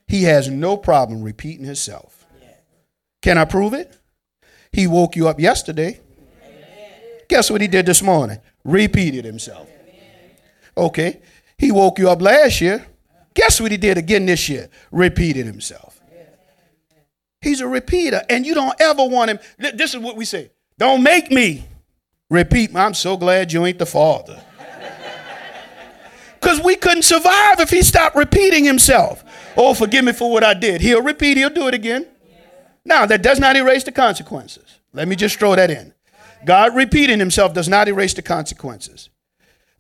He 0.09 0.25
has 0.25 0.49
no 0.49 0.77
problem 0.77 1.23
repeating 1.23 1.65
himself. 1.65 2.27
Can 3.23 3.39
I 3.39 3.45
prove 3.45 3.75
it? 3.75 3.97
He 4.71 4.87
woke 4.87 5.17
you 5.17 5.27
up 5.27 5.41
yesterday. 5.41 6.01
Guess 7.29 7.51
what 7.51 7.61
he 7.61 7.67
did 7.67 7.87
this 7.87 8.03
morning? 8.03 8.39
Repeated 8.65 9.25
himself. 9.25 9.69
Okay. 10.77 11.21
He 11.59 11.73
woke 11.73 11.99
you 11.99 12.09
up 12.09 12.21
last 12.23 12.61
year. 12.61 12.87
Guess 13.37 13.61
what 13.61 13.71
he 13.71 13.77
did 13.77 13.99
again 13.99 14.27
this 14.27 14.49
year? 14.49 14.69
Repeated 14.91 15.47
himself. 15.47 16.01
He's 17.43 17.61
a 17.61 17.69
repeater, 17.69 18.23
and 18.29 18.45
you 18.45 18.55
don't 18.55 18.75
ever 18.81 19.05
want 19.05 19.31
him. 19.31 19.39
This 19.75 19.95
is 19.95 20.01
what 20.01 20.17
we 20.17 20.25
say 20.25 20.51
don't 20.79 21.03
make 21.03 21.31
me 21.31 21.69
repeat. 22.31 22.75
I'm 22.75 22.95
so 22.95 23.17
glad 23.17 23.53
you 23.53 23.65
ain't 23.65 23.79
the 23.79 23.87
father. 23.87 24.43
Because 26.41 26.61
we 26.63 26.77
couldn't 26.77 27.03
survive 27.03 27.61
if 27.61 27.71
he 27.71 27.83
stopped 27.83 28.17
repeating 28.17 28.65
himself. 28.65 29.23
Oh, 29.57 29.75
forgive 29.75 30.05
me 30.05 30.13
for 30.13 30.33
what 30.33 30.43
I 30.43 30.55
did. 30.55 30.81
He'll 30.81 31.03
repeat, 31.03 31.37
he'll 31.37 31.51
do 31.51 31.69
it 31.69 31.75
again. 31.75 32.07
Now, 32.85 33.05
that 33.05 33.23
does 33.23 33.39
not 33.39 33.57
erase 33.57 33.85
the 33.85 33.93
consequences. 33.93 34.79
Let 34.93 35.09
me 35.09 35.17
just 35.17 35.39
throw 35.39 35.57
that 35.57 35.71
in. 35.71 35.93
God 36.45 36.75
repeating 36.75 37.19
himself 37.19 37.53
does 37.53 37.69
not 37.69 37.89
erase 37.89 38.15
the 38.15 38.23
consequences. 38.23 39.11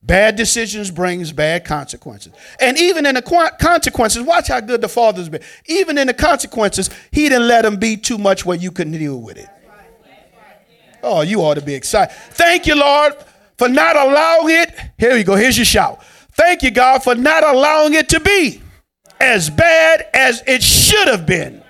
Bad 0.07 0.37
decisions 0.37 0.93
brings 0.93 1.33
bad 1.33 1.65
consequences. 1.65 2.33
And 2.61 2.79
even 2.79 3.07
in 3.07 3.17
the 3.17 3.53
consequences, 3.59 4.23
watch 4.23 4.47
how 4.47 4.61
good 4.61 4.81
the 4.81 4.89
Father's 4.89 5.29
been. 5.29 5.43
Even 5.67 5.99
in 5.99 6.07
the 6.07 6.15
consequences, 6.15 6.91
he 7.11 7.29
didn't 7.29 7.49
let 7.49 7.63
them 7.63 7.77
be 7.77 7.97
too 7.97 8.17
much 8.17 8.47
where 8.47 8.57
you 8.57 8.71
couldn't 8.71 8.93
deal 8.93 9.21
with 9.21 9.37
it. 9.37 9.49
Oh, 11.03 11.23
you 11.23 11.41
ought 11.41 11.55
to 11.55 11.61
be 11.61 11.75
excited. 11.75 12.15
Thank 12.15 12.69
you, 12.69 12.77
Lord, 12.77 13.15
for 13.59 13.69
not 13.69 13.97
allowing 13.97 14.55
it. 14.55 14.79
Here 14.97 15.17
you 15.17 15.25
go. 15.25 15.35
Here's 15.35 15.59
your 15.59 15.65
shout. 15.65 16.05
Thank 16.33 16.63
you, 16.63 16.71
God, 16.71 17.03
for 17.03 17.17
not 17.17 17.43
allowing 17.43 17.95
it 17.95 18.09
to 18.11 18.21
be 18.21 18.63
as 19.21 19.51
bad 19.51 20.07
as 20.15 20.43
it 20.47 20.63
should 20.63 21.09
have 21.09 21.27
been. 21.27 21.63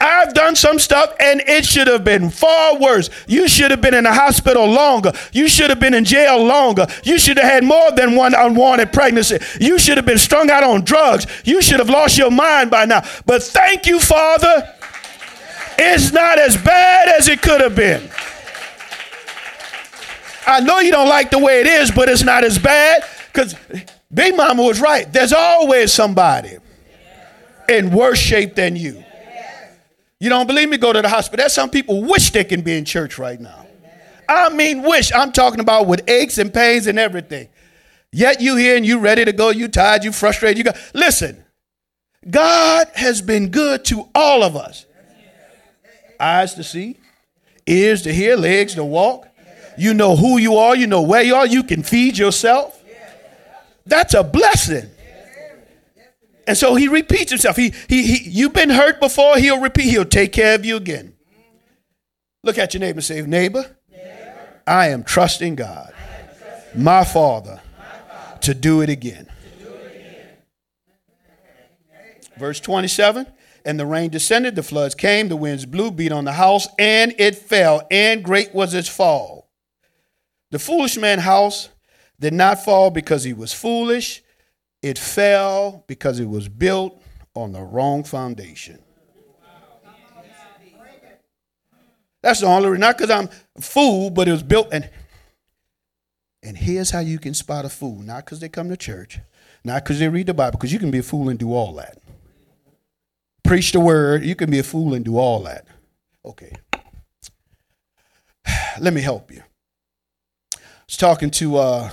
I've 0.00 0.34
done 0.34 0.56
some 0.56 0.78
stuff 0.78 1.14
and 1.20 1.42
it 1.46 1.64
should 1.64 1.86
have 1.86 2.04
been 2.04 2.30
far 2.30 2.78
worse. 2.78 3.10
You 3.26 3.48
should 3.48 3.70
have 3.70 3.80
been 3.80 3.94
in 3.94 4.04
the 4.04 4.12
hospital 4.12 4.66
longer. 4.66 5.12
You 5.32 5.48
should 5.48 5.70
have 5.70 5.80
been 5.80 5.94
in 5.94 6.04
jail 6.04 6.44
longer. 6.44 6.86
You 7.04 7.18
should 7.18 7.38
have 7.38 7.50
had 7.50 7.64
more 7.64 7.90
than 7.92 8.14
one 8.14 8.34
unwanted 8.34 8.92
pregnancy. 8.92 9.38
You 9.60 9.78
should 9.78 9.96
have 9.96 10.06
been 10.06 10.18
strung 10.18 10.50
out 10.50 10.62
on 10.62 10.84
drugs. 10.84 11.26
You 11.44 11.62
should 11.62 11.78
have 11.78 11.88
lost 11.88 12.18
your 12.18 12.30
mind 12.30 12.70
by 12.70 12.84
now. 12.84 13.02
But 13.24 13.42
thank 13.42 13.86
you, 13.86 13.98
Father. 13.98 14.72
It's 15.78 16.12
not 16.12 16.38
as 16.38 16.56
bad 16.56 17.08
as 17.08 17.28
it 17.28 17.42
could 17.42 17.60
have 17.60 17.74
been. 17.74 18.10
I 20.46 20.60
know 20.60 20.78
you 20.78 20.92
don't 20.92 21.08
like 21.08 21.30
the 21.30 21.38
way 21.38 21.60
it 21.60 21.66
is, 21.66 21.90
but 21.90 22.08
it's 22.08 22.22
not 22.22 22.44
as 22.44 22.58
bad 22.58 23.02
because 23.32 23.54
Big 24.12 24.36
Mama 24.36 24.62
was 24.62 24.80
right. 24.80 25.10
There's 25.12 25.32
always 25.32 25.92
somebody 25.92 26.58
in 27.68 27.90
worse 27.90 28.18
shape 28.18 28.54
than 28.54 28.76
you. 28.76 29.04
You 30.20 30.30
don't 30.30 30.46
believe 30.46 30.68
me? 30.68 30.76
Go 30.78 30.92
to 30.92 31.02
the 31.02 31.08
hospital. 31.08 31.42
There's 31.42 31.52
some 31.52 31.70
people 31.70 32.02
wish 32.02 32.30
they 32.30 32.44
can 32.44 32.62
be 32.62 32.76
in 32.76 32.84
church 32.84 33.18
right 33.18 33.40
now. 33.40 33.66
I 34.28 34.48
mean, 34.48 34.82
wish. 34.82 35.12
I'm 35.12 35.32
talking 35.32 35.60
about 35.60 35.86
with 35.86 36.08
aches 36.08 36.38
and 36.38 36.52
pains 36.52 36.86
and 36.86 36.98
everything. 36.98 37.48
Yet 38.12 38.40
you 38.40 38.56
here 38.56 38.76
and 38.76 38.86
you 38.86 38.98
ready 38.98 39.24
to 39.24 39.32
go. 39.32 39.50
You 39.50 39.68
tired. 39.68 40.04
You 40.04 40.12
frustrated. 40.12 40.58
You 40.58 40.64
got. 40.64 40.78
Listen, 40.94 41.44
God 42.28 42.88
has 42.94 43.20
been 43.20 43.50
good 43.50 43.84
to 43.86 44.08
all 44.14 44.42
of 44.42 44.56
us. 44.56 44.86
Eyes 46.18 46.54
to 46.54 46.64
see, 46.64 46.96
ears 47.66 48.02
to 48.02 48.12
hear, 48.12 48.36
legs 48.36 48.74
to 48.74 48.84
walk. 48.84 49.28
You 49.76 49.92
know 49.92 50.16
who 50.16 50.38
you 50.38 50.56
are. 50.56 50.74
You 50.74 50.86
know 50.86 51.02
where 51.02 51.22
you 51.22 51.34
are. 51.34 51.46
You 51.46 51.62
can 51.62 51.82
feed 51.82 52.16
yourself. 52.16 52.82
That's 53.84 54.14
a 54.14 54.24
blessing. 54.24 54.88
And 56.46 56.56
so 56.56 56.74
he 56.76 56.88
repeats 56.88 57.30
himself. 57.30 57.56
He, 57.56 57.72
he, 57.88 58.06
he, 58.06 58.30
you've 58.30 58.52
been 58.52 58.70
hurt 58.70 59.00
before, 59.00 59.36
he'll 59.36 59.60
repeat, 59.60 59.90
he'll 59.90 60.04
take 60.04 60.32
care 60.32 60.54
of 60.54 60.64
you 60.64 60.76
again. 60.76 61.14
Look 62.44 62.58
at 62.58 62.74
your 62.74 62.80
neighbor 62.80 62.98
and 62.98 63.04
say, 63.04 63.20
neighbor, 63.22 63.76
neighbor 63.90 64.60
I 64.66 64.88
am 64.88 65.02
trusting 65.02 65.56
God, 65.56 65.92
am 65.92 66.28
trusting 66.38 66.84
my, 66.84 67.02
Father, 67.02 67.60
my 67.76 67.84
Father, 68.08 68.38
to 68.42 68.54
do 68.54 68.80
it 68.82 68.88
again. 68.88 69.28
Do 69.58 69.68
it 69.70 70.36
again. 71.90 72.38
Verse 72.38 72.60
27 72.60 73.26
And 73.64 73.80
the 73.80 73.86
rain 73.86 74.10
descended, 74.10 74.54
the 74.54 74.62
floods 74.62 74.94
came, 74.94 75.28
the 75.28 75.36
winds 75.36 75.66
blew, 75.66 75.90
beat 75.90 76.12
on 76.12 76.24
the 76.24 76.34
house, 76.34 76.68
and 76.78 77.12
it 77.18 77.34
fell, 77.34 77.84
and 77.90 78.22
great 78.22 78.54
was 78.54 78.72
its 78.72 78.88
fall. 78.88 79.50
The 80.52 80.60
foolish 80.60 80.96
man's 80.96 81.22
house 81.22 81.70
did 82.20 82.32
not 82.32 82.64
fall 82.64 82.90
because 82.90 83.24
he 83.24 83.32
was 83.32 83.52
foolish 83.52 84.22
it 84.86 84.98
fell 84.98 85.84
because 85.88 86.20
it 86.20 86.28
was 86.28 86.48
built 86.48 87.02
on 87.34 87.50
the 87.50 87.60
wrong 87.60 88.04
foundation. 88.04 88.78
That's 92.22 92.40
the 92.40 92.46
only 92.46 92.68
reason. 92.68 92.82
Not 92.82 92.96
because 92.96 93.10
I'm 93.10 93.28
a 93.56 93.60
fool, 93.60 94.10
but 94.10 94.28
it 94.28 94.30
was 94.30 94.44
built. 94.44 94.68
And, 94.70 94.88
and 96.40 96.56
here's 96.56 96.90
how 96.90 97.00
you 97.00 97.18
can 97.18 97.34
spot 97.34 97.64
a 97.64 97.68
fool. 97.68 97.98
Not 97.98 98.24
because 98.24 98.38
they 98.38 98.48
come 98.48 98.68
to 98.68 98.76
church, 98.76 99.18
not 99.64 99.82
because 99.82 99.98
they 99.98 100.08
read 100.08 100.26
the 100.26 100.34
Bible, 100.34 100.56
because 100.56 100.72
you 100.72 100.78
can 100.78 100.92
be 100.92 100.98
a 100.98 101.02
fool 101.02 101.28
and 101.28 101.38
do 101.38 101.52
all 101.52 101.72
that. 101.74 101.98
Preach 103.42 103.72
the 103.72 103.80
word, 103.80 104.24
you 104.24 104.36
can 104.36 104.50
be 104.50 104.60
a 104.60 104.64
fool 104.64 104.94
and 104.94 105.04
do 105.04 105.18
all 105.18 105.40
that. 105.42 105.66
Okay. 106.24 106.52
Let 108.80 108.94
me 108.94 109.00
help 109.00 109.32
you. 109.32 109.42
I 110.54 110.58
was 110.86 110.96
talking 110.96 111.30
to 111.32 111.56
uh, 111.56 111.90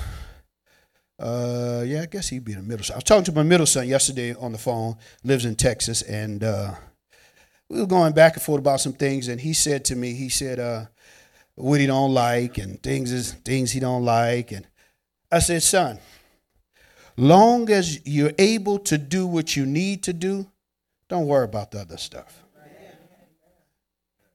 uh, 1.20 1.84
yeah, 1.86 2.02
I 2.02 2.06
guess 2.08 2.30
he'd 2.30 2.44
be 2.44 2.54
in 2.54 2.60
the 2.60 2.64
middle. 2.64 2.84
Son. 2.84 2.96
I 2.96 2.98
was 2.98 3.04
talking 3.04 3.24
to 3.26 3.32
my 3.32 3.44
middle 3.44 3.66
son 3.66 3.88
yesterday 3.88 4.34
on 4.34 4.52
the 4.52 4.58
phone. 4.58 4.98
Lives 5.24 5.46
in 5.46 5.56
Texas, 5.56 6.02
and 6.02 6.44
uh, 6.44 6.74
we 7.70 7.80
were 7.80 7.88
going 7.88 8.14
back 8.14 8.34
and 8.34 8.42
forth 8.42 8.60
about 8.60 8.82
some 8.82 8.94
things. 8.94 9.28
And 9.28 9.40
he 9.40 9.54
said 9.54 9.86
to 9.86 9.96
me, 9.96 10.14
he 10.14 10.30
said, 10.30 10.60
uh, 10.60 10.86
"What 11.56 11.80
he 11.80 11.86
don't 11.86 12.14
like, 12.14 12.58
and 12.58 12.82
things 12.82 13.12
is 13.12 13.34
things 13.34 13.72
he 13.72 13.80
don't 13.80 14.04
like." 14.04 14.52
And 14.52 14.68
I 15.32 15.40
said, 15.40 15.62
"Son, 15.62 16.00
long 17.16 17.70
as 17.70 18.06
you're 18.06 18.34
able 18.40 18.80
to 18.80 18.98
do 18.98 19.28
what 19.28 19.56
you 19.56 19.66
need 19.66 20.04
to 20.04 20.14
do, 20.14 20.48
don't 21.10 21.28
worry 21.28 21.46
about 21.46 21.72
the 21.72 21.82
other 21.82 21.98
stuff." 21.98 22.44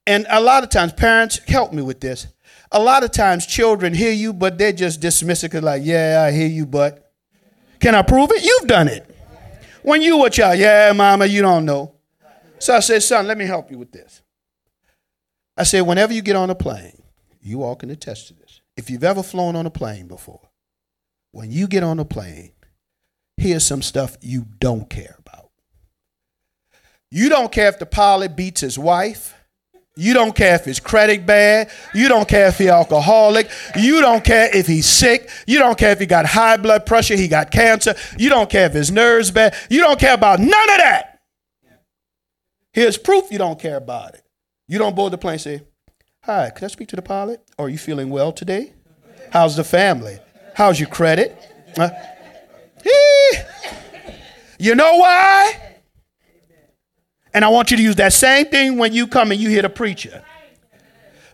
And 0.06 0.26
a 0.30 0.40
lot 0.40 0.62
of 0.62 0.70
times, 0.70 0.94
parents 0.94 1.38
help 1.46 1.72
me 1.74 1.82
with 1.82 2.00
this 2.00 2.28
a 2.70 2.80
lot 2.80 3.04
of 3.04 3.10
times 3.10 3.46
children 3.46 3.94
hear 3.94 4.12
you, 4.12 4.32
but 4.32 4.58
they 4.58 4.72
just 4.72 5.00
dismiss 5.00 5.44
it 5.44 5.50
because, 5.50 5.64
like, 5.64 5.82
yeah, 5.84 6.24
I 6.26 6.32
hear 6.32 6.48
you, 6.48 6.66
but 6.66 7.12
can 7.80 7.94
I 7.94 8.02
prove 8.02 8.30
it? 8.32 8.44
You've 8.44 8.68
done 8.68 8.88
it. 8.88 9.04
When 9.82 10.02
you 10.02 10.18
were 10.18 10.30
child, 10.30 10.58
yeah, 10.58 10.92
mama, 10.94 11.26
you 11.26 11.40
don't 11.42 11.64
know. 11.64 11.94
So 12.58 12.74
I 12.74 12.80
said, 12.80 13.02
son, 13.02 13.26
let 13.26 13.38
me 13.38 13.46
help 13.46 13.70
you 13.70 13.78
with 13.78 13.92
this. 13.92 14.22
I 15.56 15.62
said, 15.62 15.82
whenever 15.82 16.12
you 16.12 16.22
get 16.22 16.36
on 16.36 16.50
a 16.50 16.54
plane, 16.54 17.02
you 17.40 17.62
all 17.62 17.76
can 17.76 17.90
attest 17.90 18.28
to 18.28 18.34
this. 18.34 18.60
If 18.76 18.90
you've 18.90 19.04
ever 19.04 19.22
flown 19.22 19.56
on 19.56 19.66
a 19.66 19.70
plane 19.70 20.06
before, 20.06 20.50
when 21.32 21.50
you 21.50 21.66
get 21.66 21.82
on 21.82 21.98
a 21.98 22.04
plane, 22.04 22.52
here's 23.36 23.64
some 23.64 23.82
stuff 23.82 24.16
you 24.20 24.46
don't 24.58 24.90
care 24.90 25.16
about. 25.18 25.50
You 27.10 27.28
don't 27.28 27.50
care 27.50 27.68
if 27.68 27.78
the 27.78 27.86
pilot 27.86 28.36
beats 28.36 28.60
his 28.60 28.78
wife. 28.78 29.34
You 29.98 30.14
don't 30.14 30.32
care 30.32 30.54
if 30.54 30.64
his 30.64 30.78
credit 30.78 31.26
bad. 31.26 31.70
You 31.92 32.08
don't 32.08 32.28
care 32.28 32.46
if 32.46 32.58
he's 32.58 32.68
alcoholic. 32.68 33.50
You 33.76 34.00
don't 34.00 34.22
care 34.22 34.48
if 34.56 34.68
he's 34.68 34.86
sick. 34.86 35.28
You 35.44 35.58
don't 35.58 35.76
care 35.76 35.90
if 35.90 35.98
he 35.98 36.06
got 36.06 36.24
high 36.24 36.56
blood 36.56 36.86
pressure, 36.86 37.16
he 37.16 37.26
got 37.26 37.50
cancer. 37.50 37.96
You 38.16 38.28
don't 38.28 38.48
care 38.48 38.66
if 38.66 38.74
his 38.74 38.92
nerves 38.92 39.32
bad. 39.32 39.56
You 39.68 39.80
don't 39.80 39.98
care 39.98 40.14
about 40.14 40.38
none 40.38 40.48
of 40.48 40.78
that. 40.78 41.18
Here's 42.72 42.96
proof 42.96 43.24
you 43.32 43.38
don't 43.38 43.58
care 43.58 43.76
about 43.76 44.14
it. 44.14 44.22
You 44.68 44.78
don't 44.78 44.94
board 44.94 45.12
the 45.12 45.18
plane 45.18 45.40
say, 45.40 45.62
Hi, 46.22 46.50
can 46.54 46.66
I 46.66 46.68
speak 46.68 46.86
to 46.90 46.96
the 46.96 47.02
pilot? 47.02 47.42
Are 47.58 47.68
you 47.68 47.78
feeling 47.78 48.08
well 48.08 48.30
today? 48.30 48.74
How's 49.32 49.56
the 49.56 49.64
family? 49.64 50.20
How's 50.54 50.78
your 50.78 50.90
credit? 50.90 51.36
Uh, 51.76 51.90
you 54.60 54.76
know 54.76 54.96
why? 54.96 55.77
And 57.38 57.44
I 57.44 57.50
want 57.50 57.70
you 57.70 57.76
to 57.76 57.82
use 57.84 57.94
that 57.94 58.12
same 58.12 58.46
thing 58.46 58.78
when 58.78 58.92
you 58.92 59.06
come 59.06 59.30
and 59.30 59.40
you 59.40 59.48
hear 59.48 59.62
the 59.62 59.68
preacher. 59.68 60.24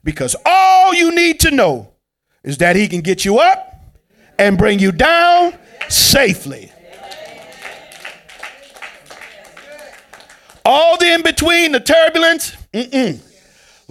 Because 0.03 0.37
all 0.45 0.93
you 0.93 1.11
need 1.15 1.41
to 1.41 1.51
know 1.51 1.95
is 2.43 2.59
that 2.59 2.77
he 2.77 2.89
can 2.89 3.01
get 3.01 3.25
you 3.25 3.39
up 3.39 3.83
and 4.39 4.59
bring 4.59 4.81
you 4.81 4.93
down 4.93 5.55
safely. 5.89 6.71
All 10.67 10.99
the 10.99 11.11
in 11.11 11.23
between, 11.23 11.73
the 11.73 11.81
turbulence, 11.81 12.55
mm-mm. 12.75 13.19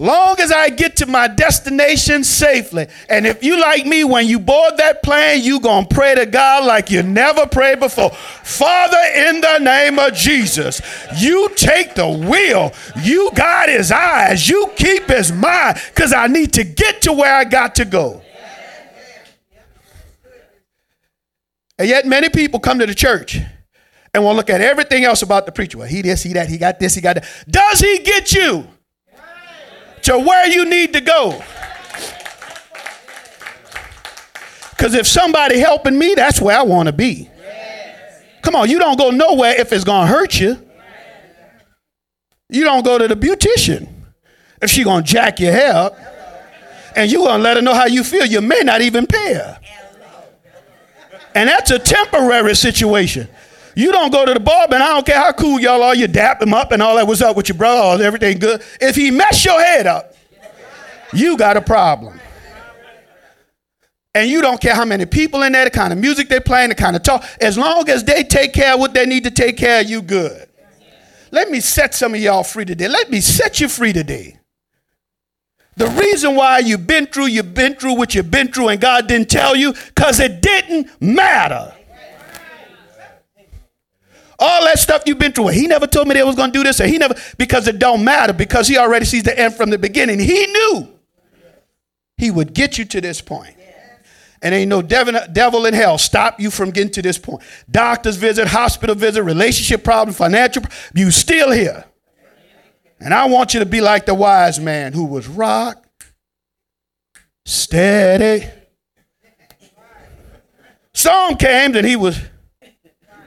Long 0.03 0.37
as 0.41 0.51
I 0.51 0.67
get 0.67 0.97
to 0.97 1.05
my 1.05 1.29
destination 1.29 2.25
safely. 2.25 2.87
And 3.07 3.25
if 3.25 3.41
you 3.41 3.57
like 3.57 3.85
me, 3.85 4.03
when 4.03 4.27
you 4.27 4.37
board 4.37 4.75
that 4.75 5.01
plane, 5.01 5.41
you 5.45 5.61
to 5.61 5.85
pray 5.89 6.13
to 6.13 6.25
God 6.25 6.65
like 6.65 6.91
you 6.91 7.03
never 7.03 7.47
prayed 7.47 7.79
before. 7.79 8.09
Father, 8.09 8.97
in 9.15 9.39
the 9.39 9.59
name 9.59 9.99
of 9.99 10.13
Jesus, 10.13 10.81
you 11.15 11.47
take 11.55 11.95
the 11.95 12.09
wheel. 12.09 12.73
You 13.01 13.31
guide 13.33 13.69
his 13.69 13.93
eyes. 13.93 14.49
You 14.49 14.69
keep 14.75 15.05
his 15.05 15.31
mind 15.31 15.81
because 15.95 16.11
I 16.11 16.27
need 16.27 16.51
to 16.55 16.65
get 16.65 17.03
to 17.03 17.13
where 17.13 17.33
I 17.33 17.45
got 17.45 17.75
to 17.75 17.85
go. 17.85 18.21
And 21.79 21.87
yet 21.87 22.05
many 22.05 22.27
people 22.27 22.59
come 22.59 22.79
to 22.79 22.85
the 22.85 22.93
church 22.93 23.39
and 24.13 24.21
will 24.21 24.35
look 24.35 24.49
at 24.49 24.59
everything 24.59 25.05
else 25.05 25.21
about 25.21 25.45
the 25.45 25.53
preacher. 25.53 25.77
Well, 25.77 25.87
he 25.87 26.01
this, 26.01 26.23
he 26.23 26.33
that, 26.33 26.49
he 26.49 26.57
got 26.57 26.77
this, 26.77 26.93
he 26.93 26.99
got 26.99 27.15
that. 27.15 27.45
Does 27.49 27.79
he 27.79 27.99
get 27.99 28.33
you? 28.33 28.67
To 30.03 30.19
where 30.19 30.47
you 30.47 30.65
need 30.65 30.93
to 30.93 31.01
go. 31.01 31.41
Because 34.71 34.95
if 34.95 35.07
somebody 35.07 35.59
helping 35.59 35.97
me, 35.97 36.13
that's 36.15 36.41
where 36.41 36.57
I 36.57 36.63
want 36.63 36.87
to 36.87 36.93
be. 36.93 37.29
Come 38.41 38.55
on, 38.55 38.69
you 38.69 38.79
don't 38.79 38.97
go 38.97 39.09
nowhere 39.11 39.59
if 39.59 39.71
it's 39.71 39.85
going 39.85 40.07
to 40.07 40.13
hurt 40.13 40.39
you. 40.39 40.59
You 42.49 42.65
don't 42.65 42.83
go 42.83 42.97
to 42.97 43.07
the 43.07 43.15
beautician 43.15 43.87
if 44.61 44.69
she 44.69 44.83
going 44.83 45.03
to 45.03 45.09
jack 45.09 45.39
your 45.39 45.53
hair 45.53 45.73
up. 45.73 45.97
And 46.95 47.11
you 47.11 47.19
going 47.19 47.37
to 47.37 47.43
let 47.43 47.57
her 47.57 47.63
know 47.63 47.73
how 47.73 47.85
you 47.85 48.03
feel. 48.03 48.25
You 48.25 48.41
may 48.41 48.59
not 48.63 48.81
even 48.81 49.07
pay 49.07 49.33
her. 49.33 49.59
And 51.33 51.49
that's 51.49 51.71
a 51.71 51.79
temporary 51.79 52.55
situation. 52.55 53.27
You 53.75 53.91
don't 53.91 54.11
go 54.11 54.25
to 54.25 54.33
the 54.33 54.39
barber, 54.39 54.75
and 54.75 54.83
I 54.83 54.89
don't 54.89 55.05
care 55.05 55.17
how 55.17 55.31
cool 55.31 55.59
y'all 55.59 55.81
are, 55.81 55.95
you 55.95 56.07
dap 56.07 56.41
him 56.41 56.53
up 56.53 56.71
and 56.71 56.81
all 56.81 56.95
that. 56.95 57.07
What's 57.07 57.21
up 57.21 57.35
with 57.35 57.49
your 57.49 57.57
brother? 57.57 58.03
Everything 58.03 58.37
good? 58.37 58.61
If 58.79 58.95
he 58.95 59.09
mess 59.11 59.43
your 59.43 59.59
head 59.61 59.87
up, 59.87 60.13
you 61.11 61.37
got 61.37 61.57
a 61.57 61.61
problem. 61.61 62.19
And 64.15 64.29
you 64.29 64.41
don't 64.41 64.61
care 64.61 64.75
how 64.75 64.85
many 64.85 65.07
people 65.07 65.41
in 65.41 65.53
there, 65.53 65.65
the 65.65 65.71
kind 65.71 65.91
of 65.91 65.97
music 65.97 66.29
they 66.29 66.39
playing, 66.39 66.69
the 66.69 66.75
kind 66.75 66.95
of 66.95 67.01
talk. 67.01 67.25
As 67.41 67.57
long 67.57 67.89
as 67.89 68.03
they 68.03 68.23
take 68.23 68.53
care 68.53 68.75
of 68.75 68.79
what 68.79 68.93
they 68.93 69.07
need 69.07 69.23
to 69.23 69.31
take 69.31 69.57
care 69.57 69.81
of, 69.81 69.89
you 69.89 70.03
good. 70.03 70.47
Let 71.31 71.49
me 71.49 71.59
set 71.59 71.95
some 71.95 72.13
of 72.13 72.19
y'all 72.19 72.43
free 72.43 72.65
today. 72.65 72.87
Let 72.87 73.09
me 73.09 73.21
set 73.21 73.59
you 73.59 73.67
free 73.67 73.91
today. 73.91 74.37
The 75.77 75.87
reason 75.87 76.35
why 76.35 76.59
you've 76.59 76.85
been 76.85 77.07
through, 77.07 77.27
you've 77.27 77.55
been 77.55 77.73
through 77.73 77.95
what 77.95 78.13
you've 78.13 78.29
been 78.29 78.51
through, 78.51 78.67
and 78.67 78.79
God 78.79 79.07
didn't 79.07 79.31
tell 79.31 79.55
you, 79.55 79.73
because 79.73 80.19
it 80.19 80.43
didn't 80.43 80.91
matter. 81.01 81.73
All 84.45 84.65
that 84.65 84.77
stuff 84.77 85.03
you've 85.05 85.19
been 85.19 85.31
through. 85.31 85.47
He 85.47 85.67
never 85.67 85.87
told 85.87 86.05
me 86.05 86.15
they 86.15 86.23
was 86.23 86.35
to 86.35 86.47
do 86.49 86.63
this, 86.63 86.81
or 86.81 86.85
he 86.85 86.97
never, 86.97 87.15
because 87.37 87.65
it 87.65 87.79
don't 87.79 88.03
matter, 88.03 88.33
because 88.33 88.67
he 88.67 88.77
already 88.77 89.05
sees 89.05 89.23
the 89.23 89.39
end 89.39 89.53
from 89.55 89.69
the 89.69 89.77
beginning. 89.77 90.19
He 90.19 90.47
knew 90.47 90.89
he 92.17 92.29
would 92.29 92.53
get 92.53 92.77
you 92.77 92.83
to 92.83 92.99
this 92.99 93.21
point. 93.21 93.55
And 94.41 94.53
ain't 94.53 94.67
no 94.67 94.81
devil, 94.81 95.17
devil 95.31 95.65
in 95.65 95.73
hell 95.73 95.97
stop 95.97 96.41
you 96.41 96.51
from 96.51 96.71
getting 96.71 96.91
to 96.91 97.01
this 97.01 97.17
point. 97.17 97.41
Doctor's 97.71 98.17
visit, 98.17 98.49
hospital 98.49 98.95
visit, 98.95 99.23
relationship 99.23 99.81
problem, 99.81 100.13
financial, 100.13 100.63
you 100.93 101.09
still 101.09 101.51
here. 101.51 101.85
And 102.99 103.13
I 103.13 103.27
want 103.27 103.53
you 103.53 103.61
to 103.61 103.65
be 103.65 103.79
like 103.79 104.05
the 104.05 104.13
wise 104.13 104.59
man 104.59 104.91
who 104.91 105.05
was 105.05 105.25
rock 105.25 105.87
steady. 107.45 108.49
Storm 110.93 111.37
came 111.37 111.77
and 111.77 111.87
he 111.87 111.95
was 111.95 112.19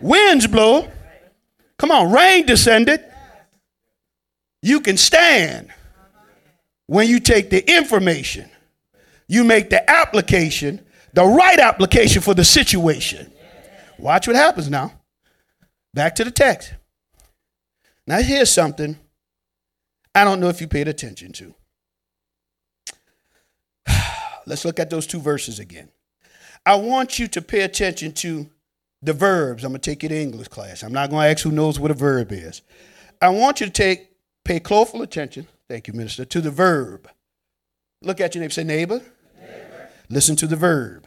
winds 0.02 0.46
blow. 0.46 0.90
Come 1.78 1.90
on, 1.90 2.12
rain 2.12 2.46
descended. 2.46 3.04
You 4.62 4.80
can 4.80 4.96
stand 4.96 5.70
when 6.86 7.08
you 7.08 7.20
take 7.20 7.50
the 7.50 7.68
information, 7.76 8.48
you 9.28 9.44
make 9.44 9.70
the 9.70 9.88
application, 9.90 10.84
the 11.12 11.24
right 11.24 11.58
application 11.58 12.22
for 12.22 12.34
the 12.34 12.44
situation. 12.44 13.30
Watch 13.98 14.26
what 14.26 14.36
happens 14.36 14.70
now. 14.70 14.92
Back 15.94 16.14
to 16.16 16.24
the 16.24 16.30
text. 16.30 16.74
Now, 18.06 18.20
here's 18.20 18.52
something 18.52 18.98
I 20.14 20.24
don't 20.24 20.40
know 20.40 20.48
if 20.48 20.60
you 20.60 20.68
paid 20.68 20.88
attention 20.88 21.32
to. 21.32 21.54
Let's 24.46 24.64
look 24.64 24.78
at 24.78 24.90
those 24.90 25.06
two 25.06 25.20
verses 25.20 25.58
again. 25.58 25.88
I 26.64 26.76
want 26.76 27.18
you 27.18 27.28
to 27.28 27.42
pay 27.42 27.60
attention 27.62 28.12
to 28.12 28.48
the 29.06 29.12
verbs. 29.12 29.64
I'm 29.64 29.70
going 29.70 29.80
to 29.80 29.90
take 29.90 30.02
you 30.02 30.08
to 30.08 30.16
English 30.16 30.48
class. 30.48 30.82
I'm 30.82 30.92
not 30.92 31.10
going 31.10 31.22
to 31.24 31.30
ask 31.30 31.42
who 31.42 31.50
knows 31.50 31.80
what 31.80 31.90
a 31.90 31.94
verb 31.94 32.32
is. 32.32 32.62
I 33.22 33.30
want 33.30 33.60
you 33.60 33.66
to 33.66 33.72
take 33.72 34.10
pay 34.44 34.60
close 34.60 34.92
attention. 34.94 35.46
Thank 35.68 35.88
you, 35.88 35.94
minister. 35.94 36.24
To 36.24 36.40
the 36.40 36.50
verb. 36.50 37.08
Look 38.02 38.20
at 38.20 38.34
your 38.34 38.42
neighbor. 38.42 38.52
Say 38.52 38.64
neighbor. 38.64 39.00
neighbor. 39.40 39.90
Listen 40.10 40.36
to 40.36 40.46
the 40.46 40.56
verb. 40.56 41.06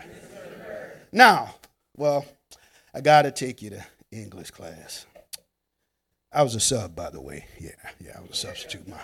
Now, 1.11 1.55
well, 1.95 2.25
I 2.93 3.01
got 3.01 3.23
to 3.23 3.31
take 3.31 3.61
you 3.61 3.71
to 3.71 3.85
English 4.11 4.51
class. 4.51 5.05
I 6.31 6.43
was 6.43 6.55
a 6.55 6.59
sub, 6.59 6.95
by 6.95 7.09
the 7.09 7.21
way. 7.21 7.45
Yeah, 7.59 7.71
yeah, 8.03 8.11
I 8.17 8.21
was 8.21 8.31
a 8.31 8.35
substitute. 8.35 8.87
My, 8.87 8.99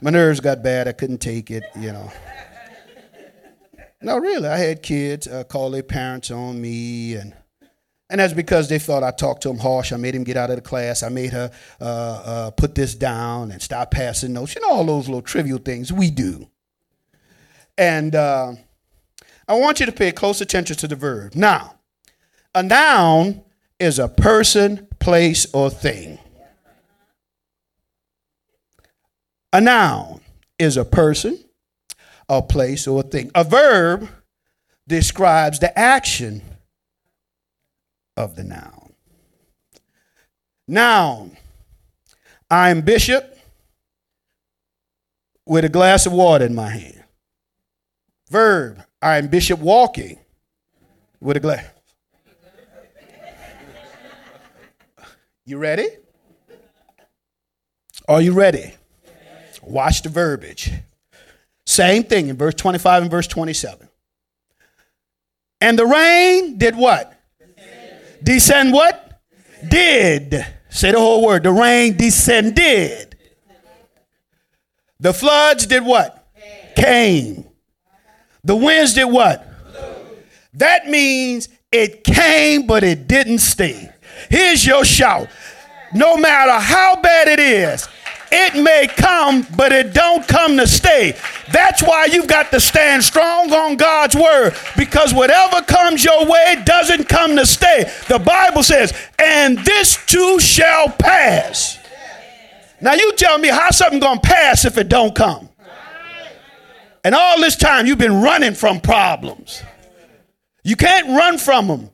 my 0.00 0.10
nerves 0.10 0.40
got 0.40 0.62
bad. 0.62 0.88
I 0.88 0.92
couldn't 0.92 1.18
take 1.18 1.50
it, 1.50 1.64
you 1.78 1.92
know. 1.92 2.10
No, 4.00 4.18
really, 4.18 4.48
I 4.48 4.56
had 4.56 4.82
kids 4.82 5.28
uh, 5.28 5.44
call 5.44 5.70
their 5.70 5.82
parents 5.82 6.30
on 6.30 6.60
me 6.60 7.14
and 7.14 7.34
and 8.12 8.20
that's 8.20 8.34
because 8.34 8.68
they 8.68 8.78
thought 8.78 9.02
I 9.02 9.10
talked 9.10 9.42
to 9.44 9.48
him 9.48 9.56
harsh. 9.56 9.90
I 9.90 9.96
made 9.96 10.14
him 10.14 10.22
get 10.22 10.36
out 10.36 10.50
of 10.50 10.56
the 10.56 10.62
class. 10.62 11.02
I 11.02 11.08
made 11.08 11.32
her 11.32 11.50
uh, 11.80 11.84
uh, 11.84 12.50
put 12.50 12.74
this 12.74 12.94
down 12.94 13.50
and 13.50 13.62
stop 13.62 13.90
passing 13.90 14.34
notes. 14.34 14.54
You 14.54 14.60
know, 14.60 14.68
all 14.68 14.84
those 14.84 15.08
little 15.08 15.22
trivial 15.22 15.56
things 15.56 15.90
we 15.90 16.10
do. 16.10 16.46
And 17.78 18.14
uh, 18.14 18.52
I 19.48 19.54
want 19.54 19.80
you 19.80 19.86
to 19.86 19.92
pay 19.92 20.12
close 20.12 20.42
attention 20.42 20.76
to 20.76 20.88
the 20.88 20.94
verb. 20.94 21.34
Now, 21.34 21.76
a 22.54 22.62
noun 22.62 23.44
is 23.80 23.98
a 23.98 24.08
person, 24.08 24.88
place, 25.00 25.46
or 25.54 25.70
thing. 25.70 26.18
A 29.54 29.60
noun 29.62 30.20
is 30.58 30.76
a 30.76 30.84
person, 30.84 31.42
a 32.28 32.42
place, 32.42 32.86
or 32.86 33.00
a 33.00 33.04
thing. 33.04 33.30
A 33.34 33.42
verb 33.42 34.06
describes 34.86 35.60
the 35.60 35.76
action 35.78 36.42
of 38.16 38.36
the 38.36 38.44
noun. 38.44 38.92
Noun, 40.68 41.36
I'm 42.50 42.82
bishop 42.82 43.38
with 45.46 45.64
a 45.64 45.68
glass 45.68 46.06
of 46.06 46.12
water 46.12 46.46
in 46.46 46.54
my 46.54 46.68
hand. 46.68 47.04
Verb, 48.30 48.82
I'm 49.00 49.28
bishop 49.28 49.60
walking 49.60 50.18
with 51.20 51.36
a 51.36 51.40
glass. 51.40 51.66
You 55.44 55.58
ready? 55.58 55.88
Are 58.08 58.22
you 58.22 58.32
ready? 58.32 58.74
Watch 59.62 60.02
the 60.02 60.08
verbiage. 60.08 60.72
Same 61.66 62.04
thing 62.04 62.28
in 62.28 62.36
verse 62.36 62.54
25 62.54 63.02
and 63.02 63.10
verse 63.10 63.26
27. 63.26 63.88
And 65.60 65.78
the 65.78 65.86
rain 65.86 66.58
did 66.58 66.76
what? 66.76 67.18
Descend 68.22 68.72
what? 68.72 69.20
Did. 69.68 70.44
Say 70.70 70.92
the 70.92 70.98
whole 70.98 71.24
word. 71.24 71.42
The 71.42 71.52
rain 71.52 71.96
descended. 71.96 73.16
The 75.00 75.12
floods 75.12 75.66
did 75.66 75.84
what? 75.84 76.22
came. 76.74 77.44
The 78.44 78.56
winds 78.56 78.94
did 78.94 79.04
what? 79.04 79.48
That 80.54 80.86
means 80.88 81.48
it 81.70 82.04
came, 82.04 82.66
but 82.66 82.84
it 82.84 83.06
didn't 83.06 83.38
stay. 83.38 83.90
Here's 84.28 84.66
your 84.66 84.84
shout. 84.84 85.28
No 85.94 86.16
matter 86.16 86.52
how 86.52 87.00
bad 87.00 87.28
it 87.28 87.40
is, 87.40 87.88
it 88.32 88.62
may 88.62 88.86
come, 88.86 89.46
but 89.56 89.72
it 89.72 89.92
don't 89.92 90.26
come 90.26 90.56
to 90.56 90.66
stay. 90.66 91.16
That's 91.52 91.82
why 91.82 92.06
you've 92.06 92.26
got 92.26 92.50
to 92.50 92.60
stand 92.60 93.04
strong 93.04 93.52
on 93.52 93.76
God's 93.76 94.16
word 94.16 94.54
because 94.76 95.12
whatever 95.12 95.62
comes 95.62 96.02
your 96.02 96.26
way 96.26 96.62
doesn't 96.64 97.08
come 97.08 97.36
to 97.36 97.44
stay. 97.44 97.90
The 98.08 98.18
Bible 98.18 98.62
says, 98.62 98.94
and 99.18 99.58
this 99.58 100.04
too 100.06 100.40
shall 100.40 100.88
pass. 100.88 101.78
Now 102.80 102.94
you 102.94 103.12
tell 103.16 103.38
me 103.38 103.48
how 103.48 103.70
something 103.70 104.00
to 104.00 104.18
pass 104.22 104.64
if 104.64 104.78
it 104.78 104.88
don't 104.88 105.14
come. 105.14 105.48
And 107.04 107.14
all 107.14 107.38
this 107.38 107.56
time 107.56 107.86
you've 107.86 107.98
been 107.98 108.22
running 108.22 108.54
from 108.54 108.80
problems. 108.80 109.62
You 110.64 110.76
can't 110.76 111.08
run 111.08 111.38
from 111.38 111.66
them. 111.66 111.90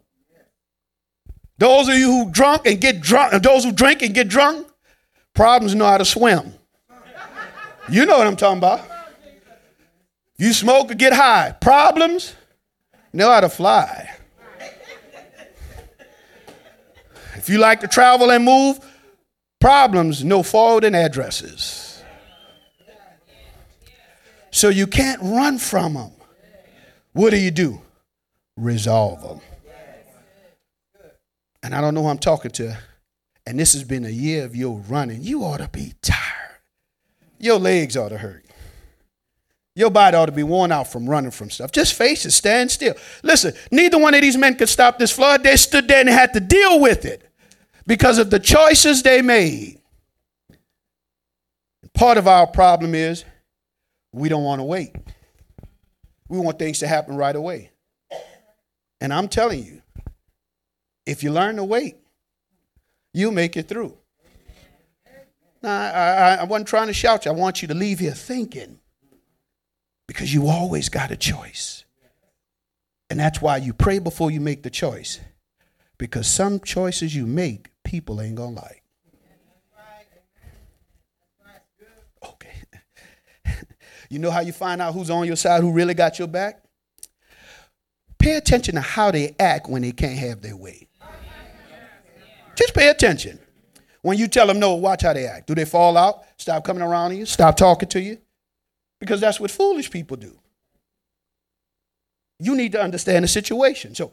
Those 1.58 1.88
of 1.88 1.94
you 1.94 2.06
who 2.06 2.30
drunk 2.30 2.66
and 2.66 2.80
get 2.80 3.00
drunk, 3.00 3.42
those 3.42 3.64
who 3.64 3.72
drink 3.72 4.02
and 4.02 4.14
get 4.14 4.28
drunk, 4.28 4.67
problems 5.38 5.72
know 5.72 5.86
how 5.86 5.96
to 5.96 6.04
swim. 6.04 6.52
You 7.88 8.06
know 8.06 8.18
what 8.18 8.26
I'm 8.26 8.34
talking 8.34 8.58
about. 8.58 8.80
You 10.36 10.52
smoke 10.52 10.90
or 10.90 10.94
get 10.94 11.12
high, 11.12 11.54
problems 11.60 12.34
know 13.12 13.30
how 13.30 13.42
to 13.42 13.48
fly. 13.48 14.10
If 17.36 17.48
you 17.48 17.58
like 17.58 17.78
to 17.80 17.86
travel 17.86 18.32
and 18.32 18.44
move, 18.44 18.80
problems 19.60 20.24
know 20.24 20.42
forwarding 20.42 20.96
addresses. 20.96 22.02
So 24.50 24.70
you 24.70 24.88
can't 24.88 25.22
run 25.22 25.58
from 25.58 25.94
them. 25.94 26.10
What 27.12 27.30
do 27.30 27.36
you 27.36 27.52
do? 27.52 27.80
Resolve 28.56 29.22
them. 29.22 29.40
And 31.62 31.76
I 31.76 31.80
don't 31.80 31.94
know 31.94 32.02
who 32.02 32.08
I'm 32.08 32.18
talking 32.18 32.50
to. 32.50 32.76
And 33.48 33.58
this 33.58 33.72
has 33.72 33.82
been 33.82 34.04
a 34.04 34.10
year 34.10 34.44
of 34.44 34.54
your 34.54 34.78
running. 34.90 35.22
You 35.22 35.42
ought 35.42 35.56
to 35.56 35.68
be 35.68 35.94
tired. 36.02 36.60
Your 37.38 37.58
legs 37.58 37.96
ought 37.96 38.10
to 38.10 38.18
hurt. 38.18 38.44
Your 39.74 39.88
body 39.88 40.18
ought 40.18 40.26
to 40.26 40.32
be 40.32 40.42
worn 40.42 40.70
out 40.70 40.92
from 40.92 41.08
running 41.08 41.30
from 41.30 41.48
stuff. 41.48 41.72
Just 41.72 41.94
face 41.94 42.26
it, 42.26 42.32
stand 42.32 42.70
still. 42.70 42.94
Listen, 43.22 43.54
neither 43.70 43.96
one 43.96 44.12
of 44.12 44.20
these 44.20 44.36
men 44.36 44.54
could 44.54 44.68
stop 44.68 44.98
this 44.98 45.10
flood. 45.10 45.42
They 45.42 45.56
stood 45.56 45.88
there 45.88 46.00
and 46.00 46.10
had 46.10 46.34
to 46.34 46.40
deal 46.40 46.78
with 46.78 47.06
it 47.06 47.26
because 47.86 48.18
of 48.18 48.28
the 48.28 48.38
choices 48.38 49.02
they 49.02 49.22
made. 49.22 49.80
Part 51.94 52.18
of 52.18 52.28
our 52.28 52.46
problem 52.46 52.94
is 52.94 53.24
we 54.12 54.28
don't 54.28 54.44
want 54.44 54.58
to 54.60 54.64
wait. 54.64 54.94
We 56.28 56.38
want 56.38 56.58
things 56.58 56.80
to 56.80 56.86
happen 56.86 57.16
right 57.16 57.34
away. 57.34 57.70
And 59.00 59.10
I'm 59.10 59.26
telling 59.26 59.64
you, 59.64 59.80
if 61.06 61.22
you 61.22 61.32
learn 61.32 61.56
to 61.56 61.64
wait, 61.64 61.96
you'll 63.18 63.32
make 63.32 63.56
it 63.56 63.68
through. 63.68 63.96
Now, 65.62 65.70
I, 65.70 65.90
I, 65.90 66.34
I 66.36 66.44
wasn't 66.44 66.68
trying 66.68 66.86
to 66.86 66.92
shout 66.92 67.24
you. 67.24 67.32
I 67.32 67.34
want 67.34 67.62
you 67.62 67.68
to 67.68 67.74
leave 67.74 67.98
here 67.98 68.12
thinking 68.12 68.78
because 70.06 70.32
you 70.32 70.46
always 70.46 70.88
got 70.88 71.10
a 71.10 71.16
choice. 71.16 71.84
And 73.10 73.18
that's 73.18 73.40
why 73.40 73.56
you 73.56 73.72
pray 73.72 73.98
before 73.98 74.30
you 74.30 74.40
make 74.40 74.62
the 74.62 74.70
choice. 74.70 75.20
Because 75.96 76.28
some 76.28 76.60
choices 76.60 77.14
you 77.14 77.26
make, 77.26 77.70
people 77.82 78.20
ain't 78.20 78.36
going 78.36 78.54
to 78.54 78.62
like. 78.62 78.82
Okay. 82.24 82.52
you 84.10 84.18
know 84.18 84.30
how 84.30 84.40
you 84.40 84.52
find 84.52 84.80
out 84.80 84.94
who's 84.94 85.10
on 85.10 85.26
your 85.26 85.36
side, 85.36 85.60
who 85.60 85.72
really 85.72 85.94
got 85.94 86.18
your 86.18 86.28
back? 86.28 86.62
Pay 88.18 88.36
attention 88.36 88.74
to 88.74 88.80
how 88.80 89.10
they 89.10 89.34
act 89.40 89.68
when 89.68 89.82
they 89.82 89.92
can't 89.92 90.18
have 90.18 90.40
their 90.40 90.56
way. 90.56 90.88
Pay 92.78 92.90
attention. 92.90 93.40
When 94.02 94.18
you 94.18 94.28
tell 94.28 94.46
them 94.46 94.60
no, 94.60 94.74
watch 94.74 95.02
how 95.02 95.12
they 95.12 95.26
act. 95.26 95.48
Do 95.48 95.56
they 95.56 95.64
fall 95.64 95.96
out? 95.96 96.22
Stop 96.36 96.62
coming 96.62 96.80
around 96.80 97.16
you? 97.16 97.26
Stop 97.26 97.56
talking 97.56 97.88
to 97.88 98.00
you? 98.00 98.18
Because 99.00 99.20
that's 99.20 99.40
what 99.40 99.50
foolish 99.50 99.90
people 99.90 100.16
do. 100.16 100.38
You 102.38 102.54
need 102.54 102.70
to 102.72 102.80
understand 102.80 103.24
the 103.24 103.28
situation. 103.28 103.96
So, 103.96 104.12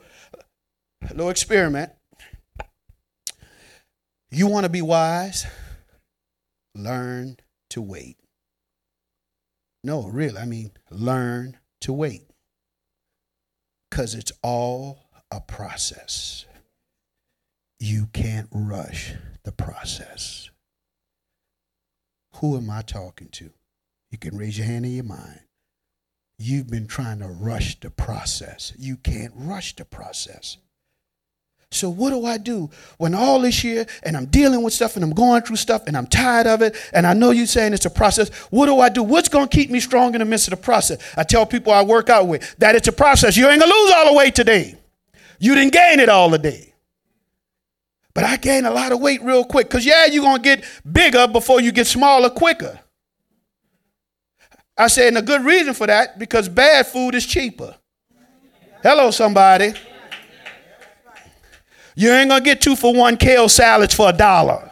a 1.04 1.14
little 1.14 1.30
experiment. 1.30 1.92
You 4.32 4.48
want 4.48 4.64
to 4.64 4.70
be 4.70 4.82
wise? 4.82 5.46
Learn 6.74 7.38
to 7.70 7.84
wait. 7.84 8.18
No, 9.84 10.08
really, 10.08 10.40
I 10.40 10.46
mean, 10.46 10.72
learn 10.90 11.60
to 11.82 11.94
wait. 11.94 12.32
Because 13.92 14.16
it's 14.16 14.32
all 14.42 15.08
a 15.30 15.40
process 15.40 16.48
you 17.80 18.08
can't 18.14 18.48
rush 18.52 19.14
the 19.44 19.52
process. 19.52 20.50
Who 22.36 22.58
am 22.58 22.70
I 22.70 22.82
talking 22.82 23.30
to? 23.34 23.52
You 24.12 24.18
can 24.18 24.38
raise 24.38 24.58
your 24.58 24.68
hand 24.68 24.86
in 24.86 24.94
your 24.94 25.04
mind. 25.04 25.40
You've 26.38 26.70
been 26.70 26.88
trying 26.88 27.20
to 27.20 27.28
rush 27.28 27.80
the 27.80 27.90
process. 27.90 28.74
You 28.78 28.98
can't 28.98 29.34
rush 29.36 29.76
the 29.76 29.86
process. 29.86 30.58
So, 31.72 31.90
what 31.90 32.12
do 32.12 32.26
I 32.26 32.38
do 32.38 32.70
when 32.98 33.14
all 33.16 33.42
this 33.42 33.64
year 33.64 33.86
and 34.04 34.16
I'm 34.16 34.28
dealing 34.28 34.62
with 34.62 34.74
stuff 34.74 34.96
and 34.96 35.04
I'm 35.04 35.14
going 35.14 35.42
through 35.42 35.56
stuff 35.58 35.84
and 35.88 35.98
I'm 35.98 36.08
tired 36.08 36.48
of 36.48 36.62
it 36.62 36.76
and 36.94 37.06
I 37.08 37.14
know 37.14 37.32
you're 37.32 37.48
saying 37.48 37.74
it's 37.74 37.86
a 37.86 37.90
process? 37.90 38.30
What 38.50 38.68
do 38.68 38.80
I 38.80 38.90
do? 38.90 39.04
What's 39.04 39.30
going 39.30 39.48
to 39.48 39.56
keep 39.56 39.70
me 39.70 39.80
strong 39.80 40.14
in 40.14 40.20
the 40.20 40.26
midst 40.26 40.48
of 40.48 40.52
the 40.52 40.64
process? 40.64 41.02
I 41.18 41.24
tell 41.24 41.46
people 41.46 41.74
I 41.74 41.84
work 41.84 42.10
out 42.10 42.28
with 42.28 42.56
that 42.60 42.76
it's 42.76 42.88
a 42.88 42.94
process. 42.94 43.36
You 43.36 43.50
ain't 43.50 43.60
going 43.60 43.72
to 43.72 43.78
lose 43.78 43.92
all 43.92 44.12
the 44.12 44.18
weight 44.18 44.36
today. 44.36 44.76
You 45.40 45.56
didn't 45.56 45.74
gain 45.74 46.00
it 46.00 46.08
all 46.08 46.30
the 46.30 46.38
day. 46.38 46.75
But 48.16 48.24
I 48.24 48.38
gained 48.38 48.66
a 48.66 48.72
lot 48.72 48.94
of 48.94 49.02
weight 49.02 49.22
real 49.22 49.44
quick. 49.44 49.68
Because, 49.68 49.86
yeah, 49.86 50.06
you're 50.06 50.24
going 50.24 50.42
to 50.42 50.42
get 50.42 50.64
bigger 50.90 51.28
before 51.28 51.62
you 51.62 51.72
get 51.72 51.86
smaller 51.86 52.32
quicker. 52.32 52.80
I 54.78 54.88
said, 54.88 55.10
and 55.10 55.18
a 55.18 55.22
good 55.22 55.44
reason 55.44 55.74
for 55.74 55.86
that, 55.86 56.18
because 56.18 56.50
bad 56.50 56.88
food 56.88 57.14
is 57.14 57.26
cheaper. 57.26 57.76
Hello, 58.82 59.12
somebody. 59.12 59.74
You 61.96 62.12
ain't 62.12 62.30
going 62.30 62.42
to 62.42 62.46
get 62.46 62.62
two 62.62 62.76
for 62.76 62.94
one 62.94 63.18
kale 63.18 63.50
salads 63.50 63.94
for 63.94 64.10
a 64.10 64.14
dollar. 64.14 64.72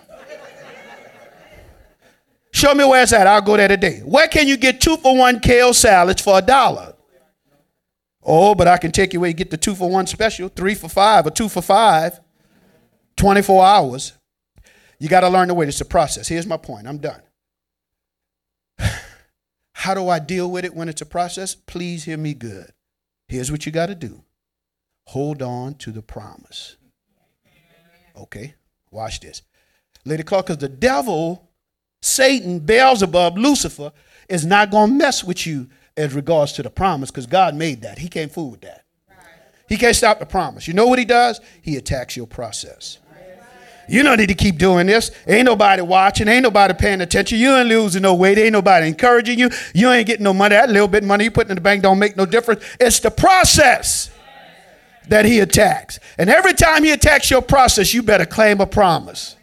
Show 2.54 2.74
me 2.76 2.86
where 2.86 3.04
it's 3.04 3.12
at. 3.12 3.28
I'll 3.28 3.42
go 3.42 3.58
there 3.58 3.68
today. 3.68 4.00
Where 4.06 4.28
can 4.28 4.48
you 4.48 4.56
get 4.58 4.80
two 4.80 4.96
for 4.98 5.18
one 5.18 5.40
kale 5.40 5.74
salads 5.74 6.22
for 6.22 6.38
a 6.38 6.42
dollar? 6.42 6.94
Oh, 8.22 8.56
but 8.56 8.68
I 8.70 8.78
can 8.78 8.92
take 8.92 9.12
you 9.12 9.20
where 9.20 9.30
you 9.30 9.34
get 9.34 9.52
the 9.52 9.58
two 9.58 9.76
for 9.76 9.90
one 9.90 10.08
special, 10.08 10.48
three 10.48 10.76
for 10.76 10.88
five, 10.88 11.26
or 11.28 11.32
two 11.32 11.50
for 11.50 11.62
five. 11.62 12.22
24 13.18 13.66
hours. 13.66 14.14
You 15.00 15.10
got 15.10 15.22
to 15.22 15.30
learn 15.30 15.48
the 15.48 15.54
way. 15.54 15.68
It's 15.68 15.82
a 15.82 15.86
process. 15.86 16.28
Here's 16.28 16.48
my 16.48 16.58
point. 16.58 16.88
I'm 16.88 16.98
done. 16.98 17.22
How 19.74 19.94
do 19.94 20.08
I 20.10 20.20
deal 20.20 20.50
with 20.50 20.66
it 20.66 20.74
when 20.74 20.90
it's 20.90 21.02
a 21.02 21.06
process? 21.06 21.56
Please 21.56 22.06
hear 22.06 22.18
me 22.18 22.34
good. 22.34 22.72
Here's 23.28 23.52
what 23.52 23.66
you 23.66 23.72
got 23.72 23.88
to 23.88 23.96
do 23.96 24.24
hold 25.08 25.42
on 25.42 25.76
to 25.76 25.92
the 25.92 26.02
promise. 26.02 26.78
Okay, 28.16 28.56
watch 28.92 29.20
this. 29.20 29.42
Lady 30.06 30.24
Clark, 30.24 30.48
because 30.48 30.60
the 30.60 30.70
devil, 30.70 31.50
Satan, 32.02 32.60
Beelzebub, 32.60 33.38
Lucifer, 33.38 33.92
is 34.30 34.46
not 34.46 34.72
going 34.72 34.92
to 34.92 34.96
mess 34.96 35.24
with 35.24 35.46
you 35.46 35.70
as 35.98 36.14
regards 36.14 36.54
to 36.54 36.64
the 36.64 36.70
promise 36.70 37.12
because 37.12 37.26
God 37.26 37.56
made 37.56 37.82
that. 37.82 37.98
He 37.98 38.08
can't 38.08 38.32
fool 38.32 38.52
with 38.52 38.62
that. 38.62 38.86
He 39.68 39.78
can't 39.78 39.96
stop 39.96 40.20
the 40.20 40.26
promise. 40.26 40.68
You 40.68 40.74
know 40.74 40.88
what 40.88 41.00
he 41.00 41.06
does? 41.06 41.40
He 41.62 41.78
attacks 41.78 42.16
your 42.16 42.28
process. 42.28 43.00
You 43.88 44.04
don't 44.04 44.18
need 44.18 44.30
to 44.30 44.34
keep 44.34 44.58
doing 44.58 44.88
this. 44.88 45.12
Ain't 45.28 45.46
nobody 45.46 45.82
watching. 45.82 46.28
Ain't 46.28 46.44
nobody 46.44 46.74
paying 46.74 47.02
attention. 47.02 47.38
You 47.38 47.56
ain't 47.56 47.68
losing 47.68 48.02
no 48.02 48.16
weight. 48.16 48.38
Ain't 48.38 48.54
nobody 48.54 48.88
encouraging 48.88 49.40
you. 49.40 49.50
You 49.74 49.90
ain't 49.90 50.08
getting 50.08 50.24
no 50.24 50.34
money. 50.34 50.56
That 50.56 50.70
little 50.70 50.88
bit 50.88 51.04
of 51.04 51.08
money 51.08 51.26
you 51.26 51.32
put 51.32 51.50
in 51.50 51.56
the 51.56 51.62
bank 51.62 51.84
don't 51.84 52.00
make 52.00 52.16
no 52.16 52.26
difference. 52.26 52.64
It's 52.80 53.00
the 53.00 53.12
process 53.12 54.10
that 55.10 55.26
he 55.26 55.40
attacks. 55.40 56.00
And 56.18 56.30
every 56.30 56.54
time 56.54 56.84
he 56.84 56.92
attacks 56.92 57.30
your 57.30 57.42
process, 57.42 57.94
you 57.94 58.04
better 58.04 58.26
claim 58.26 58.62
a 58.62 58.66
promise. 58.66 59.36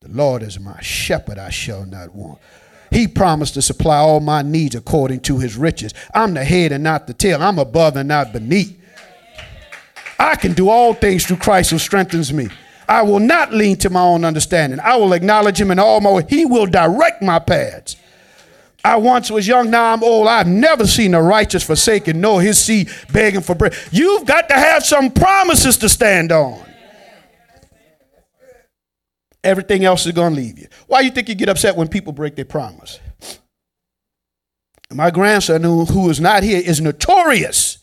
The 0.00 0.08
Lord 0.08 0.42
is 0.42 0.58
my 0.58 0.80
shepherd, 0.80 1.38
I 1.38 1.50
shall 1.50 1.84
not 1.84 2.14
want. 2.14 2.38
He 2.90 3.06
promised 3.06 3.54
to 3.54 3.62
supply 3.62 3.98
all 3.98 4.20
my 4.20 4.40
needs 4.40 4.74
according 4.74 5.20
to 5.20 5.38
his 5.38 5.56
riches. 5.56 5.92
I'm 6.14 6.32
the 6.32 6.44
head 6.44 6.72
and 6.72 6.82
not 6.82 7.06
the 7.06 7.12
tail. 7.12 7.42
I'm 7.42 7.58
above 7.58 7.96
and 7.96 8.08
not 8.08 8.32
beneath. 8.32 8.77
I 10.18 10.36
can 10.36 10.52
do 10.52 10.68
all 10.68 10.94
things 10.94 11.24
through 11.24 11.36
Christ 11.36 11.70
who 11.70 11.78
strengthens 11.78 12.32
me. 12.32 12.48
I 12.88 13.02
will 13.02 13.20
not 13.20 13.52
lean 13.52 13.76
to 13.78 13.90
my 13.90 14.00
own 14.00 14.24
understanding. 14.24 14.80
I 14.80 14.96
will 14.96 15.12
acknowledge 15.12 15.60
him 15.60 15.70
in 15.70 15.78
all 15.78 16.00
my 16.00 16.10
ways. 16.10 16.24
He 16.28 16.46
will 16.46 16.66
direct 16.66 17.22
my 17.22 17.38
paths. 17.38 17.96
I 18.84 18.96
once 18.96 19.30
was 19.30 19.46
young, 19.46 19.70
now 19.70 19.92
I'm 19.92 20.02
old. 20.02 20.28
I've 20.28 20.46
never 20.46 20.86
seen 20.86 21.10
the 21.10 21.20
righteous 21.20 21.62
forsaken, 21.62 22.20
nor 22.20 22.40
his 22.40 22.58
seed 22.58 22.90
begging 23.12 23.42
for 23.42 23.54
bread. 23.54 23.74
You've 23.90 24.24
got 24.24 24.48
to 24.48 24.54
have 24.54 24.84
some 24.84 25.10
promises 25.10 25.76
to 25.78 25.88
stand 25.88 26.32
on. 26.32 26.64
Everything 29.44 29.84
else 29.84 30.06
is 30.06 30.12
going 30.12 30.34
to 30.34 30.40
leave 30.40 30.58
you. 30.58 30.68
Why 30.86 31.00
do 31.00 31.06
you 31.06 31.10
think 31.10 31.28
you 31.28 31.34
get 31.34 31.48
upset 31.48 31.76
when 31.76 31.88
people 31.88 32.12
break 32.12 32.36
their 32.36 32.44
promise? 32.44 32.98
My 34.90 35.10
grandson, 35.10 35.62
who 35.62 36.08
is 36.08 36.20
not 36.20 36.42
here, 36.42 36.62
is 36.64 36.80
notorious 36.80 37.78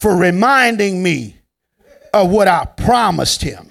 for 0.00 0.16
reminding 0.16 1.02
me 1.02 1.36
of 2.14 2.30
what 2.30 2.46
I 2.46 2.64
promised 2.64 3.42
him. 3.42 3.68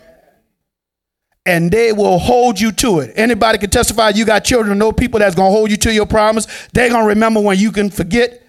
And 1.45 1.71
they 1.71 1.91
will 1.91 2.19
hold 2.19 2.59
you 2.59 2.71
to 2.73 2.99
it. 2.99 3.13
Anybody 3.15 3.57
can 3.57 3.69
testify 3.69 4.09
you 4.09 4.25
got 4.25 4.43
children, 4.43 4.77
know 4.77 4.91
people 4.91 5.19
that's 5.19 5.35
gonna 5.35 5.49
hold 5.49 5.71
you 5.71 5.77
to 5.77 5.93
your 5.93 6.05
promise. 6.05 6.47
They're 6.73 6.89
gonna 6.89 7.07
remember 7.07 7.39
when 7.39 7.57
you 7.57 7.71
can 7.71 7.89
forget. 7.89 8.41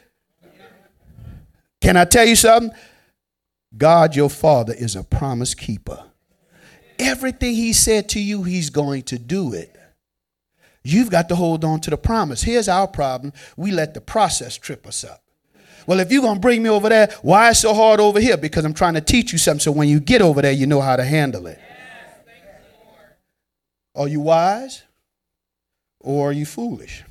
Can 1.80 1.96
I 1.96 2.04
tell 2.04 2.26
you 2.26 2.36
something? 2.36 2.72
God, 3.76 4.14
your 4.14 4.30
father, 4.30 4.72
is 4.72 4.96
a 4.96 5.02
promise 5.02 5.54
keeper. 5.54 6.04
Everything 6.98 7.54
he 7.54 7.72
said 7.72 8.08
to 8.10 8.20
you, 8.20 8.44
he's 8.44 8.70
going 8.70 9.02
to 9.04 9.18
do 9.18 9.52
it. 9.52 9.76
You've 10.84 11.10
got 11.10 11.28
to 11.30 11.36
hold 11.36 11.64
on 11.64 11.80
to 11.80 11.90
the 11.90 11.96
promise. 11.96 12.42
Here's 12.42 12.68
our 12.68 12.86
problem 12.86 13.32
we 13.56 13.70
let 13.70 13.94
the 13.94 14.00
process 14.00 14.56
trip 14.56 14.86
us 14.86 15.02
up. 15.02 15.23
Well, 15.86 16.00
if 16.00 16.10
you're 16.10 16.22
going 16.22 16.36
to 16.36 16.40
bring 16.40 16.62
me 16.62 16.70
over 16.70 16.88
there, 16.88 17.08
why 17.22 17.50
is 17.50 17.58
so 17.58 17.74
hard 17.74 18.00
over 18.00 18.20
here? 18.20 18.36
Because 18.36 18.64
I'm 18.64 18.74
trying 18.74 18.94
to 18.94 19.00
teach 19.00 19.32
you 19.32 19.38
something 19.38 19.60
so 19.60 19.72
when 19.72 19.88
you 19.88 20.00
get 20.00 20.22
over 20.22 20.42
there, 20.42 20.52
you 20.52 20.66
know 20.66 20.80
how 20.80 20.96
to 20.96 21.04
handle 21.04 21.46
it. 21.46 21.58
Are 23.94 24.08
you 24.08 24.20
wise 24.20 24.82
or 26.00 26.30
are 26.30 26.32
you 26.32 26.46
foolish? 26.46 27.04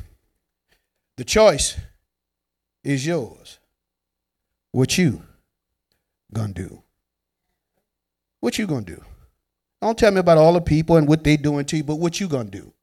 The 1.18 1.24
choice 1.24 1.78
is 2.84 3.06
yours. 3.06 3.60
What 4.72 4.98
you 4.98 5.22
gonna 6.34 6.54
do? 6.54 6.82
What 8.40 8.58
you 8.58 8.68
gonna 8.68 8.82
do? 8.82 9.02
Don't 9.82 9.98
tell 9.98 10.12
me 10.12 10.20
about 10.20 10.38
all 10.38 10.54
the 10.54 10.62
people 10.62 10.98
and 10.98 11.08
what 11.08 11.24
they 11.24 11.38
doing 11.38 11.66
to 11.66 11.78
you, 11.78 11.84
but 11.84 11.96
what 11.96 12.20
you 12.20 12.28
gonna 12.28 12.50
do? 12.50 12.74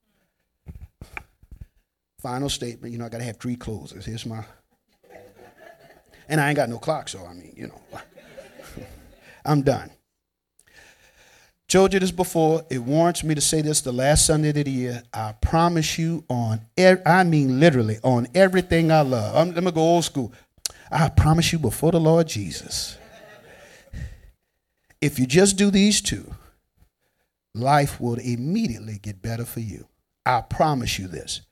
Final 2.21 2.49
statement. 2.49 2.93
You 2.93 2.99
know, 2.99 3.07
I 3.07 3.09
gotta 3.09 3.25
have 3.25 3.39
three 3.39 3.57
closes. 3.57 4.07
Here's 4.07 4.25
my 4.25 4.45
and 6.31 6.41
I 6.41 6.49
ain't 6.49 6.57
got 6.57 6.69
no 6.69 6.79
clock, 6.79 7.09
so 7.09 7.27
I 7.27 7.35
mean, 7.35 7.53
you 7.57 7.67
know, 7.67 8.01
I'm 9.45 9.63
done. 9.63 9.91
Told 11.69 11.93
you 11.93 12.01
this 12.01 12.11
before. 12.11 12.65
It 12.71 12.79
warrants 12.79 13.23
me 13.23 13.35
to 13.35 13.41
say 13.41 13.63
this 13.63 13.81
the 13.81 13.93
last 13.93 14.27
Sunday 14.27 14.49
of 14.49 14.55
the 14.57 14.71
year. 14.71 15.03
I 15.13 15.35
promise 15.41 15.99
you 15.99 16.25
on, 16.29 16.63
I 16.79 17.25
mean 17.25 17.61
literally, 17.61 17.99
on 18.03 18.29
everything 18.35 18.91
I 18.91 19.03
love. 19.03 19.37
I'm, 19.37 19.55
let 19.55 19.63
me 19.63 19.71
go 19.71 19.81
old 19.81 20.05
school. 20.05 20.33
I 20.91 21.09
promise 21.09 21.53
you 21.53 21.59
before 21.59 21.93
the 21.93 22.01
Lord 22.01 22.27
Jesus. 22.27 22.97
If 25.01 25.19
you 25.19 25.27
just 25.27 25.57
do 25.57 25.71
these 25.71 26.01
two, 26.01 26.35
life 27.55 28.01
will 28.01 28.19
immediately 28.19 28.99
get 29.01 29.23
better 29.23 29.45
for 29.45 29.61
you. 29.61 29.87
I 30.27 30.41
promise 30.43 30.99
you 30.99 31.07
this. 31.07 31.43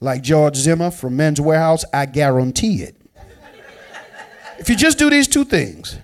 Like 0.00 0.22
George 0.22 0.56
Zimmer 0.56 0.90
from 0.90 1.16
Men's 1.16 1.40
Wearhouse, 1.40 1.84
I 1.92 2.06
guarantee 2.06 2.82
it. 2.82 2.97
If 4.58 4.68
you 4.68 4.76
just 4.76 4.98
do 4.98 5.08
these 5.10 5.28
two 5.28 5.44
things, 5.44 5.98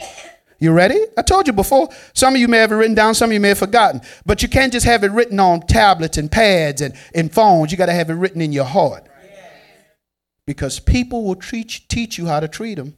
you 0.58 0.72
ready? 0.72 0.98
I 1.18 1.22
told 1.22 1.46
you 1.46 1.52
before, 1.52 1.88
some 2.12 2.34
of 2.34 2.40
you 2.40 2.48
may 2.48 2.58
have 2.58 2.72
it 2.72 2.76
written 2.76 2.94
down, 2.94 3.14
some 3.14 3.30
of 3.30 3.34
you 3.34 3.40
may 3.40 3.48
have 3.48 3.58
forgotten, 3.58 4.00
but 4.24 4.42
you 4.42 4.48
can't 4.48 4.72
just 4.72 4.86
have 4.86 5.04
it 5.04 5.10
written 5.10 5.40
on 5.40 5.60
tablets 5.62 6.16
and 6.16 6.30
pads 6.30 6.80
and, 6.80 6.94
and 7.14 7.32
phones. 7.32 7.72
You 7.72 7.78
got 7.78 7.86
to 7.86 7.92
have 7.92 8.10
it 8.10 8.14
written 8.14 8.40
in 8.40 8.52
your 8.52 8.64
heart. 8.64 9.06
Because 10.46 10.78
people 10.78 11.24
will 11.24 11.36
treat, 11.36 11.80
teach 11.88 12.18
you 12.18 12.26
how 12.26 12.40
to 12.40 12.48
treat 12.48 12.76
them. 12.76 12.96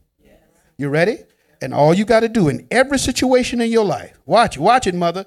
You 0.78 0.88
ready? 0.88 1.18
And 1.62 1.72
all 1.72 1.94
you 1.94 2.04
got 2.04 2.20
to 2.20 2.28
do 2.28 2.48
in 2.48 2.66
every 2.70 2.98
situation 2.98 3.60
in 3.60 3.70
your 3.70 3.84
life, 3.84 4.18
watch 4.26 4.56
it, 4.56 4.60
watch 4.60 4.86
it, 4.86 4.94
mother, 4.94 5.24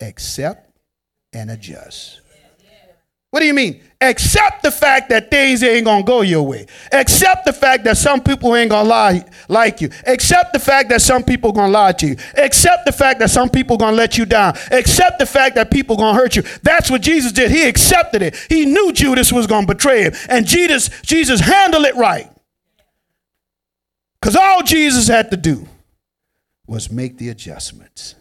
accept 0.00 0.76
and 1.32 1.50
adjust. 1.50 2.20
What 3.34 3.40
do 3.40 3.46
you 3.46 3.54
mean? 3.54 3.80
Accept 4.00 4.62
the 4.62 4.70
fact 4.70 5.08
that 5.08 5.28
things 5.28 5.60
ain't 5.64 5.86
gonna 5.86 6.04
go 6.04 6.20
your 6.20 6.44
way. 6.44 6.66
Accept 6.92 7.44
the 7.44 7.52
fact 7.52 7.82
that 7.82 7.96
some 7.96 8.20
people 8.20 8.54
ain't 8.54 8.70
gonna 8.70 8.88
lie 8.88 9.24
like 9.48 9.80
you. 9.80 9.90
Accept 10.06 10.52
the 10.52 10.60
fact 10.60 10.88
that 10.90 11.02
some 11.02 11.24
people 11.24 11.50
gonna 11.50 11.72
lie 11.72 11.90
to 11.90 12.06
you. 12.06 12.16
Accept 12.36 12.86
the 12.86 12.92
fact 12.92 13.18
that 13.18 13.30
some 13.30 13.50
people 13.50 13.76
gonna 13.76 13.96
let 13.96 14.16
you 14.16 14.24
down. 14.24 14.54
Accept 14.70 15.18
the 15.18 15.26
fact 15.26 15.56
that 15.56 15.72
people 15.72 15.96
gonna 15.96 16.16
hurt 16.16 16.36
you. 16.36 16.42
That's 16.62 16.92
what 16.92 17.02
Jesus 17.02 17.32
did. 17.32 17.50
He 17.50 17.66
accepted 17.66 18.22
it. 18.22 18.36
He 18.48 18.66
knew 18.66 18.92
Judas 18.92 19.32
was 19.32 19.48
gonna 19.48 19.66
betray 19.66 20.04
him, 20.04 20.12
and 20.28 20.46
Jesus 20.46 20.88
Jesus 21.02 21.40
handled 21.40 21.86
it 21.86 21.96
right. 21.96 22.30
Cause 24.22 24.36
all 24.36 24.62
Jesus 24.62 25.08
had 25.08 25.32
to 25.32 25.36
do 25.36 25.66
was 26.68 26.88
make 26.88 27.18
the 27.18 27.30
adjustments. 27.30 28.14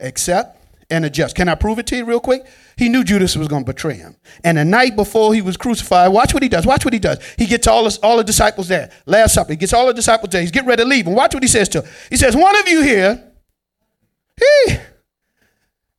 Accept 0.00 0.61
and 0.92 1.06
adjust. 1.06 1.34
Can 1.34 1.48
I 1.48 1.54
prove 1.54 1.78
it 1.78 1.86
to 1.86 1.96
you 1.96 2.04
real 2.04 2.20
quick? 2.20 2.46
He 2.76 2.88
knew 2.88 3.02
Judas 3.02 3.34
was 3.34 3.48
going 3.48 3.64
to 3.64 3.72
betray 3.72 3.94
him. 3.94 4.14
And 4.44 4.58
the 4.58 4.64
night 4.64 4.94
before 4.94 5.34
he 5.34 5.40
was 5.40 5.56
crucified, 5.56 6.12
watch 6.12 6.34
what 6.34 6.42
he 6.42 6.48
does. 6.48 6.66
Watch 6.66 6.84
what 6.84 6.92
he 6.92 7.00
does. 7.00 7.18
He 7.38 7.46
gets 7.46 7.66
all, 7.66 7.84
the 7.84 7.98
all 8.02 8.18
the 8.18 8.24
disciples 8.24 8.68
there. 8.68 8.90
Last 9.06 9.34
supper. 9.34 9.52
He 9.52 9.56
gets 9.56 9.72
all 9.72 9.86
the 9.86 9.94
disciples 9.94 10.30
there. 10.30 10.42
He's 10.42 10.50
getting 10.50 10.68
ready 10.68 10.82
to 10.82 10.88
leave. 10.88 11.06
And 11.06 11.16
watch 11.16 11.34
what 11.34 11.42
he 11.42 11.48
says 11.48 11.68
to 11.70 11.80
him. 11.82 11.90
He 12.10 12.16
says, 12.16 12.36
One 12.36 12.56
of 12.56 12.68
you 12.68 12.82
here, 12.82 13.32
he 14.36 14.76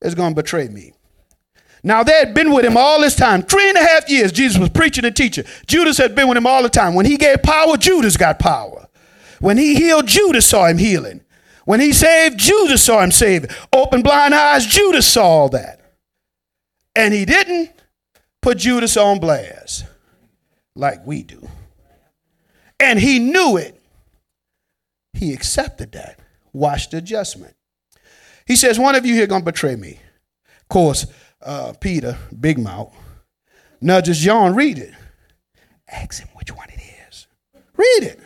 is 0.02 0.16
going 0.16 0.32
to 0.32 0.36
betray 0.36 0.68
me. 0.68 0.94
Now, 1.86 2.04
they 2.04 2.14
had 2.14 2.34
been 2.34 2.54
with 2.54 2.64
him 2.64 2.78
all 2.78 3.02
this 3.02 3.16
time. 3.16 3.42
Three 3.42 3.68
and 3.68 3.78
a 3.78 3.84
half 3.84 4.10
years, 4.10 4.32
Jesus 4.32 4.58
was 4.58 4.70
preaching 4.70 5.04
and 5.04 5.16
teaching. 5.16 5.44
Judas 5.68 5.98
had 5.98 6.16
been 6.16 6.30
with 6.30 6.38
him 6.38 6.48
all 6.48 6.64
the 6.64 6.70
time. 6.70 6.94
When 6.94 7.06
he 7.06 7.18
gave 7.18 7.44
power, 7.44 7.76
Judas 7.76 8.16
got 8.16 8.40
power. 8.40 8.88
When 9.40 9.58
he 9.58 9.76
healed, 9.76 10.08
Judas 10.08 10.46
saw 10.46 10.68
him 10.68 10.78
healing. 10.78 11.22
When 11.66 11.80
he 11.80 11.94
saved, 11.94 12.38
Judas 12.38 12.84
saw 12.84 13.02
him 13.02 13.12
saving. 13.12 13.50
Open 13.72 14.02
blind 14.02 14.34
eyes, 14.34 14.66
Judas 14.66 15.08
saw 15.08 15.24
all 15.24 15.50
that. 15.50 15.80
And 16.96 17.14
he 17.14 17.26
didn't 17.26 17.72
put 18.42 18.58
Judas 18.58 18.98
on 18.98 19.20
blast 19.20 19.86
like 20.76 21.06
we 21.06 21.24
do. 21.24 21.48
And 22.80 23.00
he 23.00 23.20
knew 23.20 23.58
it. 23.58 23.80
He 25.14 25.34
accepted 25.34 25.94
that. 25.94 26.20
Watch 26.52 26.90
the 26.90 26.98
adjustment. 26.98 27.56
He 28.46 28.56
says, 28.56 28.78
One 28.78 28.96
of 28.96 29.06
you 29.06 29.14
here 29.14 29.28
gonna 29.28 29.44
betray 29.44 29.76
me. 29.76 30.00
Of 30.62 30.68
course, 30.68 31.06
uh, 31.42 31.74
Peter, 31.80 32.18
big 32.38 32.58
mouth, 32.58 32.94
nudges 33.80 34.20
John, 34.20 34.54
read 34.56 34.78
it. 34.78 34.94
Ask 35.88 36.22
him 36.22 36.30
which 36.36 36.52
one 36.56 36.68
it 36.70 36.82
is. 37.10 37.28
Read 37.76 38.04
it. 38.04 38.20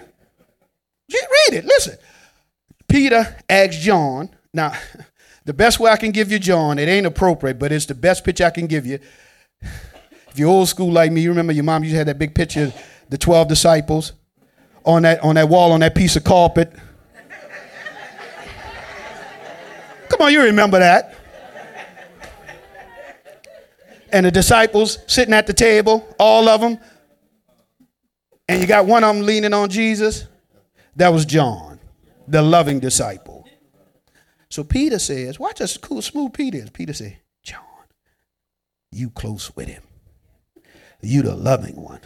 Read 1.11 1.57
it. 1.57 1.65
Listen. 1.65 1.97
Peter 2.87 3.35
asked 3.49 3.79
John, 3.79 4.29
now, 4.53 4.73
the 5.45 5.53
best 5.53 5.79
way 5.79 5.91
I 5.91 5.97
can 5.97 6.11
give 6.11 6.31
you 6.31 6.39
John, 6.39 6.79
it 6.79 6.87
ain't 6.87 7.05
appropriate, 7.05 7.59
but 7.59 7.71
it's 7.71 7.85
the 7.85 7.95
best 7.95 8.23
picture 8.23 8.45
I 8.45 8.49
can 8.49 8.67
give 8.67 8.85
you. 8.85 8.99
If 9.61 10.37
you're 10.37 10.49
old 10.49 10.69
school 10.69 10.91
like 10.91 11.11
me, 11.11 11.21
you 11.21 11.29
remember 11.29 11.53
your 11.53 11.63
mom 11.63 11.83
used 11.83 11.93
to 11.93 11.97
have 11.97 12.07
that 12.07 12.19
big 12.19 12.35
picture 12.35 12.65
of 12.65 12.85
the 13.09 13.17
12 13.17 13.47
disciples 13.47 14.13
on 14.85 15.01
that, 15.01 15.21
on 15.21 15.35
that 15.35 15.49
wall, 15.49 15.71
on 15.71 15.79
that 15.81 15.95
piece 15.95 16.15
of 16.15 16.23
carpet. 16.23 16.71
Come 20.09 20.21
on, 20.21 20.31
you 20.31 20.41
remember 20.41 20.79
that. 20.79 21.15
And 24.09 24.25
the 24.25 24.31
disciples 24.31 24.99
sitting 25.07 25.33
at 25.33 25.47
the 25.47 25.53
table, 25.53 26.07
all 26.17 26.47
of 26.47 26.61
them. 26.61 26.79
And 28.47 28.61
you 28.61 28.67
got 28.67 28.85
one 28.85 29.03
of 29.03 29.13
them 29.13 29.25
leaning 29.25 29.53
on 29.53 29.69
Jesus. 29.69 30.25
That 30.95 31.09
was 31.09 31.25
John 31.25 31.66
the 32.27 32.41
loving 32.41 32.79
disciple. 32.79 33.47
So 34.49 34.63
Peter 34.63 34.99
says, 34.99 35.39
watch 35.39 35.61
us 35.61 35.77
cool, 35.77 36.01
smooth 36.01 36.33
Peter 36.33 36.57
is. 36.57 36.69
Peter 36.69 36.93
says, 36.93 37.13
John, 37.43 37.61
you 38.91 39.09
close 39.09 39.55
with 39.55 39.67
him. 39.67 39.83
You 41.01 41.21
the 41.21 41.35
loving 41.35 41.75
one. 41.75 42.01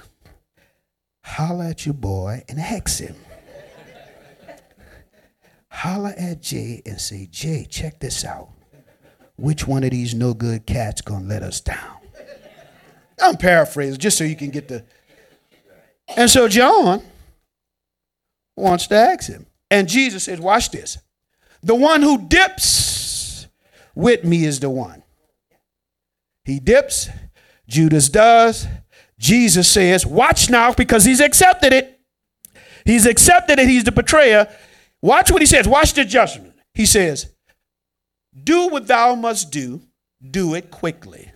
Holler 1.23 1.65
at 1.65 1.85
your 1.85 1.93
boy 1.93 2.43
and 2.49 2.59
ask 2.59 2.99
him. 2.99 3.15
Holler 5.69 6.13
at 6.17 6.41
Jay 6.41 6.81
and 6.85 6.99
say, 6.99 7.27
Jay, 7.31 7.65
check 7.69 7.99
this 7.99 8.25
out. 8.25 8.49
Which 9.37 9.65
one 9.67 9.83
of 9.83 9.91
these 9.91 10.13
no 10.13 10.33
good 10.33 10.65
cats 10.65 11.01
gonna 11.01 11.25
let 11.25 11.43
us 11.43 11.61
down? 11.61 11.97
I'm 13.19 13.37
paraphrasing 13.37 13.99
just 13.99 14.17
so 14.17 14.23
you 14.23 14.35
can 14.35 14.49
get 14.49 14.67
the. 14.67 14.83
And 16.15 16.29
so 16.29 16.47
John 16.47 17.03
wants 18.57 18.87
to 18.87 18.95
ask 18.95 19.29
him. 19.29 19.45
And 19.71 19.87
Jesus 19.87 20.25
says, 20.25 20.39
Watch 20.39 20.69
this. 20.69 20.99
The 21.63 21.73
one 21.73 22.01
who 22.01 22.27
dips 22.27 23.47
with 23.95 24.23
me 24.23 24.45
is 24.45 24.59
the 24.59 24.69
one. 24.69 25.01
He 26.43 26.59
dips, 26.59 27.09
Judas 27.67 28.09
does. 28.09 28.67
Jesus 29.17 29.67
says, 29.67 30.05
Watch 30.05 30.49
now, 30.49 30.73
because 30.73 31.05
he's 31.05 31.21
accepted 31.21 31.71
it. 31.71 31.99
He's 32.85 33.05
accepted 33.05 33.59
it. 33.59 33.67
He's 33.67 33.85
the 33.85 33.91
betrayer. 33.91 34.47
Watch 35.01 35.31
what 35.31 35.41
he 35.41 35.45
says. 35.45 35.67
Watch 35.67 35.93
the 35.93 36.03
judgment. 36.03 36.53
He 36.73 36.85
says, 36.85 37.31
Do 38.43 38.67
what 38.67 38.87
thou 38.87 39.15
must 39.15 39.51
do, 39.51 39.81
do 40.29 40.53
it 40.55 40.69
quickly. 40.69 41.30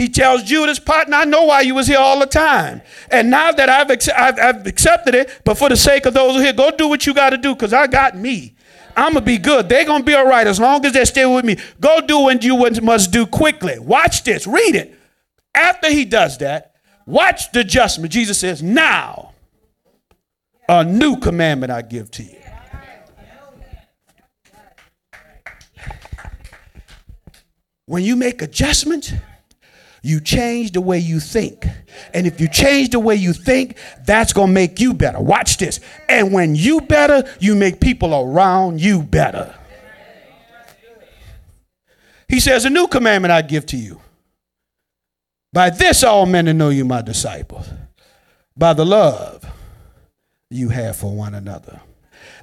He 0.00 0.08
tells 0.08 0.42
Judas, 0.44 0.78
partner, 0.78 1.18
I 1.18 1.24
know 1.24 1.44
why 1.44 1.60
you 1.60 1.74
was 1.74 1.86
here 1.86 1.98
all 1.98 2.18
the 2.20 2.26
time. 2.26 2.80
And 3.10 3.28
now 3.28 3.52
that 3.52 3.68
I've, 3.68 3.90
I've, 4.16 4.38
I've 4.38 4.66
accepted 4.66 5.14
it, 5.14 5.42
but 5.44 5.58
for 5.58 5.68
the 5.68 5.76
sake 5.76 6.06
of 6.06 6.14
those 6.14 6.34
who 6.34 6.40
are 6.40 6.44
here, 6.44 6.52
go 6.52 6.70
do 6.70 6.88
what 6.88 7.06
you 7.06 7.12
got 7.12 7.30
to 7.30 7.36
do 7.36 7.54
because 7.54 7.72
I 7.72 7.86
got 7.86 8.16
me. 8.16 8.54
I'm 8.96 9.12
going 9.12 9.24
to 9.24 9.26
be 9.26 9.38
good. 9.38 9.68
They're 9.68 9.84
going 9.84 10.00
to 10.00 10.06
be 10.06 10.14
all 10.14 10.26
right 10.26 10.46
as 10.46 10.58
long 10.58 10.84
as 10.86 10.92
they 10.92 11.04
stay 11.04 11.26
with 11.26 11.44
me. 11.44 11.56
Go 11.80 12.00
do 12.00 12.18
what 12.20 12.42
you 12.42 12.56
must 12.82 13.12
do 13.12 13.26
quickly. 13.26 13.78
Watch 13.78 14.24
this. 14.24 14.46
Read 14.46 14.74
it. 14.74 14.98
After 15.54 15.90
he 15.90 16.04
does 16.04 16.38
that, 16.38 16.70
Watch 17.10 17.50
the 17.50 17.60
adjustment. 17.60 18.12
Jesus 18.12 18.38
says, 18.38 18.62
Now 18.62 19.32
a 20.68 20.84
new 20.84 21.16
commandment 21.16 21.72
I 21.72 21.82
give 21.82 22.08
to 22.12 22.22
you. 22.22 22.36
When 27.86 28.04
you 28.04 28.14
make 28.14 28.40
adjustments, 28.42 29.12
you 30.02 30.20
change 30.20 30.72
the 30.72 30.80
way 30.80 30.98
you 30.98 31.20
think. 31.20 31.66
And 32.14 32.26
if 32.26 32.40
you 32.40 32.48
change 32.48 32.90
the 32.90 32.98
way 33.00 33.16
you 33.16 33.32
think, 33.32 33.76
that's 34.04 34.32
going 34.32 34.48
to 34.48 34.52
make 34.52 34.80
you 34.80 34.94
better. 34.94 35.20
Watch 35.20 35.58
this. 35.58 35.80
And 36.08 36.32
when 36.32 36.54
you 36.54 36.80
better, 36.80 37.28
you 37.38 37.54
make 37.54 37.80
people 37.80 38.14
around 38.14 38.80
you 38.80 39.02
better. 39.02 39.54
He 42.28 42.40
says, 42.40 42.64
A 42.64 42.70
new 42.70 42.86
commandment 42.86 43.32
I 43.32 43.42
give 43.42 43.66
to 43.66 43.76
you. 43.76 44.00
By 45.52 45.70
this 45.70 46.04
all 46.04 46.26
men 46.26 46.44
to 46.44 46.54
know 46.54 46.68
you 46.68 46.84
my 46.84 47.02
disciples. 47.02 47.68
By 48.56 48.72
the 48.72 48.86
love 48.86 49.44
you 50.48 50.68
have 50.68 50.96
for 50.96 51.14
one 51.14 51.34
another. 51.34 51.80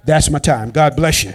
That's 0.06 0.30
my 0.30 0.40
time. 0.40 0.72
God 0.72 0.96
bless 0.96 1.24
you. 1.24 1.34